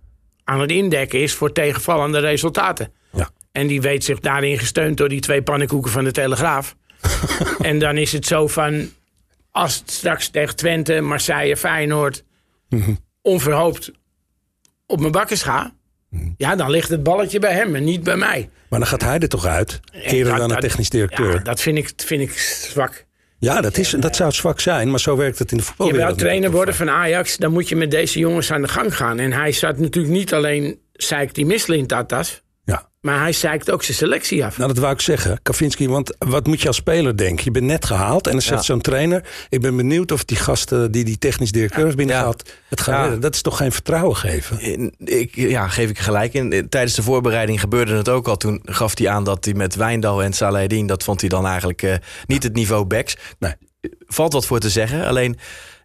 aan 0.44 0.60
het 0.62 0.72
indekken 0.72 1.22
is 1.22 1.34
voor 1.34 1.52
tegenvallende 1.52 2.20
resultaten. 2.20 2.94
Ja. 3.12 3.30
En 3.52 3.68
die 3.68 3.82
weet 3.82 4.04
zich 4.04 4.20
daarin 4.20 4.60
gesteund 4.60 4.98
door 4.98 5.10
die 5.10 5.20
twee 5.20 5.42
pannenkoeken 5.42 5.92
van 5.92 6.04
de 6.04 6.12
Telegraaf. 6.12 6.76
en 7.60 7.80
dan 7.80 7.98
is 7.98 8.12
het 8.12 8.26
zo 8.26 8.48
van... 8.48 8.90
als 9.52 9.76
het 9.76 9.92
straks 9.92 10.30
tegen 10.30 10.56
Twente, 10.56 11.02
Marseille, 11.02 11.58
Feyenoord... 11.58 12.24
Mhm. 12.70 12.94
onverhoopt 13.22 13.92
op 14.86 15.00
mijn 15.00 15.12
bakkers 15.12 15.44
ga... 15.44 15.74
Mhm. 16.12 16.30
ja, 16.38 16.56
dan 16.56 16.70
ligt 16.70 16.90
het 16.90 17.04
balletje 17.04 17.40
bij 17.40 17.54
hem 17.54 17.76
en 17.76 17.84
niet 17.84 18.04
bij 18.04 18.16
mij. 18.18 18.50
Maar 18.70 18.80
dan 18.80 18.88
gaat 18.88 19.02
hij 19.02 19.20
er 19.20 19.28
toch 19.30 19.46
uit. 19.46 19.80
Eerder 19.92 20.36
dan 20.36 20.50
de 20.50 20.56
technisch 20.56 20.90
directeur. 20.90 21.28
Ja, 21.28 21.34
Ja, 21.34 21.40
dat 21.40 21.62
vind 21.62 21.78
ik, 21.78 21.94
vind 21.96 22.22
ik 22.22 22.32
zwak. 22.70 23.06
dat, 23.40 23.78
is, 23.78 23.90
dat 23.90 24.16
zou 24.16 24.32
zwak 24.32 24.60
zijn. 24.60 24.90
Maar 24.90 25.00
zo 25.00 25.18
werkt 25.18 25.40
het 25.40 25.52
in 25.52 25.58
de 25.58 25.64
Je 25.64 25.70
voetbalwereld. 25.70 26.08
wil 26.08 26.16
trainer 26.26 26.52
worden 26.52 26.76
van 26.76 26.90
Ajax, 26.90 27.38
dan 27.38 27.52
moet 27.52 27.70
je 27.70 27.76
met 27.76 27.92
deze 27.92 28.20
jongens 28.20 28.52
aan 28.52 28.62
de 28.62 28.68
gang 28.68 28.96
gaan. 28.96 29.20
En 29.20 29.32
hij 29.34 29.52
zat 29.52 29.78
natuurlijk 29.78 30.14
niet 30.14 30.34
alleen 30.34 30.80
zeikt 30.94 31.36
die 31.36 31.46
Misselin 31.46 31.88
Tatas, 31.88 32.30
Ja. 32.32 32.40
Maar 33.02 33.20
hij 33.20 33.32
zeikt 33.34 33.72
ook 33.72 33.84
zijn 33.84 33.98
selectie 33.98 34.46
af. 34.46 34.58
Nou, 34.58 34.74
dat 34.74 34.82
wou 34.82 34.94
ik 34.94 35.02
zeggen, 35.02 35.40
Kavinski. 35.42 35.88
Want 35.88 36.16
wat 36.18 36.48
moet 36.48 36.62
je 36.62 36.68
als 36.68 36.76
speler 36.76 37.18
denken? 37.18 37.44
Je 37.46 37.52
bent 37.52 37.66
net 37.66 37.86
gehaald 37.86 38.26
en 38.26 38.32
dan 38.32 38.42
zegt 38.42 38.60
Ja. 38.60 38.66
zo'n 38.66 38.82
trainer... 38.82 39.24
ik 39.50 39.62
ben 39.62 39.76
benieuwd 39.76 40.12
of 40.12 40.26
die 40.26 40.38
gasten 40.38 40.92
die 40.92 41.04
die 41.04 41.18
technisch 41.18 41.52
directeur 41.52 41.84
heeft 41.84 41.96
binnengehaald... 41.96 42.52
het 42.70 42.82
gaan 42.82 42.94
Ja. 42.96 43.02
redden. 43.02 43.20
Dat 43.20 43.36
is 43.36 43.42
toch 43.42 43.58
geen 43.58 43.72
vertrouwen 43.72 44.16
geven? 44.16 44.92
Ik, 44.98 45.36
ja, 45.36 45.68
geef 45.68 45.90
ik 45.90 46.00
gelijk 46.00 46.34
in. 46.34 46.52
In- 46.52 46.70
Tijdens 46.70 46.96
de 46.96 47.04
voorbereiding 47.04 47.60
gebeurde 47.60 47.94
het 47.96 48.10
ook 48.10 48.28
al. 48.28 48.38
Toen 48.38 48.60
gaf 48.64 48.98
hij 48.98 49.10
aan 49.10 49.24
dat 49.24 49.46
hij 49.46 49.54
met 49.54 49.76
Wijndal 49.76 50.24
en 50.24 50.34
Salahedin... 50.34 50.88
dat 50.88 51.04
vond 51.04 51.20
hij 51.22 51.30
dan 51.30 51.46
eigenlijk 51.48 51.82
eh, 51.82 51.94
niet 52.28 52.44
het 52.44 52.54
niveau 52.54 52.86
backs. 52.86 53.16
Nee. 53.40 53.54
Valt 54.08 54.34
wat 54.34 54.46
voor 54.46 54.60
te 54.60 54.70
zeggen. 54.70 55.06
Alleen, 55.06 55.38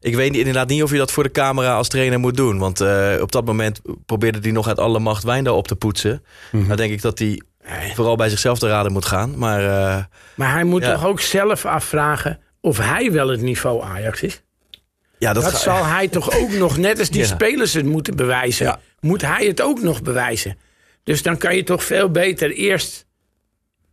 ik 0.07 0.15
weet 0.15 0.37
inderdaad 0.37 0.69
niet 0.69 0.83
of 0.83 0.91
je 0.91 0.97
dat 0.99 1.13
voor 1.13 1.23
de 1.23 1.31
camera 1.31 1.75
als 1.75 1.89
trainer 1.89 2.21
moet 2.21 2.37
doen. 2.37 2.59
Want 2.59 2.81
eh, 2.81 3.15
op 3.21 3.33
dat 3.33 3.45
moment 3.45 3.81
probeerde 4.07 4.39
hij 4.43 4.51
nog 4.51 4.69
uit 4.69 4.79
alle 4.79 4.99
macht 4.99 5.23
Wijndal 5.25 5.57
op 5.57 5.69
te 5.69 5.77
poetsen. 5.77 6.25
Mhm. 6.53 6.65
Nou 6.65 6.77
denk 6.77 6.93
ik 6.93 7.03
dat 7.03 7.19
hij 7.19 7.41
vooral 7.95 8.17
bij 8.17 8.29
zichzelf 8.29 8.59
te 8.59 8.69
raden 8.69 8.93
moet 8.93 9.05
gaan. 9.05 9.39
Maar 9.39 9.61
eh, 9.65 10.05
Maar 10.35 10.53
hij 10.53 10.65
moet 10.65 10.83
Ja. 10.83 10.93
toch 10.95 11.05
ook 11.07 11.21
zelf 11.21 11.65
afvragen 11.65 12.39
of 12.61 12.79
hij 12.79 13.13
wel 13.13 13.29
het 13.29 13.41
niveau 13.41 13.83
Ajax 13.83 14.23
is? 14.23 14.43
ja, 15.19 15.33
dat, 15.33 15.43
Dat, 15.43 15.53
ga- 15.53 15.59
zal 15.59 15.85
hij 15.85 16.09
toch 16.09 16.39
ook 16.39 16.51
nog, 16.51 16.77
net 16.77 16.99
als 16.99 17.11
die 17.11 17.21
Ja. 17.27 17.27
spelers 17.27 17.73
het 17.73 17.85
moeten 17.87 18.17
bewijzen, 18.17 18.67
Ja. 18.67 18.81
moet 19.01 19.23
hij 19.23 19.47
het 19.47 19.61
ook 19.63 19.83
nog 19.83 20.03
bewijzen. 20.03 20.59
Dus 21.05 21.23
dan 21.23 21.37
kan 21.37 21.57
je 21.57 21.63
toch 21.63 21.85
veel 21.85 22.11
beter 22.11 22.51
eerst 22.51 23.07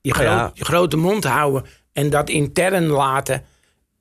je, 0.02 0.14
groot- 0.14 0.52
je 0.54 0.66
grote 0.66 0.98
mond 0.98 1.24
houden 1.24 1.66
en 1.94 2.10
dat 2.10 2.30
intern 2.30 2.86
laten. 2.86 3.44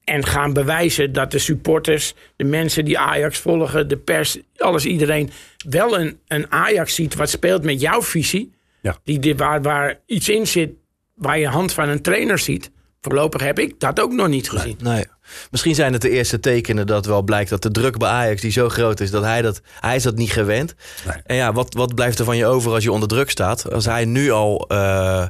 En 0.05 0.27
gaan 0.27 0.53
bewijzen 0.53 1.12
dat 1.12 1.31
de 1.31 1.38
supporters, 1.38 2.15
de 2.37 2.45
mensen 2.45 2.85
die 2.85 2.99
Ajax 2.99 3.38
volgen, 3.38 3.88
de 3.88 3.97
pers, 3.97 4.38
alles 4.57 4.85
iedereen, 4.85 5.31
wel 5.69 5.99
een, 5.99 6.19
een 6.29 6.53
Ajax 6.53 6.95
ziet 6.95 7.15
wat 7.15 7.31
speelt 7.31 7.65
met 7.65 7.81
jouw 7.81 8.03
visie. 8.03 8.53
Ja. 8.81 8.97
Die, 9.05 9.35
waar, 9.37 9.62
waar 9.62 10.01
iets 10.07 10.29
in 10.29 10.47
zit 10.47 10.71
waar 11.15 11.38
je 11.38 11.49
hand 11.49 11.73
van 11.73 11.88
een 11.88 12.03
trainer 12.03 12.38
ziet. 12.38 12.71
Voorlopig 13.01 13.43
heb 13.43 13.59
ik 13.59 13.81
dat 13.81 14.01
ook 14.01 14.12
nog 14.12 14.29
niet 14.29 14.51
gezien. 14.51 14.79
Nee. 14.83 15.05
Misschien 15.51 15.75
zijn 15.75 15.93
het 15.93 16.03
de 16.03 16.11
eerste 16.11 16.41
tekenen 16.41 16.87
dat 16.87 17.07
wel 17.07 17.23
blijkt 17.23 17.51
dat 17.51 17.62
de 17.62 17.71
druk 17.71 17.99
bij 17.99 18.09
Ajax 18.09 18.41
die 18.41 18.51
zo 18.51 18.69
groot 18.69 19.01
is 19.01 19.11
dat 19.11 19.23
hij 19.23 19.43
dat 19.43 19.61
hij 19.81 19.97
is 19.97 20.03
dat 20.03 20.17
niet 20.17 20.33
gewend. 20.33 20.75
Nee. 21.07 21.17
En 21.25 21.37
ja, 21.37 21.53
wat, 21.53 21.75
wat 21.75 21.95
blijft 21.95 22.19
er 22.19 22.25
van 22.25 22.37
je 22.37 22.47
over 22.47 22.73
als 22.73 22.85
je 22.85 22.93
onder 22.93 23.09
druk 23.09 23.31
staat? 23.31 23.73
Als 23.73 23.85
hij 23.85 24.05
nu 24.05 24.31
al 24.31 24.69
eh, 24.69 25.27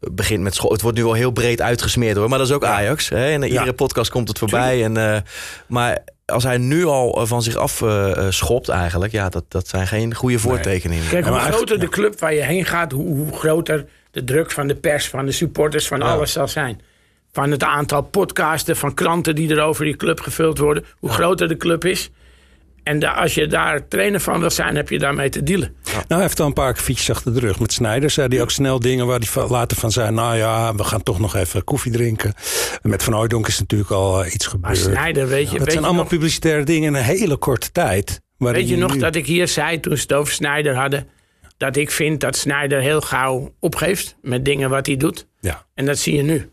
begint 0.00 0.42
met 0.42 0.54
school, 0.54 0.72
het 0.72 0.80
wordt 0.82 0.96
nu 0.96 1.04
al 1.04 1.12
heel 1.12 1.30
breed 1.30 1.60
uitgesmeerd 1.60 2.16
hoor, 2.16 2.28
maar 2.28 2.38
dat 2.38 2.46
is 2.48 2.54
ook 2.54 2.64
Ajax. 2.64 3.08
Hè? 3.08 3.30
En 3.30 3.40
Ja. 3.40 3.46
iedere 3.46 3.72
podcast 3.72 4.10
komt 4.10 4.28
het 4.28 4.38
voorbij. 4.38 4.84
En, 4.84 4.96
eh, 4.96 5.20
maar 5.66 5.98
als 6.26 6.44
hij 6.44 6.58
nu 6.58 6.84
al 6.84 7.20
eh, 7.20 7.26
van 7.26 7.42
zich 7.42 7.56
af 7.56 7.82
eh, 7.82 8.26
schopt 8.28 8.68
eigenlijk, 8.68 9.12
ja, 9.12 9.28
dat, 9.28 9.44
dat 9.48 9.68
zijn 9.68 9.86
geen 9.86 10.14
goede 10.14 10.38
voortekeningen. 10.38 11.08
Kijk, 11.08 11.26
hoe 11.26 11.38
groter 11.38 11.80
de 11.80 11.88
club 11.88 12.20
waar 12.20 12.34
je 12.34 12.42
heen 12.42 12.64
gaat, 12.64 12.92
hoe, 12.92 13.16
hoe 13.16 13.32
groter 13.32 13.86
de 14.10 14.24
druk 14.24 14.50
van 14.50 14.66
de 14.66 14.74
pers, 14.74 15.08
van 15.08 15.26
de 15.26 15.32
supporters, 15.32 15.86
van 15.88 16.02
alles 16.02 16.32
zal 16.32 16.48
zijn. 16.48 16.80
Van 17.32 17.50
het 17.50 17.62
aantal 17.62 18.02
podcasten, 18.02 18.76
van 18.76 18.94
kranten 18.94 19.34
die 19.34 19.50
er 19.54 19.60
over 19.62 19.84
die 19.84 19.96
club 19.96 20.20
gevuld 20.20 20.58
worden. 20.58 20.84
Hoe 20.98 21.10
groter 21.10 21.48
de 21.48 21.56
club 21.56 21.84
is. 21.84 22.10
En 22.90 23.16
als 23.16 23.34
je 23.34 23.46
daar 23.46 23.88
trainer 23.88 24.20
van 24.20 24.40
wil 24.40 24.50
zijn, 24.50 24.76
heb 24.76 24.88
je 24.88 24.98
daarmee 24.98 25.28
te 25.28 25.42
dealen. 25.42 25.74
Nou, 25.84 26.04
hij 26.08 26.20
heeft 26.20 26.40
al 26.40 26.46
een 26.46 26.52
paar 26.52 26.76
fietsjes 26.76 27.10
achter 27.16 27.34
de 27.34 27.40
rug. 27.40 27.60
Met 27.60 27.72
Snijder 27.72 28.10
zei 28.10 28.28
hij 28.28 28.40
ook 28.42 28.50
snel 28.50 28.80
dingen 28.80 29.06
waar 29.06 29.20
hij 29.32 29.48
later 29.48 29.76
van 29.76 29.92
zei... 29.92 30.10
nou 30.10 30.36
ja, 30.36 30.74
we 30.74 30.84
gaan 30.84 31.02
toch 31.02 31.18
nog 31.18 31.34
even 31.36 31.64
koffie 31.64 31.92
drinken. 31.92 32.34
Met 32.82 33.02
Van 33.02 33.46
is 33.46 33.58
natuurlijk 33.58 33.90
al 33.90 34.24
eh, 34.24 34.34
iets 34.34 34.46
Maar 34.46 34.54
gebeurd. 34.54 34.76
Snijder, 34.76 35.28
weet 35.28 35.50
je, 35.50 35.50
dat 35.50 35.58
weet 35.58 35.60
zijn 35.60 35.78
je 35.78 35.84
allemaal 35.84 36.02
nog, 36.02 36.12
publicitaire 36.12 36.64
dingen 36.64 36.88
in 36.88 36.94
een 36.94 37.04
hele 37.04 37.36
korte 37.36 37.72
tijd. 37.72 38.20
weet 38.36 38.68
je 38.68 38.76
nog 38.76 38.94
nu- 38.94 39.00
dat 39.00 39.14
ik 39.14 39.26
hier 39.26 39.48
zei 39.48 39.80
toen 39.80 39.96
ze 39.96 40.02
het 40.02 40.12
over 40.12 40.32
Snijder 40.32 40.74
hadden... 40.76 41.08
dat 41.56 41.76
ik 41.76 41.90
vind 41.90 42.20
dat 42.20 42.36
Snijder 42.36 42.80
heel 42.80 43.00
gauw 43.00 43.54
opgeeft 43.58 44.16
met 44.22 44.44
dingen 44.44 44.70
wat 44.70 44.86
hij 44.86 44.96
doet. 44.96 45.26
Ja, 45.40 45.66
En 45.74 45.86
dat 45.86 45.98
zie 45.98 46.16
je 46.16 46.22
nu. 46.22 46.50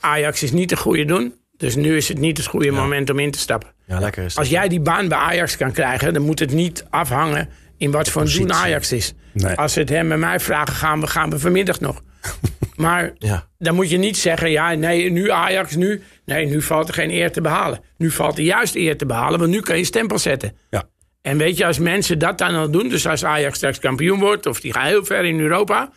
Ajax 0.00 0.42
is 0.42 0.52
niet 0.52 0.68
de 0.68 0.76
goede 0.76 1.04
doen. 1.04 1.34
Dus 1.56 1.74
nu 1.76 1.96
is 1.96 2.08
het 2.08 2.18
niet 2.18 2.36
het 2.36 2.46
goede 2.46 2.70
moment 2.70 3.10
om 3.10 3.18
in 3.18 3.30
te 3.30 3.38
stappen. 3.38 3.68
Ja, 3.90 3.98
lekker 3.98 4.24
is 4.24 4.34
dat. 4.34 4.38
Als 4.38 4.48
jij 4.52 4.68
die 4.68 4.80
baan 4.80 5.08
bij 5.08 5.18
Ajax 5.18 5.56
kan 5.56 5.72
krijgen, 5.72 6.12
dan 6.12 6.22
moet 6.22 6.38
het 6.38 6.52
niet 6.52 6.84
afhangen 6.90 7.48
in 7.76 7.90
wat 7.90 8.08
voor 8.08 8.22
een 8.22 8.32
doen. 8.32 8.52
Ajax 8.52 8.92
is. 8.92 9.12
Nee. 9.32 9.54
Als 9.54 9.72
ze 9.72 9.80
het 9.80 9.88
hem 9.88 10.12
en 10.12 10.18
mij 10.18 10.40
vragen, 10.40 10.74
gaan 10.74 11.00
we, 11.00 11.06
gaan 11.06 11.30
we 11.30 11.38
vanmiddag 11.38 11.80
nog. 11.80 12.02
maar 12.76 13.12
Ja. 13.18 13.46
dan 13.58 13.74
moet 13.74 13.90
je 13.90 13.96
niet 13.98 14.16
zeggen, 14.16 14.50
ja, 14.50 14.72
nee, 14.74 15.10
nu 15.10 15.30
Ajax, 15.30 15.74
nu. 15.76 16.02
Nee, 16.24 16.46
nu 16.46 16.62
valt 16.62 16.88
er 16.88 16.94
geen 16.94 17.10
eer 17.10 17.32
te 17.32 17.40
behalen. 17.40 17.80
Nu 17.96 18.10
valt 18.10 18.38
er 18.38 18.44
juist 18.44 18.74
eer 18.74 18.96
te 18.96 19.06
behalen, 19.06 19.38
want 19.38 19.50
nu 19.50 19.60
kan 19.60 19.78
je 19.78 19.84
stempel 19.84 20.18
zetten. 20.18 20.56
ja. 20.70 20.88
En 21.22 21.36
weet 21.38 21.56
je, 21.56 21.66
als 21.66 21.78
mensen 21.78 22.18
dat 22.18 22.38
dan 22.38 22.54
al 22.54 22.70
doen, 22.70 22.88
dus 22.88 23.06
als 23.06 23.24
Ajax 23.24 23.56
straks 23.56 23.78
kampioen 23.78 24.18
wordt, 24.18 24.46
of 24.46 24.60
die 24.60 24.72
gaan 24.72 24.86
heel 24.86 25.04
ver 25.04 25.24
in 25.24 25.40
Europa, 25.40 25.90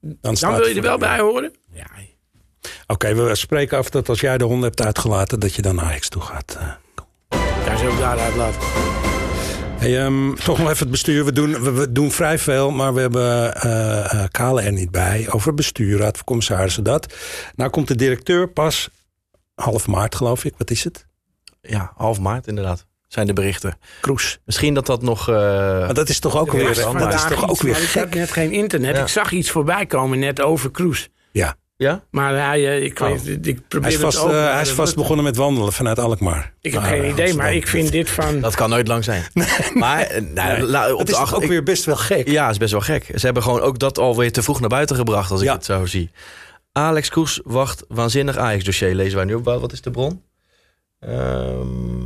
Dan, 0.00 0.36
wil 0.40 0.66
je 0.66 0.74
er 0.74 0.82
wel 0.82 0.98
bij 0.98 1.18
horen. 1.18 1.52
Ja, 1.72 1.86
Oké, 2.86 3.14
we 3.14 3.34
spreken 3.34 3.78
af 3.78 3.90
dat 3.90 4.08
als 4.08 4.20
jij 4.20 4.38
de 4.38 4.44
hond 4.44 4.62
hebt 4.62 4.82
uitgelaten... 4.82 5.40
dat 5.40 5.54
je 5.54 5.62
dan 5.62 5.74
naar 5.74 5.84
Ajax 5.84 6.08
toe 6.08 6.22
gaat. 6.22 6.58
Daar 7.70 7.82
is 7.82 7.88
ook 7.88 7.98
daaruit 7.98 8.34
laten. 8.36 8.60
Hey, 9.78 10.04
ehm, 10.04 10.34
toch 10.34 10.58
nog 10.58 10.66
even 10.68 10.78
het 10.78 10.90
bestuur. 10.90 11.24
We 11.24 11.32
doen, 11.32 11.62
we, 11.62 11.70
we 11.70 11.92
doen 11.92 12.10
vrij 12.10 12.38
veel, 12.38 12.70
maar 12.70 12.94
we 12.94 13.00
hebben 13.00 13.52
Kale 14.30 14.62
er 14.62 14.72
niet 14.72 14.90
bij. 14.90 15.26
Over 15.30 15.54
bestuur, 15.54 15.98
raad 15.98 16.16
van 16.16 16.24
commissarissen, 16.26 16.84
dat. 16.84 17.14
Nou 17.56 17.70
komt 17.70 17.88
de 17.88 17.94
directeur 17.96 18.48
pas 18.48 18.88
half 19.54 19.86
maart, 19.86 20.14
geloof 20.14 20.44
ik. 20.44 20.54
Wat 20.56 20.70
is 20.70 20.84
het? 20.84 21.06
ja, 21.62 21.92
half 21.96 22.20
maart 22.20 22.46
inderdaad. 22.46 22.86
zijn 23.08 23.26
de 23.26 23.32
berichten. 23.32 23.78
Kroes. 24.00 24.38
Misschien 24.44 24.74
dat 24.74 24.86
dat 24.86 25.02
nog... 25.02 25.28
eh, 25.28 25.34
Maar 25.34 25.94
dat 25.94 26.08
is 26.08 26.18
toch 26.18 26.38
ook 26.38 26.52
weer, 26.52 26.68
Er 26.68 26.98
dat 26.98 27.14
is 27.14 27.24
toch 27.24 27.42
ook 27.44 27.50
iets, 27.50 27.62
weer 27.62 27.76
Ik 27.76 27.88
gek? 27.88 28.14
net 28.14 28.30
geen 28.32 28.52
internet. 28.52 28.96
Ja. 28.96 29.02
Ik 29.02 29.08
zag 29.08 29.30
iets 29.32 29.50
voorbij 29.50 29.86
komen 29.86 30.18
net 30.18 30.40
over 30.40 30.70
Kroes. 30.70 31.08
Ja. 31.32 31.56
Ja? 31.86 32.04
Maar 32.10 32.34
hij, 32.46 32.80
ik, 32.80 33.00
Oh. 33.00 33.08
weet, 33.08 33.46
ik 33.46 33.68
probeer 33.68 33.88
Hij 33.88 33.96
is 33.98 34.04
het 34.04 34.14
vast, 34.14 34.24
ook, 34.26 34.30
eh, 34.30 34.52
hij 34.52 34.60
is 34.62 34.70
vast 34.70 34.96
begonnen 34.96 35.24
met 35.24 35.36
wandelen 35.36 35.72
vanuit 35.72 35.98
Alkmaar. 35.98 36.52
Ik 36.60 36.72
heb 36.72 36.82
geen 36.82 37.02
eh, 37.02 37.08
idee, 37.08 37.34
maar 37.34 37.54
ik 37.54 37.66
vind 37.66 37.92
dit 37.92 38.10
van... 38.10 38.40
Dat 38.40 38.54
kan 38.54 38.70
nooit 38.70 38.88
lang 38.88 39.04
zijn. 39.04 39.24
Maar 39.74 40.22
nou, 40.34 40.58
Nee. 40.58 40.62
la- 40.66 40.92
op 40.92 40.98
Het 40.98 41.06
de 41.06 41.12
is 41.12 41.18
acht- 41.18 41.34
ook 41.34 41.42
ik- 41.42 41.48
weer 41.48 41.62
best 41.62 41.84
wel 41.84 41.96
gek. 41.96 42.28
Ja, 42.28 42.48
is 42.50 42.58
best 42.58 42.72
wel 42.72 42.80
gek. 42.80 43.04
Ze 43.14 43.24
hebben 43.24 43.42
gewoon 43.42 43.60
ook 43.60 43.78
dat 43.78 43.98
alweer 43.98 44.32
te 44.32 44.42
vroeg 44.42 44.60
naar 44.60 44.68
buiten 44.68 44.96
gebracht, 44.96 45.30
als 45.30 45.42
ik 45.42 45.48
het 45.48 45.64
zo 45.64 45.86
zie. 45.86 46.10
Alex 46.72 47.08
Kroes 47.08 47.40
wacht 47.44 47.84
waanzinnig 47.88 48.36
Ajax-dossier, 48.36 48.94
lezen 48.94 49.16
wij 49.16 49.24
nu 49.24 49.34
op. 49.34 49.44
Wat 49.44 49.60
wat 49.60 49.72
is 49.72 49.80
de 49.80 49.90
bron? 49.90 50.22
Ehm, 50.98 52.00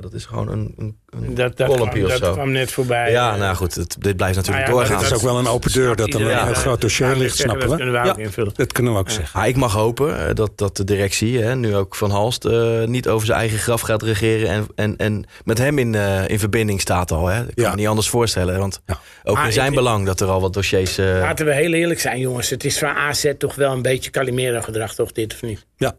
dat 0.00 0.12
is 0.12 0.24
gewoon 0.24 0.48
een, 0.48 0.74
een, 0.76 0.98
een 1.10 1.34
Dat, 1.34 1.56
dat, 1.56 1.74
kwam, 1.74 1.88
of 1.88 1.94
dat 2.08 2.18
zo. 2.18 2.32
kwam 2.32 2.50
net 2.50 2.72
voorbij. 2.72 3.10
Ja, 3.10 3.32
Eh, 3.34 3.38
nou 3.40 3.56
goed, 3.56 3.74
het, 3.74 3.96
dit 3.98 4.16
blijft 4.16 4.36
natuurlijk 4.36 4.66
Nou 4.66 4.78
ja, 4.80 4.86
doorgaan. 4.86 5.02
Dat 5.02 5.12
is 5.12 5.16
ook 5.24 5.30
wel 5.30 5.38
een 5.38 5.46
open 5.46 5.72
deur 5.72 5.96
dat 5.96 6.14
er 6.14 6.20
een 6.20 6.44
heel 6.44 6.54
groot 6.54 6.80
dossier 6.80 7.08
ja, 7.08 7.16
ligt, 7.16 7.36
snappen 7.36 7.60
Dat 7.60 7.70
we? 7.70 7.76
kunnen 7.76 8.02
we 8.02 8.08
ook 8.08 8.16
Ja. 8.16 8.22
invullen. 8.22 8.52
Dat 8.54 8.72
kunnen 8.72 8.92
we 8.92 8.98
ook 8.98 9.10
zeggen. 9.10 9.44
Ik 9.44 9.56
mag 9.56 9.72
hopen 9.72 10.28
eh, 10.28 10.34
dat, 10.34 10.58
dat 10.58 10.76
de 10.76 10.84
directie, 10.84 11.38
hè, 11.42 11.56
nu 11.56 11.76
ook 11.76 11.94
Van 11.94 12.10
Halst, 12.10 12.44
eh, 12.44 12.84
niet 12.84 13.08
over 13.08 13.26
zijn 13.26 13.38
eigen 13.38 13.58
graf 13.58 13.80
gaat 13.80 14.02
regeren. 14.02 14.48
En, 14.48 14.66
en, 14.74 14.96
en 14.96 15.24
met 15.44 15.58
hem 15.58 15.78
in, 15.78 15.94
eh, 15.94 16.28
in 16.28 16.38
verbinding 16.38 16.80
staat 16.80 17.10
al. 17.12 17.26
Hè. 17.26 17.40
Ik 17.40 17.54
kan 17.54 17.64
Ja. 17.64 17.70
me 17.70 17.76
niet 17.76 17.86
anders 17.88 18.08
voorstellen. 18.08 18.58
Want 18.58 18.80
Ja. 18.86 18.98
ook 19.24 19.38
in 19.38 19.52
zijn 19.52 19.68
ik- 19.68 19.74
belang 19.74 20.06
dat 20.06 20.20
er 20.20 20.28
al 20.28 20.40
wat 20.40 20.52
dossiers... 20.52 20.98
eh, 20.98 21.06
Laten 21.06 21.46
we 21.46 21.54
heel 21.54 21.72
eerlijk 21.72 22.00
zijn, 22.00 22.20
jongens. 22.20 22.50
Het 22.50 22.64
is 22.64 22.78
van 22.78 22.88
AZ 22.88 23.32
toch 23.38 23.54
wel 23.54 23.72
een 23.72 23.82
beetje 23.82 24.10
Calimero 24.10 24.60
gedrag, 24.60 24.94
toch? 24.94 25.12
Dit 25.12 25.32
of 25.34 25.42
niet? 25.42 25.66
Ja. 25.76 25.94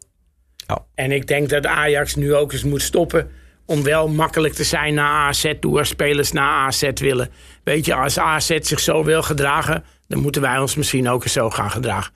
Ja. 0.67 0.85
En 0.95 1.11
ik 1.11 1.27
denk 1.27 1.49
dat 1.49 1.65
Ajax 1.65 2.15
nu 2.15 2.35
ook 2.35 2.51
eens 2.53 2.63
moet 2.63 2.81
stoppen. 2.81 3.29
Om 3.65 3.83
wel 3.83 4.07
makkelijk 4.07 4.53
te 4.53 4.63
zijn 4.63 4.93
naar 4.93 5.27
AZ 5.27 5.53
toe. 5.59 5.77
Als 5.77 5.87
spelers 5.87 6.31
naar 6.31 6.65
AZ 6.65 6.89
willen. 6.95 7.29
Weet 7.63 7.85
je, 7.85 7.95
als 7.95 8.19
AZ 8.19 8.57
zich 8.61 8.79
zo 8.79 9.03
wil 9.03 9.23
gedragen. 9.23 9.83
dan 10.07 10.19
moeten 10.19 10.41
wij 10.41 10.57
ons 10.57 10.75
misschien 10.75 11.09
ook 11.09 11.23
eens 11.23 11.33
zo 11.33 11.49
gaan 11.49 11.71
gedragen. 11.71 12.13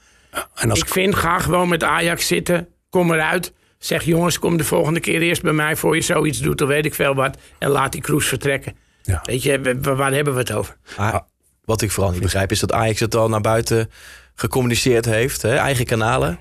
En 0.56 0.70
als 0.70 0.80
Ik 0.80 0.88
vind, 0.88 1.16
ga 1.16 1.40
gewoon 1.40 1.70
met 1.70 1.84
Ajax 1.84 2.28
zitten. 2.28 2.68
Kom 2.90 3.12
eruit. 3.14 3.54
Zeg 3.78 4.04
jongens, 4.04 4.40
kom 4.40 4.58
de 4.58 4.64
volgende 4.64 5.00
keer 5.00 5.22
eerst 5.22 5.42
bij 5.42 5.54
mij 5.54 5.76
voor 5.76 5.96
je 5.96 6.02
zoiets 6.02 6.40
doet. 6.40 6.62
Of 6.62 6.68
weet 6.68 6.86
ik 6.86 6.94
veel 6.94 7.16
wat. 7.16 7.38
En 7.60 7.70
laat 7.70 7.92
die 7.92 8.02
Kroes 8.02 8.28
vertrekken. 8.28 8.76
Ja. 9.02 9.22
Weet 9.24 9.44
je, 9.44 9.78
waar 9.82 10.14
hebben 10.14 10.34
we 10.34 10.40
het 10.40 10.52
over? 10.52 10.78
Ah, 10.96 11.16
wat 11.64 11.82
ik 11.82 11.92
vooral 11.92 12.12
niet 12.12 12.22
begrijp 12.22 12.52
is 12.52 12.60
dat 12.60 12.72
Ajax 12.72 13.00
het 13.00 13.16
al 13.16 13.30
naar 13.30 13.42
buiten 13.42 13.92
gecommuniceerd 14.36 15.06
heeft. 15.06 15.42
Hè, 15.42 15.56
eigen 15.56 15.86
kanalen. 15.86 16.40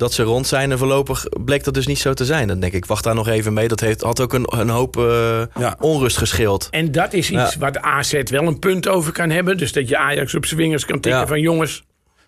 Dat 0.00 0.12
ze 0.12 0.22
rond 0.22 0.46
zijn 0.46 0.70
en 0.70 0.78
voorlopig 0.78 1.24
bleek 1.44 1.64
dat 1.64 1.74
dus 1.74 1.86
niet 1.86 1.98
zo 1.98 2.14
te 2.14 2.24
zijn. 2.24 2.48
Dan 2.48 2.60
denk 2.60 2.72
ik, 2.72 2.84
wacht 2.86 3.04
daar 3.04 3.14
nog 3.14 3.28
even 3.28 3.52
mee. 3.52 3.68
Dat 3.68 3.80
heeft, 3.80 4.00
had 4.00 4.20
ook 4.20 4.32
een, 4.32 4.46
een 4.58 4.68
hoop 4.68 4.96
eh, 4.96 5.42
Ja. 5.58 5.76
onrust 5.80 6.16
gescheeld. 6.16 6.68
En 6.70 6.92
dat 6.92 7.12
is 7.12 7.30
iets 7.30 7.52
Ja. 7.54 7.58
wat 7.58 7.78
AZ 7.78 8.22
wel 8.24 8.42
een 8.46 8.58
punt 8.58 8.88
over 8.88 9.12
kan 9.12 9.30
hebben. 9.30 9.56
Dus 9.56 9.72
dat 9.72 9.88
je 9.88 9.96
Ajax 9.98 10.34
op 10.34 10.46
zijn 10.46 10.60
vingers 10.60 10.84
kan 10.84 11.00
tikken 11.00 11.20
Ja. 11.20 11.26
van 11.26 11.40
jongens, 11.40 11.82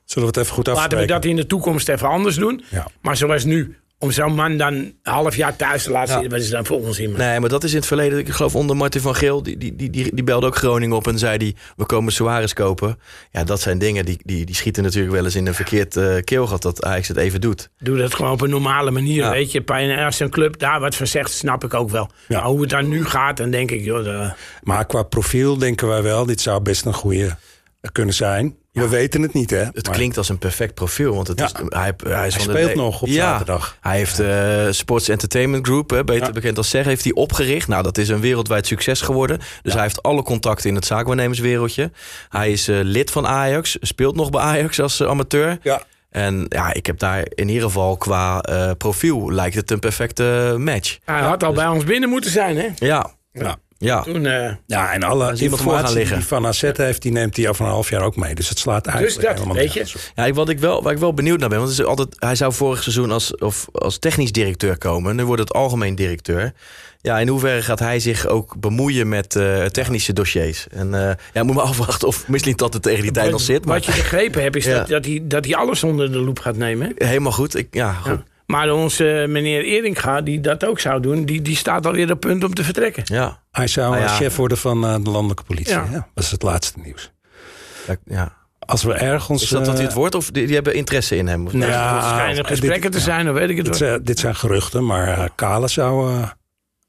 zullen 0.05 0.29
we 0.29 0.35
het 0.35 0.45
even 0.45 0.55
goed 0.57 0.67
laten 0.67 0.83
we 0.83 0.89
afspreken? 0.89 1.15
dat 1.15 1.25
in 1.25 1.37
de 1.37 1.47
toekomst 1.47 1.89
even 1.89 2.09
anders 2.09 2.37
doen. 2.37 2.65
Ja. 2.71 2.87
Maar 3.03 3.17
zoals 3.17 3.45
nu, 3.45 3.77
om 4.03 4.11
zo'n 4.11 4.35
man 4.35 4.57
dan 4.57 4.75
een 4.75 4.95
half 5.03 5.37
jaar 5.37 5.57
thuis 5.57 5.83
te 5.83 5.91
laten 5.91 6.09
Ja. 6.15 6.21
zitten, 6.21 6.31
wat 6.38 6.41
is 6.47 6.51
dan 6.51 6.69
ons 6.79 6.99
in? 6.99 7.12
Nee, 7.12 7.41
maar 7.41 7.49
dat 7.49 7.65
is 7.65 7.71
in 7.71 7.77
het 7.77 7.87
verleden. 7.87 8.19
Ik 8.19 8.29
geloof 8.29 8.55
onder 8.57 8.77
Martin 8.77 9.01
van 9.01 9.15
Geel. 9.15 9.43
Die, 9.43 9.57
die, 9.59 9.77
die, 9.77 9.91
die, 9.91 10.15
die 10.15 10.25
belde 10.25 10.47
ook 10.47 10.57
Groningen 10.57 10.97
op 10.97 11.07
en 11.07 11.19
zei 11.19 11.38
die, 11.38 11.57
we 11.77 11.87
komen 11.87 12.12
Suarez 12.12 12.53
kopen. 12.53 12.99
Ja, 13.31 13.45
dat 13.45 13.61
zijn 13.61 13.79
dingen 13.79 14.05
die, 14.05 14.19
die, 14.25 14.45
die 14.47 14.55
schieten 14.55 14.83
natuurlijk 14.83 15.15
wel 15.15 15.25
eens 15.25 15.35
in 15.35 15.47
een 15.47 15.55
verkeerd 15.55 15.97
eh, 15.97 16.15
keelgat. 16.25 16.62
Dat 16.62 16.85
Ajax 16.85 17.09
het 17.09 17.17
even 17.17 17.41
doet. 17.41 17.69
Doe 17.79 17.97
dat 17.99 18.15
gewoon 18.15 18.33
op 18.33 18.41
een 18.41 18.51
normale 18.51 18.91
manier, 18.91 19.23
Ja. 19.23 19.31
weet 19.31 19.53
je. 19.53 19.65
En 19.65 20.05
als 20.05 20.21
een 20.21 20.31
club 20.31 20.59
daar 20.59 20.81
wat 20.81 20.95
van 20.95 21.07
zegt, 21.07 21.31
snap 21.33 21.65
ik 21.65 21.75
ook 21.75 21.91
wel. 21.91 22.11
Ja. 22.29 22.38
Maar 22.41 22.49
hoe 22.49 22.61
het 22.61 22.71
dan 22.71 22.88
nu 22.88 23.05
gaat, 23.05 23.37
dan 23.37 23.51
denk 23.51 23.71
ik, 23.71 23.85
joh, 23.85 24.05
de- 24.05 24.33
Maar 24.62 24.87
qua 24.87 25.03
profiel 25.03 25.59
denken 25.59 25.88
wij 25.88 26.03
wel, 26.03 26.27
dit 26.27 26.41
zou 26.41 26.61
best 26.61 26.85
een 26.85 26.95
goede 26.95 27.37
kunnen 27.92 28.14
zijn. 28.14 28.57
We 28.73 28.88
weten 28.88 29.23
het 29.23 29.33
niet, 29.33 29.51
hè? 29.51 29.57
Het 29.59 29.87
Maar- 29.87 29.95
klinkt 29.97 30.16
als 30.16 30.29
een 30.29 30.38
perfect 30.38 30.75
profiel. 30.75 31.14
Want 31.14 31.29
het 31.29 31.38
Ja. 31.38 31.45
is, 31.45 31.53
hij, 31.68 31.95
hij, 32.07 32.27
is 32.27 32.35
Hij 32.35 32.45
de- 32.47 32.51
speelt 32.51 32.75
nog 32.75 33.03
op 33.03 33.09
ja, 33.09 33.14
zaterdag. 33.14 33.77
Hij 33.81 33.97
heeft 33.97 34.21
eh, 34.21 34.66
Sports 34.71 35.09
Entertainment 35.09 35.66
Group, 35.66 35.90
hè, 35.90 36.05
beter 36.05 36.27
Ja. 36.27 36.33
bekend 36.33 36.57
als 36.57 36.68
SEG, 36.68 36.85
heeft 36.85 37.05
hij 37.05 37.12
opgericht. 37.12 37.68
Nou, 37.68 37.83
dat 37.83 37.99
is 37.99 38.09
een 38.09 38.21
wereldwijd 38.21 38.66
succes 38.66 39.01
geworden. 39.01 39.40
Dus 39.62 39.73
hij 39.73 39.83
heeft 39.83 40.03
alle 40.03 40.23
contacten 40.23 40.68
in 40.68 40.75
het 40.75 40.87
zaakwaarnemerswereldje. 40.87 41.90
Hij 42.29 42.53
is 42.53 42.68
eh, 42.68 42.79
lid 42.83 43.11
van 43.11 43.27
Ajax, 43.27 43.77
speelt 43.81 44.16
nog 44.16 44.31
bij 44.31 44.40
Ajax 44.40 44.81
als 44.81 45.01
eh, 45.01 45.09
amateur. 45.09 45.59
Ja. 45.62 45.83
En 46.11 46.47
ja, 46.49 46.73
ik 46.73 46.87
heb 46.87 46.99
daar 46.99 47.27
in 47.35 47.49
ieder 47.49 47.62
geval 47.62 47.97
qua 47.97 48.40
eh, 48.40 48.71
profiel 48.79 49.33
lijkt 49.33 49.55
het 49.57 49.71
een 49.71 49.79
perfecte 49.79 50.55
match. 50.59 50.99
hij 51.05 51.21
had 51.21 51.45
al 51.45 51.53
bij 51.53 51.66
ons 51.66 51.85
binnen 51.85 52.09
moeten 52.09 52.31
zijn, 52.31 52.57
hè. 52.57 52.68
Ja, 52.77 53.11
Ja. 53.33 53.57
Ja. 53.83 54.03
Toen, 54.03 54.27
eh, 54.27 54.53
Ja, 54.66 54.92
en 54.92 55.03
alle 55.03 55.35
informatie 55.37 55.87
die 55.87 55.95
liggen. 55.97 56.23
van 56.23 56.47
AZ 56.47 56.71
heeft, 56.73 57.03
die 57.03 57.12
neemt 57.12 57.37
hij 57.37 57.49
over 57.49 57.64
een 57.64 57.71
half 57.71 57.90
jaar 57.90 58.03
ook 58.03 58.16
mee. 58.16 58.35
Dus 58.35 58.49
het 58.49 58.59
slaat 58.59 58.87
eigenlijk 58.87 59.21
dat, 59.27 59.35
helemaal 59.35 59.57
weet 59.57 59.73
je. 59.73 59.92
Ja, 60.14 60.25
ik- 60.27 60.35
wat 60.35 60.49
ik 60.49 60.59
wel, 60.59 60.83
waar 60.83 60.92
ik 60.92 60.99
wel 60.99 61.14
benieuwd 61.14 61.38
naar 61.40 61.49
ben, 61.49 61.59
want 61.59 61.71
het 61.71 61.81
is 61.81 61.85
altijd, 61.87 62.09
hij 62.18 62.35
zou 62.35 62.53
vorig 62.53 62.83
seizoen 62.83 63.11
als, 63.11 63.37
of, 63.37 63.68
als 63.73 63.99
technisch 63.99 64.33
directeur 64.33 64.79
komen. 64.79 65.16
Nu 65.16 65.25
wordt 65.25 65.42
het 65.42 65.53
algemeen 65.53 65.95
directeur. 65.95 66.53
Ja, 67.01 67.18
in 67.18 67.29
hoeverre 67.29 67.62
gaat 67.62 67.79
hij 67.79 68.01
zich 68.01 68.27
ook 68.27 68.57
bemoeien 68.61 69.09
met 69.09 69.37
eh, 69.37 69.64
technische 69.64 70.12
dossiers? 70.12 70.66
En 70.71 71.09
eh, 71.09 71.14
ja, 71.33 71.42
moet 71.42 71.55
maar 71.55 71.64
afwachten 71.75 72.09
of 72.09 72.29
misschien 72.29 72.57
dat 72.57 72.73
het 72.73 72.83
tegen 72.83 73.03
die 73.03 73.11
tijd 73.11 73.31
nog 73.31 73.40
zit. 73.40 73.64
Maar 73.64 73.75
Wat 73.75 73.85
je 73.85 73.92
begrepen 73.92 74.42
hebt, 74.42 74.57
is 74.57 74.64
Ja. 74.73 74.79
dat, 74.79 74.88
dat, 74.88 75.05
hij, 75.05 75.21
dat 75.23 75.45
hij 75.45 75.55
alles 75.57 75.83
onder 75.85 76.12
de 76.12 76.18
loep 76.18 76.38
gaat 76.38 76.57
nemen. 76.57 76.92
hè. 76.97 77.07
helemaal 77.07 77.33
goed. 77.33 77.57
Ik, 77.57 77.66
ja, 77.71 77.92
goed. 77.92 78.11
Ja. 78.12 78.23
Maar 78.53 78.71
onze 78.73 79.25
meneer 79.29 79.65
Eringa, 79.65 80.21
die 80.21 80.41
dat 80.41 80.65
ook 80.67 80.81
zou 80.81 81.01
doen, 81.01 81.25
die, 81.25 81.43
die 81.43 81.57
staat 81.57 81.87
alweer 81.87 82.11
op 82.11 82.21
punt 82.21 82.45
om 82.45 82.55
te 82.55 82.65
vertrekken. 82.65 83.03
Ja. 83.07 83.43
Hij 83.51 83.67
zou 83.67 83.95
Ah, 83.95 84.01
ja. 84.01 84.05
eh, 84.07 84.15
chef 84.15 84.37
worden 84.37 84.59
van 84.59 84.85
eh, 84.87 84.95
de 85.03 85.11
landelijke 85.11 85.43
politie. 85.43 85.73
Ja. 85.75 86.09
Dat 86.15 86.25
is 86.25 86.31
het 86.31 86.43
laatste 86.43 86.79
nieuws. 86.79 87.12
Ja, 87.87 87.97
ja. 88.05 88.37
Als 88.59 88.83
we 88.83 88.93
ergens... 88.93 89.43
Is 89.43 89.49
dat 89.49 89.59
dat 89.65 89.73
hij 89.75 89.83
eh, 89.83 89.88
het 89.88 89.97
wordt 89.97 90.15
of 90.15 90.31
die, 90.31 90.45
die 90.47 90.55
hebben 90.55 90.75
interesse 90.75 91.17
in 91.17 91.27
hem? 91.27 91.47
Of 91.47 91.53
niet? 91.53 91.62
Ja, 91.62 91.97
er 91.97 92.03
schijnen 92.03 92.37
dit- 92.37 92.47
gesprekken 92.47 92.91
te 92.91 92.97
ja. 92.99 93.03
zijn, 93.05 93.29
of 93.29 93.35
weet 93.35 93.51
ik 93.51 93.57
het 93.57 93.67
dit, 93.67 93.79
wel. 93.79 93.99
dit 94.03 94.19
zijn 94.19 94.35
geruchten, 94.35 94.87
maar 94.87 95.31
Kale 95.35 95.69
zou 95.69 96.11
eh, 96.12 96.29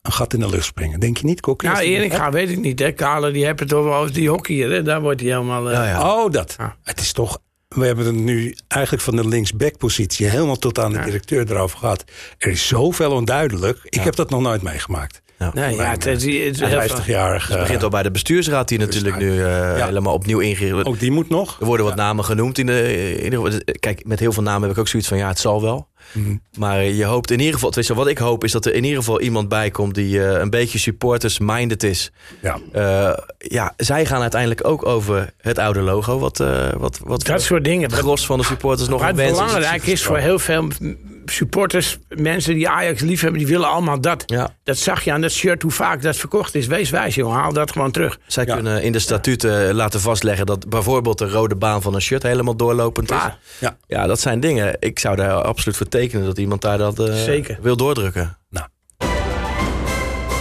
een 0.02 0.12
gat 0.12 0.34
in 0.34 0.40
de 0.40 0.50
lucht 0.50 0.66
springen. 0.66 1.00
Denk 1.00 1.18
je 1.18 1.26
niet, 1.26 1.40
Kokkie? 1.42 1.70
Die- 1.76 1.80
Eringa 1.96 2.32
weet 2.32 2.50
ik 2.50 2.60
niet. 2.60 2.80
Hè. 2.80 2.92
Kale, 2.92 3.32
die 3.32 3.46
heeft 3.46 3.60
het 3.60 3.74
over, 3.74 3.92
over 3.92 4.14
die 4.14 4.30
hockeyer. 4.30 4.72
Hè. 4.72 4.82
Daar 4.82 5.02
wordt 5.02 5.20
hij 5.22 5.30
helemaal... 5.30 5.68
eh, 5.70 5.76
Ja, 5.76 5.88
ja. 5.88 6.14
Oh, 6.24 6.32
dat. 6.32 6.56
Ja. 6.58 6.76
Het 6.84 7.00
is 7.00 7.12
toch... 7.14 7.38
We 7.74 7.86
hebben 7.86 8.06
het 8.06 8.16
nu 8.16 8.56
eigenlijk 8.68 9.04
van 9.04 9.16
de 9.16 9.28
linksback-positie 9.28 10.28
helemaal 10.28 10.56
tot 10.56 10.80
aan 10.80 10.92
de 10.92 11.04
directeur 11.04 11.52
erover 11.52 11.78
gehad. 11.78 12.04
Er 12.38 12.52
is 12.52 12.68
zoveel 12.68 13.12
onduidelijk. 13.12 13.80
Ik 13.84 14.02
heb 14.02 14.16
dat 14.16 14.30
nog 14.30 14.42
nooit 14.42 14.62
meegemaakt. 14.62 15.22
Nee, 15.54 15.76
ja, 15.76 15.84
het, 15.92 16.06
is- 16.06 16.14
het 16.24 16.32
is 16.32 16.60
Een 16.60 16.68
heel 16.68 16.82
50-jarige. 16.82 17.52
Het 17.52 17.62
begint 17.62 17.84
al 17.84 17.90
bij 17.90 18.04
de 18.04 18.12
bestuursraad 18.12 18.68
die 18.68 18.80
natuurlijk 18.80 19.18
nu 19.18 19.30
eh, 19.32 19.78
Ja. 19.78 19.86
helemaal 19.86 20.14
opnieuw 20.14 20.40
ingericht 20.40 20.86
Ook 20.86 21.00
die 21.00 21.12
moet 21.12 21.30
nog. 21.30 21.58
Er 21.60 21.66
worden 21.66 21.86
wat 21.86 21.96
namen 21.96 22.26
genoemd. 22.26 22.58
In 22.58 22.66
de, 22.66 23.16
in 23.24 23.30
de- 23.30 23.78
kijk, 23.80 24.06
met 24.06 24.20
heel 24.20 24.32
veel 24.32 24.44
namen 24.44 24.62
heb 24.62 24.72
ik 24.72 24.78
ook 24.78 24.88
zoiets 24.88 25.08
van 25.10 25.18
ja, 25.18 25.28
het 25.28 25.40
zal 25.40 25.62
wel. 25.62 25.88
Mhm. 26.12 26.36
Maar 26.58 26.84
je 26.84 27.04
hoopt 27.06 27.32
in 27.32 27.38
ieder 27.40 27.54
geval, 27.54 27.70
tenminste, 27.70 27.96
wat 27.98 28.08
ik 28.08 28.18
hoop 28.18 28.44
is 28.44 28.52
dat 28.52 28.66
er 28.66 28.74
in 28.74 28.84
ieder 28.84 28.98
geval 29.00 29.22
iemand 29.22 29.50
bij 29.50 29.72
komt 29.72 29.96
die 29.96 30.24
eh, 30.26 30.40
een 30.40 30.50
beetje 30.50 30.80
supporters-minded 30.80 31.84
is. 31.84 32.12
Ja. 32.42 32.58
Eh, 32.72 33.18
ja, 33.38 33.74
zij 33.78 34.06
gaan 34.06 34.22
uiteindelijk 34.22 34.68
ook 34.68 34.86
over 34.86 35.34
het 35.38 35.58
oude 35.58 35.80
logo. 35.82 36.20
Wat, 36.20 36.40
eh, 36.40 36.70
wat, 36.78 37.00
wat 37.04 37.26
Dat 37.26 37.42
soort 37.42 37.64
dingen. 37.64 37.90
het 37.90 38.00
gros 38.00 38.26
van 38.26 38.38
de 38.38 38.46
supporters 38.46 38.90
nog 38.90 39.00
Wat 39.02 39.10
een 39.10 39.16
wens 39.16 39.32
is. 39.40 39.46
belangrijk 39.46 39.84
is 39.86 40.04
voor 40.04 40.18
heel 40.18 40.40
veel 40.40 40.68
supporters, 41.26 41.98
mensen 42.10 42.54
die 42.54 42.70
Ajax 42.70 43.02
lief 43.02 43.22
hebben, 43.22 43.40
die 43.40 43.48
willen 43.48 43.68
allemaal 43.70 44.02
dat. 44.02 44.24
Ja, 44.26 44.56
Dat 44.64 44.78
zag 44.78 45.04
je 45.04 45.12
aan 45.12 45.22
dat 45.22 45.32
shirt, 45.32 45.62
hoe 45.62 45.72
vaak 45.72 46.02
dat 46.02 46.16
verkocht 46.18 46.56
is. 46.56 46.68
Wees 46.68 46.90
wijs, 46.90 47.16
jongen. 47.16 47.38
Haal 47.38 47.54
dat 47.54 47.72
gewoon 47.72 47.92
terug. 47.92 48.20
zij 48.28 48.46
Ja. 48.46 48.54
kunnen 48.56 48.84
in 48.84 48.92
de 48.92 49.00
statuten 49.00 49.74
laten 49.74 50.00
vastleggen 50.02 50.46
dat 50.46 50.70
bijvoorbeeld 50.70 51.18
de 51.18 51.30
rode 51.30 51.56
baan 51.56 51.82
van 51.82 51.94
een 51.96 52.02
shirt 52.02 52.24
helemaal 52.24 52.56
doorlopend 52.56 53.12
is. 53.12 53.18
Ja. 53.60 53.78
Ja, 53.88 54.08
dat 54.08 54.20
zijn 54.20 54.40
dingen. 54.40 54.76
Ik 54.80 55.00
zou 55.00 55.16
daar 55.16 55.32
absoluut 55.34 55.78
voor 55.78 55.88
tekenen 55.90 56.26
dat 56.26 56.38
iemand 56.38 56.62
daar 56.62 56.78
dat 56.78 57.00
eh, 57.00 57.16
Zeker. 57.24 57.58
wil 57.62 57.78
doordrukken. 57.78 58.38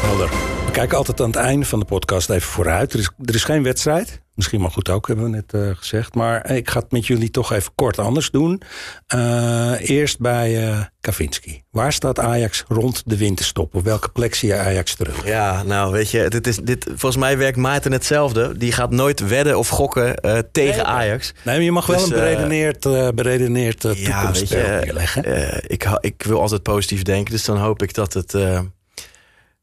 Helder. 0.02 0.30
We 0.72 0.78
kijken 0.78 0.96
altijd 0.96 1.20
aan 1.20 1.26
het 1.26 1.36
einde 1.36 1.66
van 1.66 1.78
de 1.78 1.84
podcast 1.84 2.30
even 2.30 2.48
vooruit. 2.48 2.92
Er 2.92 2.98
is, 2.98 3.10
er 3.24 3.34
is 3.34 3.44
geen 3.44 3.62
wedstrijd. 3.62 4.20
Misschien 4.34 4.60
maar 4.60 4.70
goed 4.70 4.88
ook, 4.88 5.06
hebben 5.06 5.24
we 5.24 5.30
net 5.30 5.52
eh, 5.52 5.76
gezegd. 5.76 6.14
Maar 6.14 6.50
ik 6.50 6.70
ga 6.70 6.78
het 6.78 6.90
met 6.90 7.06
jullie 7.06 7.30
toch 7.30 7.52
even 7.52 7.72
kort 7.74 7.98
anders 7.98 8.30
doen. 8.30 8.62
Eh, 9.06 9.88
eerst 9.88 10.18
bij 10.18 10.68
eh 10.68 10.80
Kavinski. 11.00 11.62
Waar 11.70 11.92
staat 11.92 12.18
Ajax 12.18 12.64
rond 12.68 13.02
de 13.06 13.16
winterstop? 13.16 13.74
Op 13.74 13.84
welke 13.84 14.08
plek 14.08 14.34
zie 14.34 14.48
je 14.48 14.56
Ajax 14.56 14.94
terug? 14.94 15.26
Ja, 15.26 15.62
nou 15.62 15.92
weet 15.92 16.10
je, 16.10 16.28
dit 16.28 16.46
is, 16.46 16.56
dit, 16.56 16.84
volgens 16.84 17.16
mij 17.16 17.38
werkt 17.38 17.56
Maarten 17.56 17.92
hetzelfde. 17.92 18.56
Die 18.56 18.72
gaat 18.72 18.90
nooit 18.90 19.28
wedden 19.28 19.58
of 19.58 19.68
gokken 19.68 20.16
eh, 20.16 20.38
tegen 20.52 20.86
Ajax. 20.86 21.32
Nee, 21.44 21.54
maar 21.54 21.64
je 21.64 21.72
mag 21.72 21.86
wel 21.86 21.96
Dus, 21.96 22.06
een 22.06 22.14
eh, 22.14 22.20
beredeneerd, 22.20 22.86
eh 22.86 23.08
beredeneerd 23.14 23.84
eh, 23.84 23.94
Ja, 24.04 24.32
weet 24.32 24.48
je, 24.48 24.56
eh, 24.56 25.58
ik, 25.66 25.98
ik 26.00 26.22
wil 26.22 26.40
altijd 26.40 26.62
positief 26.62 27.02
denken. 27.02 27.32
Dus 27.32 27.44
dan 27.44 27.56
hoop 27.56 27.82
ik 27.82 27.94
dat, 27.94 28.12
het, 28.12 28.34
eh, 28.34 28.60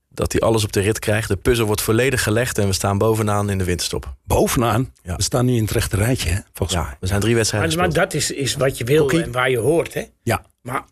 dat 0.10 0.32
hij 0.32 0.42
alles 0.42 0.64
op 0.64 0.72
de 0.72 0.80
rit 0.80 1.00
krijgt. 1.00 1.28
De 1.28 1.36
puzzel 1.36 1.66
wordt 1.66 1.82
volledig 1.82 2.24
gelegd 2.24 2.58
en 2.58 2.68
we 2.68 2.74
staan 2.74 2.98
bovenaan 2.98 3.50
in 3.50 3.58
de 3.58 3.64
winterstop. 3.64 4.14
Bovenaan. 4.24 4.94
Ja. 5.04 5.16
We 5.16 5.22
staan 5.24 5.46
nu 5.46 5.56
in 5.56 5.62
het 5.62 5.72
rechte 5.72 5.96
rijtje, 5.96 6.30
hè, 6.30 6.40
volgens 6.54 6.78
mij. 6.80 6.88
Ja, 6.88 6.98
er 7.02 7.08
zijn 7.08 7.20
drie 7.20 7.36
wedstrijden 7.36 7.78
Maar, 7.78 7.94
dat 7.94 8.14
is, 8.14 8.32
is 8.32 8.56
wat 8.56 8.78
je 8.78 8.84
wil 8.84 9.10
en 9.10 9.32
waar 9.32 9.50
je 9.50 9.58
hoort. 9.58 9.94
Hè? 9.94 10.04
Ja. 10.24 10.46
Maar 10.62 10.84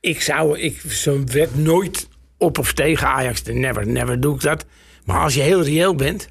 ik 0.00 0.20
zou 0.22 0.58
ik, 0.58 0.80
zo'n 0.86 1.26
wet 1.30 1.56
nooit 1.56 2.08
op 2.38 2.58
of 2.58 2.72
tegen 2.72 3.06
Ajax. 3.06 3.42
Never, 3.42 3.86
never 3.86 4.20
doe 4.20 4.34
ik 4.34 4.40
dat. 4.40 4.64
Maar 5.04 5.20
als 5.20 5.34
je 5.34 5.40
heel 5.40 5.62
reëel 5.62 5.94
bent 5.94 6.28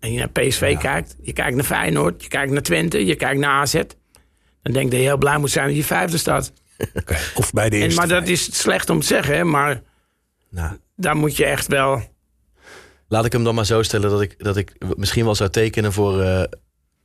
en 0.00 0.12
je 0.12 0.18
naar 0.18 0.28
PSV 0.30 0.76
kijkt, 0.78 1.16
je 1.22 1.32
kijkt 1.32 1.54
naar 1.56 1.64
Feyenoord, 1.64 2.22
je 2.22 2.28
kijkt 2.28 2.52
naar 2.52 2.62
Twente, 2.62 3.06
je 3.06 3.14
kijkt 3.14 3.40
naar 3.40 3.60
AZ, 3.60 3.72
dan 4.62 4.72
denk 4.72 4.84
ik 4.84 4.90
dat 4.90 5.00
je 5.00 5.06
heel 5.06 5.16
blij 5.18 5.38
moet 5.38 5.50
zijn 5.50 5.66
dat 5.66 5.76
je 5.76 5.84
vijfde 5.84 6.18
staat. 6.18 6.52
Oké, 6.94 7.16
Of 7.34 7.52
bij 7.52 7.68
de 7.70 7.76
En, 7.76 7.82
eerste. 7.82 7.98
maar 7.98 8.08
dat 8.08 8.28
is 8.28 8.58
slecht 8.60 8.90
om 8.90 9.00
te 9.00 9.06
zeggen, 9.06 9.36
hè, 9.36 9.44
maar 9.44 9.82
Nou, 10.50 10.76
daar 11.02 11.16
moet 11.16 11.36
je 11.36 11.44
echt 11.44 11.66
wel. 11.66 12.02
laat 13.08 13.24
ik 13.24 13.32
hem 13.32 13.44
dan 13.44 13.54
maar 13.54 13.66
zo 13.66 13.82
stellen 13.82 14.10
dat 14.10 14.20
ik, 14.20 14.44
dat 14.44 14.56
ik 14.56 14.74
misschien 14.96 15.24
wel 15.24 15.34
zou 15.34 15.50
tekenen 15.50 15.92
voor 15.92 16.20
eh, 16.22 16.42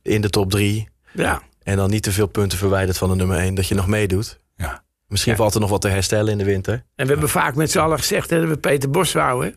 in 0.02 0.20
de 0.20 0.30
top 0.30 0.50
drie. 0.50 0.88
Ja, 1.12 1.42
En 1.62 1.76
dan 1.76 1.90
niet 1.90 2.02
te 2.02 2.12
veel 2.12 2.26
punten 2.26 2.58
verwijderd 2.58 2.98
van 2.98 3.08
de 3.08 3.14
nummer 3.16 3.38
1. 3.38 3.54
Dat 3.54 3.66
je 3.68 3.74
nog 3.74 3.86
meedoet. 3.86 4.38
Ja. 4.56 4.84
Misschien 5.06 5.32
Ja. 5.32 5.38
valt 5.38 5.54
er 5.54 5.60
nog 5.60 5.70
wat 5.70 5.80
te 5.80 5.88
herstellen 5.88 6.32
in 6.32 6.38
de 6.38 6.44
winter. 6.44 6.74
en 6.94 7.06
we 7.06 7.12
hebben 7.12 7.28
vaak 7.28 7.54
met 7.54 7.70
z'n 7.70 7.78
allen 7.78 7.98
gezegd 7.98 8.30
hè, 8.30 8.40
dat 8.40 8.48
we 8.48 8.56
Peter 8.56 8.90
Bos 8.90 9.12
wouden. 9.12 9.54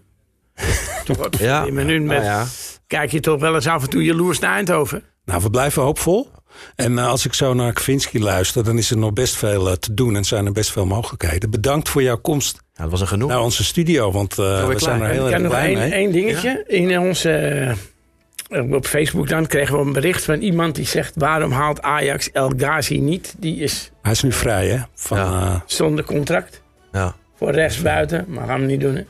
Ja. 1.39 1.63
in 1.63 1.73
minuut 1.73 2.01
met, 2.03 2.17
Nou 2.17 2.23
ja. 2.23 2.45
kijk 2.87 3.11
je 3.11 3.19
toch 3.19 3.39
wel 3.39 3.55
eens 3.55 3.67
af 3.67 3.83
en 3.83 3.89
toe 3.89 4.03
jaloers 4.03 4.39
naar 4.39 4.55
Eindhoven. 4.55 5.03
Nou, 5.25 5.41
we 5.43 5.49
blijven 5.49 5.81
hoopvol. 5.83 6.31
En 6.75 6.97
eh, 6.97 7.07
als 7.07 7.25
ik 7.25 7.33
zo 7.33 7.53
naar 7.53 7.73
Kvinski 7.73 8.19
luister, 8.23 8.63
dan 8.63 8.77
is 8.77 8.91
er 8.91 8.97
nog 8.97 9.13
best 9.13 9.35
veel 9.35 9.67
eh, 9.69 9.73
te 9.75 9.93
doen 9.93 10.15
en 10.15 10.23
zijn 10.23 10.45
er 10.45 10.51
best 10.51 10.71
veel 10.71 10.85
mogelijkheden. 10.85 11.49
Bedankt 11.49 11.89
voor 11.89 12.03
jouw 12.03 12.17
komst 12.17 12.57
Ja, 12.73 12.81
dat 12.81 12.91
was 12.91 13.01
een 13.01 13.07
genoeg. 13.07 13.29
naar 13.29 13.41
onze 13.41 13.63
studio, 13.63 14.11
want 14.11 14.31
eh, 14.31 14.37
we 14.37 14.65
weer 14.67 14.79
zijn 14.79 14.97
klaar. 14.97 15.09
er 15.09 15.13
heel 15.15 15.27
ik 15.27 15.31
erg 15.33 15.41
heb 15.41 15.41
nog 15.41 15.51
blij 15.51 15.65
één, 15.67 15.77
mee. 15.77 15.91
één 15.91 16.11
dingetje. 16.11 16.63
In 16.67 16.99
onze, 16.99 17.75
op 18.71 18.85
Facebook 18.85 19.27
dan 19.29 19.47
kregen 19.47 19.75
we 19.75 19.81
een 19.81 19.93
bericht 19.93 20.23
van 20.23 20.39
iemand 20.41 20.75
die 20.75 20.85
zegt... 20.87 21.13
waarom 21.15 21.51
haalt 21.51 21.81
Ajax 21.81 22.31
El 22.31 22.51
Ghazi 22.57 22.99
niet? 22.99 23.35
Die 23.37 23.57
is 23.57 23.91
Hij 24.01 24.11
is 24.11 24.23
nu 24.23 24.31
vrij, 24.31 24.67
hè? 24.67 24.77
Van, 24.95 25.17
Ja. 25.17 25.63
zonder 25.65 26.03
contract 26.05 26.61
ja. 26.91 27.15
voor 27.35 27.51
rechtsbuiten. 27.51 28.25
Maar 28.27 28.47
gaan 28.47 28.59
we 28.59 28.65
niet 28.65 28.81
doen, 28.81 28.95
hè? 28.95 29.03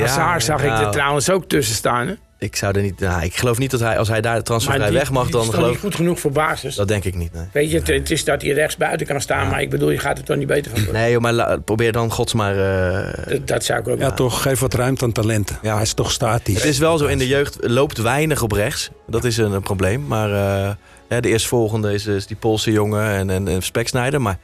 Hazard 0.00 0.44
zag 0.44 0.62
ik 0.62 0.68
nou, 0.68 0.84
er 0.84 0.90
trouwens 0.90 1.30
ook 1.30 1.44
tussen 1.48 1.74
staan, 1.74 2.06
hè? 2.06 2.14
Ik 2.40 2.56
zou 2.56 2.76
er 2.76 2.82
niet. 2.82 3.00
Nou, 3.00 3.22
ik 3.22 3.36
geloof 3.36 3.58
niet 3.58 3.70
dat 3.70 3.80
hij, 3.80 3.98
als 3.98 4.08
hij 4.08 4.20
daar 4.20 4.42
transfervrij 4.42 4.88
die- 4.88 4.98
weg 4.98 5.10
mag, 5.10 5.28
dan 5.30 5.42
is 5.42 5.48
geloof 5.54 5.70
niet 5.70 5.78
goed 5.78 5.94
genoeg 5.94 6.20
voor 6.20 6.30
basis. 6.30 6.74
Dat 6.74 6.88
denk 6.88 7.04
ik 7.04 7.14
niet. 7.14 7.32
Nee, 7.32 7.46
Weet 7.52 7.70
je, 7.70 7.76
het, 7.78 7.86
het 7.86 8.10
is 8.10 8.24
dat 8.24 8.42
hij 8.42 8.50
rechtsbuiten 8.50 9.06
kan 9.06 9.20
staan... 9.20 9.48
maar 9.48 9.60
ik 9.62 9.70
bedoel, 9.70 9.90
je 9.90 9.98
gaat 9.98 10.18
er 10.18 10.24
toch 10.24 10.36
niet 10.36 10.46
beter 10.46 10.70
van 10.70 10.84
worden. 10.84 11.00
nee 11.02 11.12
joh, 11.12 11.20
maar 11.20 11.32
la- 11.32 11.56
probeer 11.56 11.92
dan 11.92 12.10
gods 12.10 12.34
maar. 12.34 12.56
eh, 12.58 13.28
Dat, 13.28 13.46
dat 13.46 13.64
zou 13.64 13.80
ik 13.80 13.88
ook 13.88 13.98
ja, 13.98 14.10
toch, 14.10 14.42
geef 14.42 14.60
wat 14.60 14.74
ruimte 14.74 15.04
aan 15.04 15.12
talenten. 15.12 15.58
Ja. 15.62 15.72
Hij 15.74 15.82
is 15.82 15.92
toch 15.94 16.10
statisch. 16.12 16.54
Het 16.54 16.64
is 16.64 16.78
wel 16.78 16.98
zo 16.98 17.06
in 17.06 17.18
de 17.18 17.26
jeugd 17.28 17.56
loopt 17.60 17.98
weinig 17.98 18.42
op 18.42 18.52
rechts. 18.52 18.90
Dat 19.06 19.24
is 19.24 19.36
een, 19.36 19.52
een 19.52 19.62
probleem. 19.62 20.06
Maar 20.06 20.28
eh, 20.32 20.70
ja, 21.08 21.20
de 21.20 21.28
eerstvolgende 21.28 21.92
is, 21.92 22.06
is 22.06 22.26
die 22.26 22.36
Poolse 22.36 22.70
jongen 22.72 23.04
en, 23.10 23.30
en, 23.30 23.48
en 23.48 23.62
Speksnijder. 23.62 24.20
Maar 24.22 24.38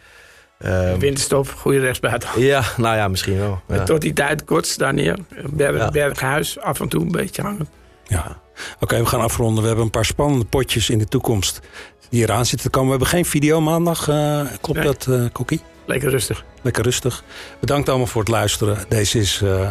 ehm, 0.59 0.99
Winterstop, 0.99 1.49
goede 1.57 1.79
rechtsbuiten. 1.79 2.29
ja, 2.37 2.63
nou 2.77 2.97
ja, 2.97 3.09
misschien 3.09 3.39
wel. 3.39 3.61
Ja. 3.69 3.83
Tot 3.83 4.01
die 4.01 4.13
tijd 4.13 4.45
kort 4.45 4.67
staan 4.67 4.95
neer. 4.95 5.17
Berg, 5.51 5.77
Ja. 5.77 5.91
Berghuis, 5.91 6.61
af 6.61 6.81
en 6.81 6.89
toe 6.89 7.03
een 7.03 7.13
beetje 7.13 7.43
hangen. 7.43 7.69
Ja. 8.05 8.41
Oké, 8.81 8.99
we 8.99 9.07
gaan 9.07 9.21
afronden. 9.21 9.61
We 9.61 9.67
hebben 9.67 9.85
een 9.85 9.91
paar 9.91 10.05
spannende 10.05 10.45
potjes 10.45 10.91
in 10.91 10.99
de 10.99 11.07
toekomst 11.09 11.61
die 12.09 12.23
eraan 12.23 12.47
zitten 12.47 12.71
te 12.71 12.79
komen. 12.79 12.91
We 12.91 12.97
hebben 12.97 13.15
geen 13.15 13.25
video 13.25 13.61
maandag. 13.61 14.09
eh, 14.09 14.41
klopt 14.61 14.79
Nee. 14.83 14.95
dat, 14.97 15.33
Kokkie? 15.33 15.61
Lekker 15.87 16.11
rustig. 16.11 16.45
Lekker 16.63 16.83
rustig. 16.85 17.25
Bedankt 17.61 17.89
allemaal 17.89 18.07
voor 18.07 18.21
het 18.21 18.31
luisteren. 18.31 18.79
Deze 18.89 19.19
is 19.19 19.43
eh, 19.43 19.71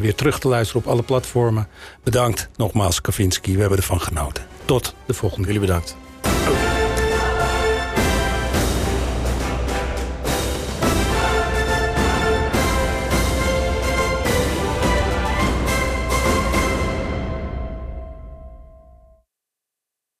weer 0.00 0.14
terug 0.14 0.38
te 0.38 0.48
luisteren 0.48 0.82
op 0.84 0.90
alle 0.92 1.02
platformen. 1.02 1.68
Bedankt 2.02 2.48
nogmaals, 2.56 3.00
Kavinski. 3.00 3.54
We 3.54 3.60
hebben 3.60 3.78
ervan 3.78 4.00
genoten. 4.00 4.44
Tot 4.64 4.94
de 5.06 5.14
volgende. 5.14 5.46
Jullie 5.46 5.60
bedankt. 5.60 5.96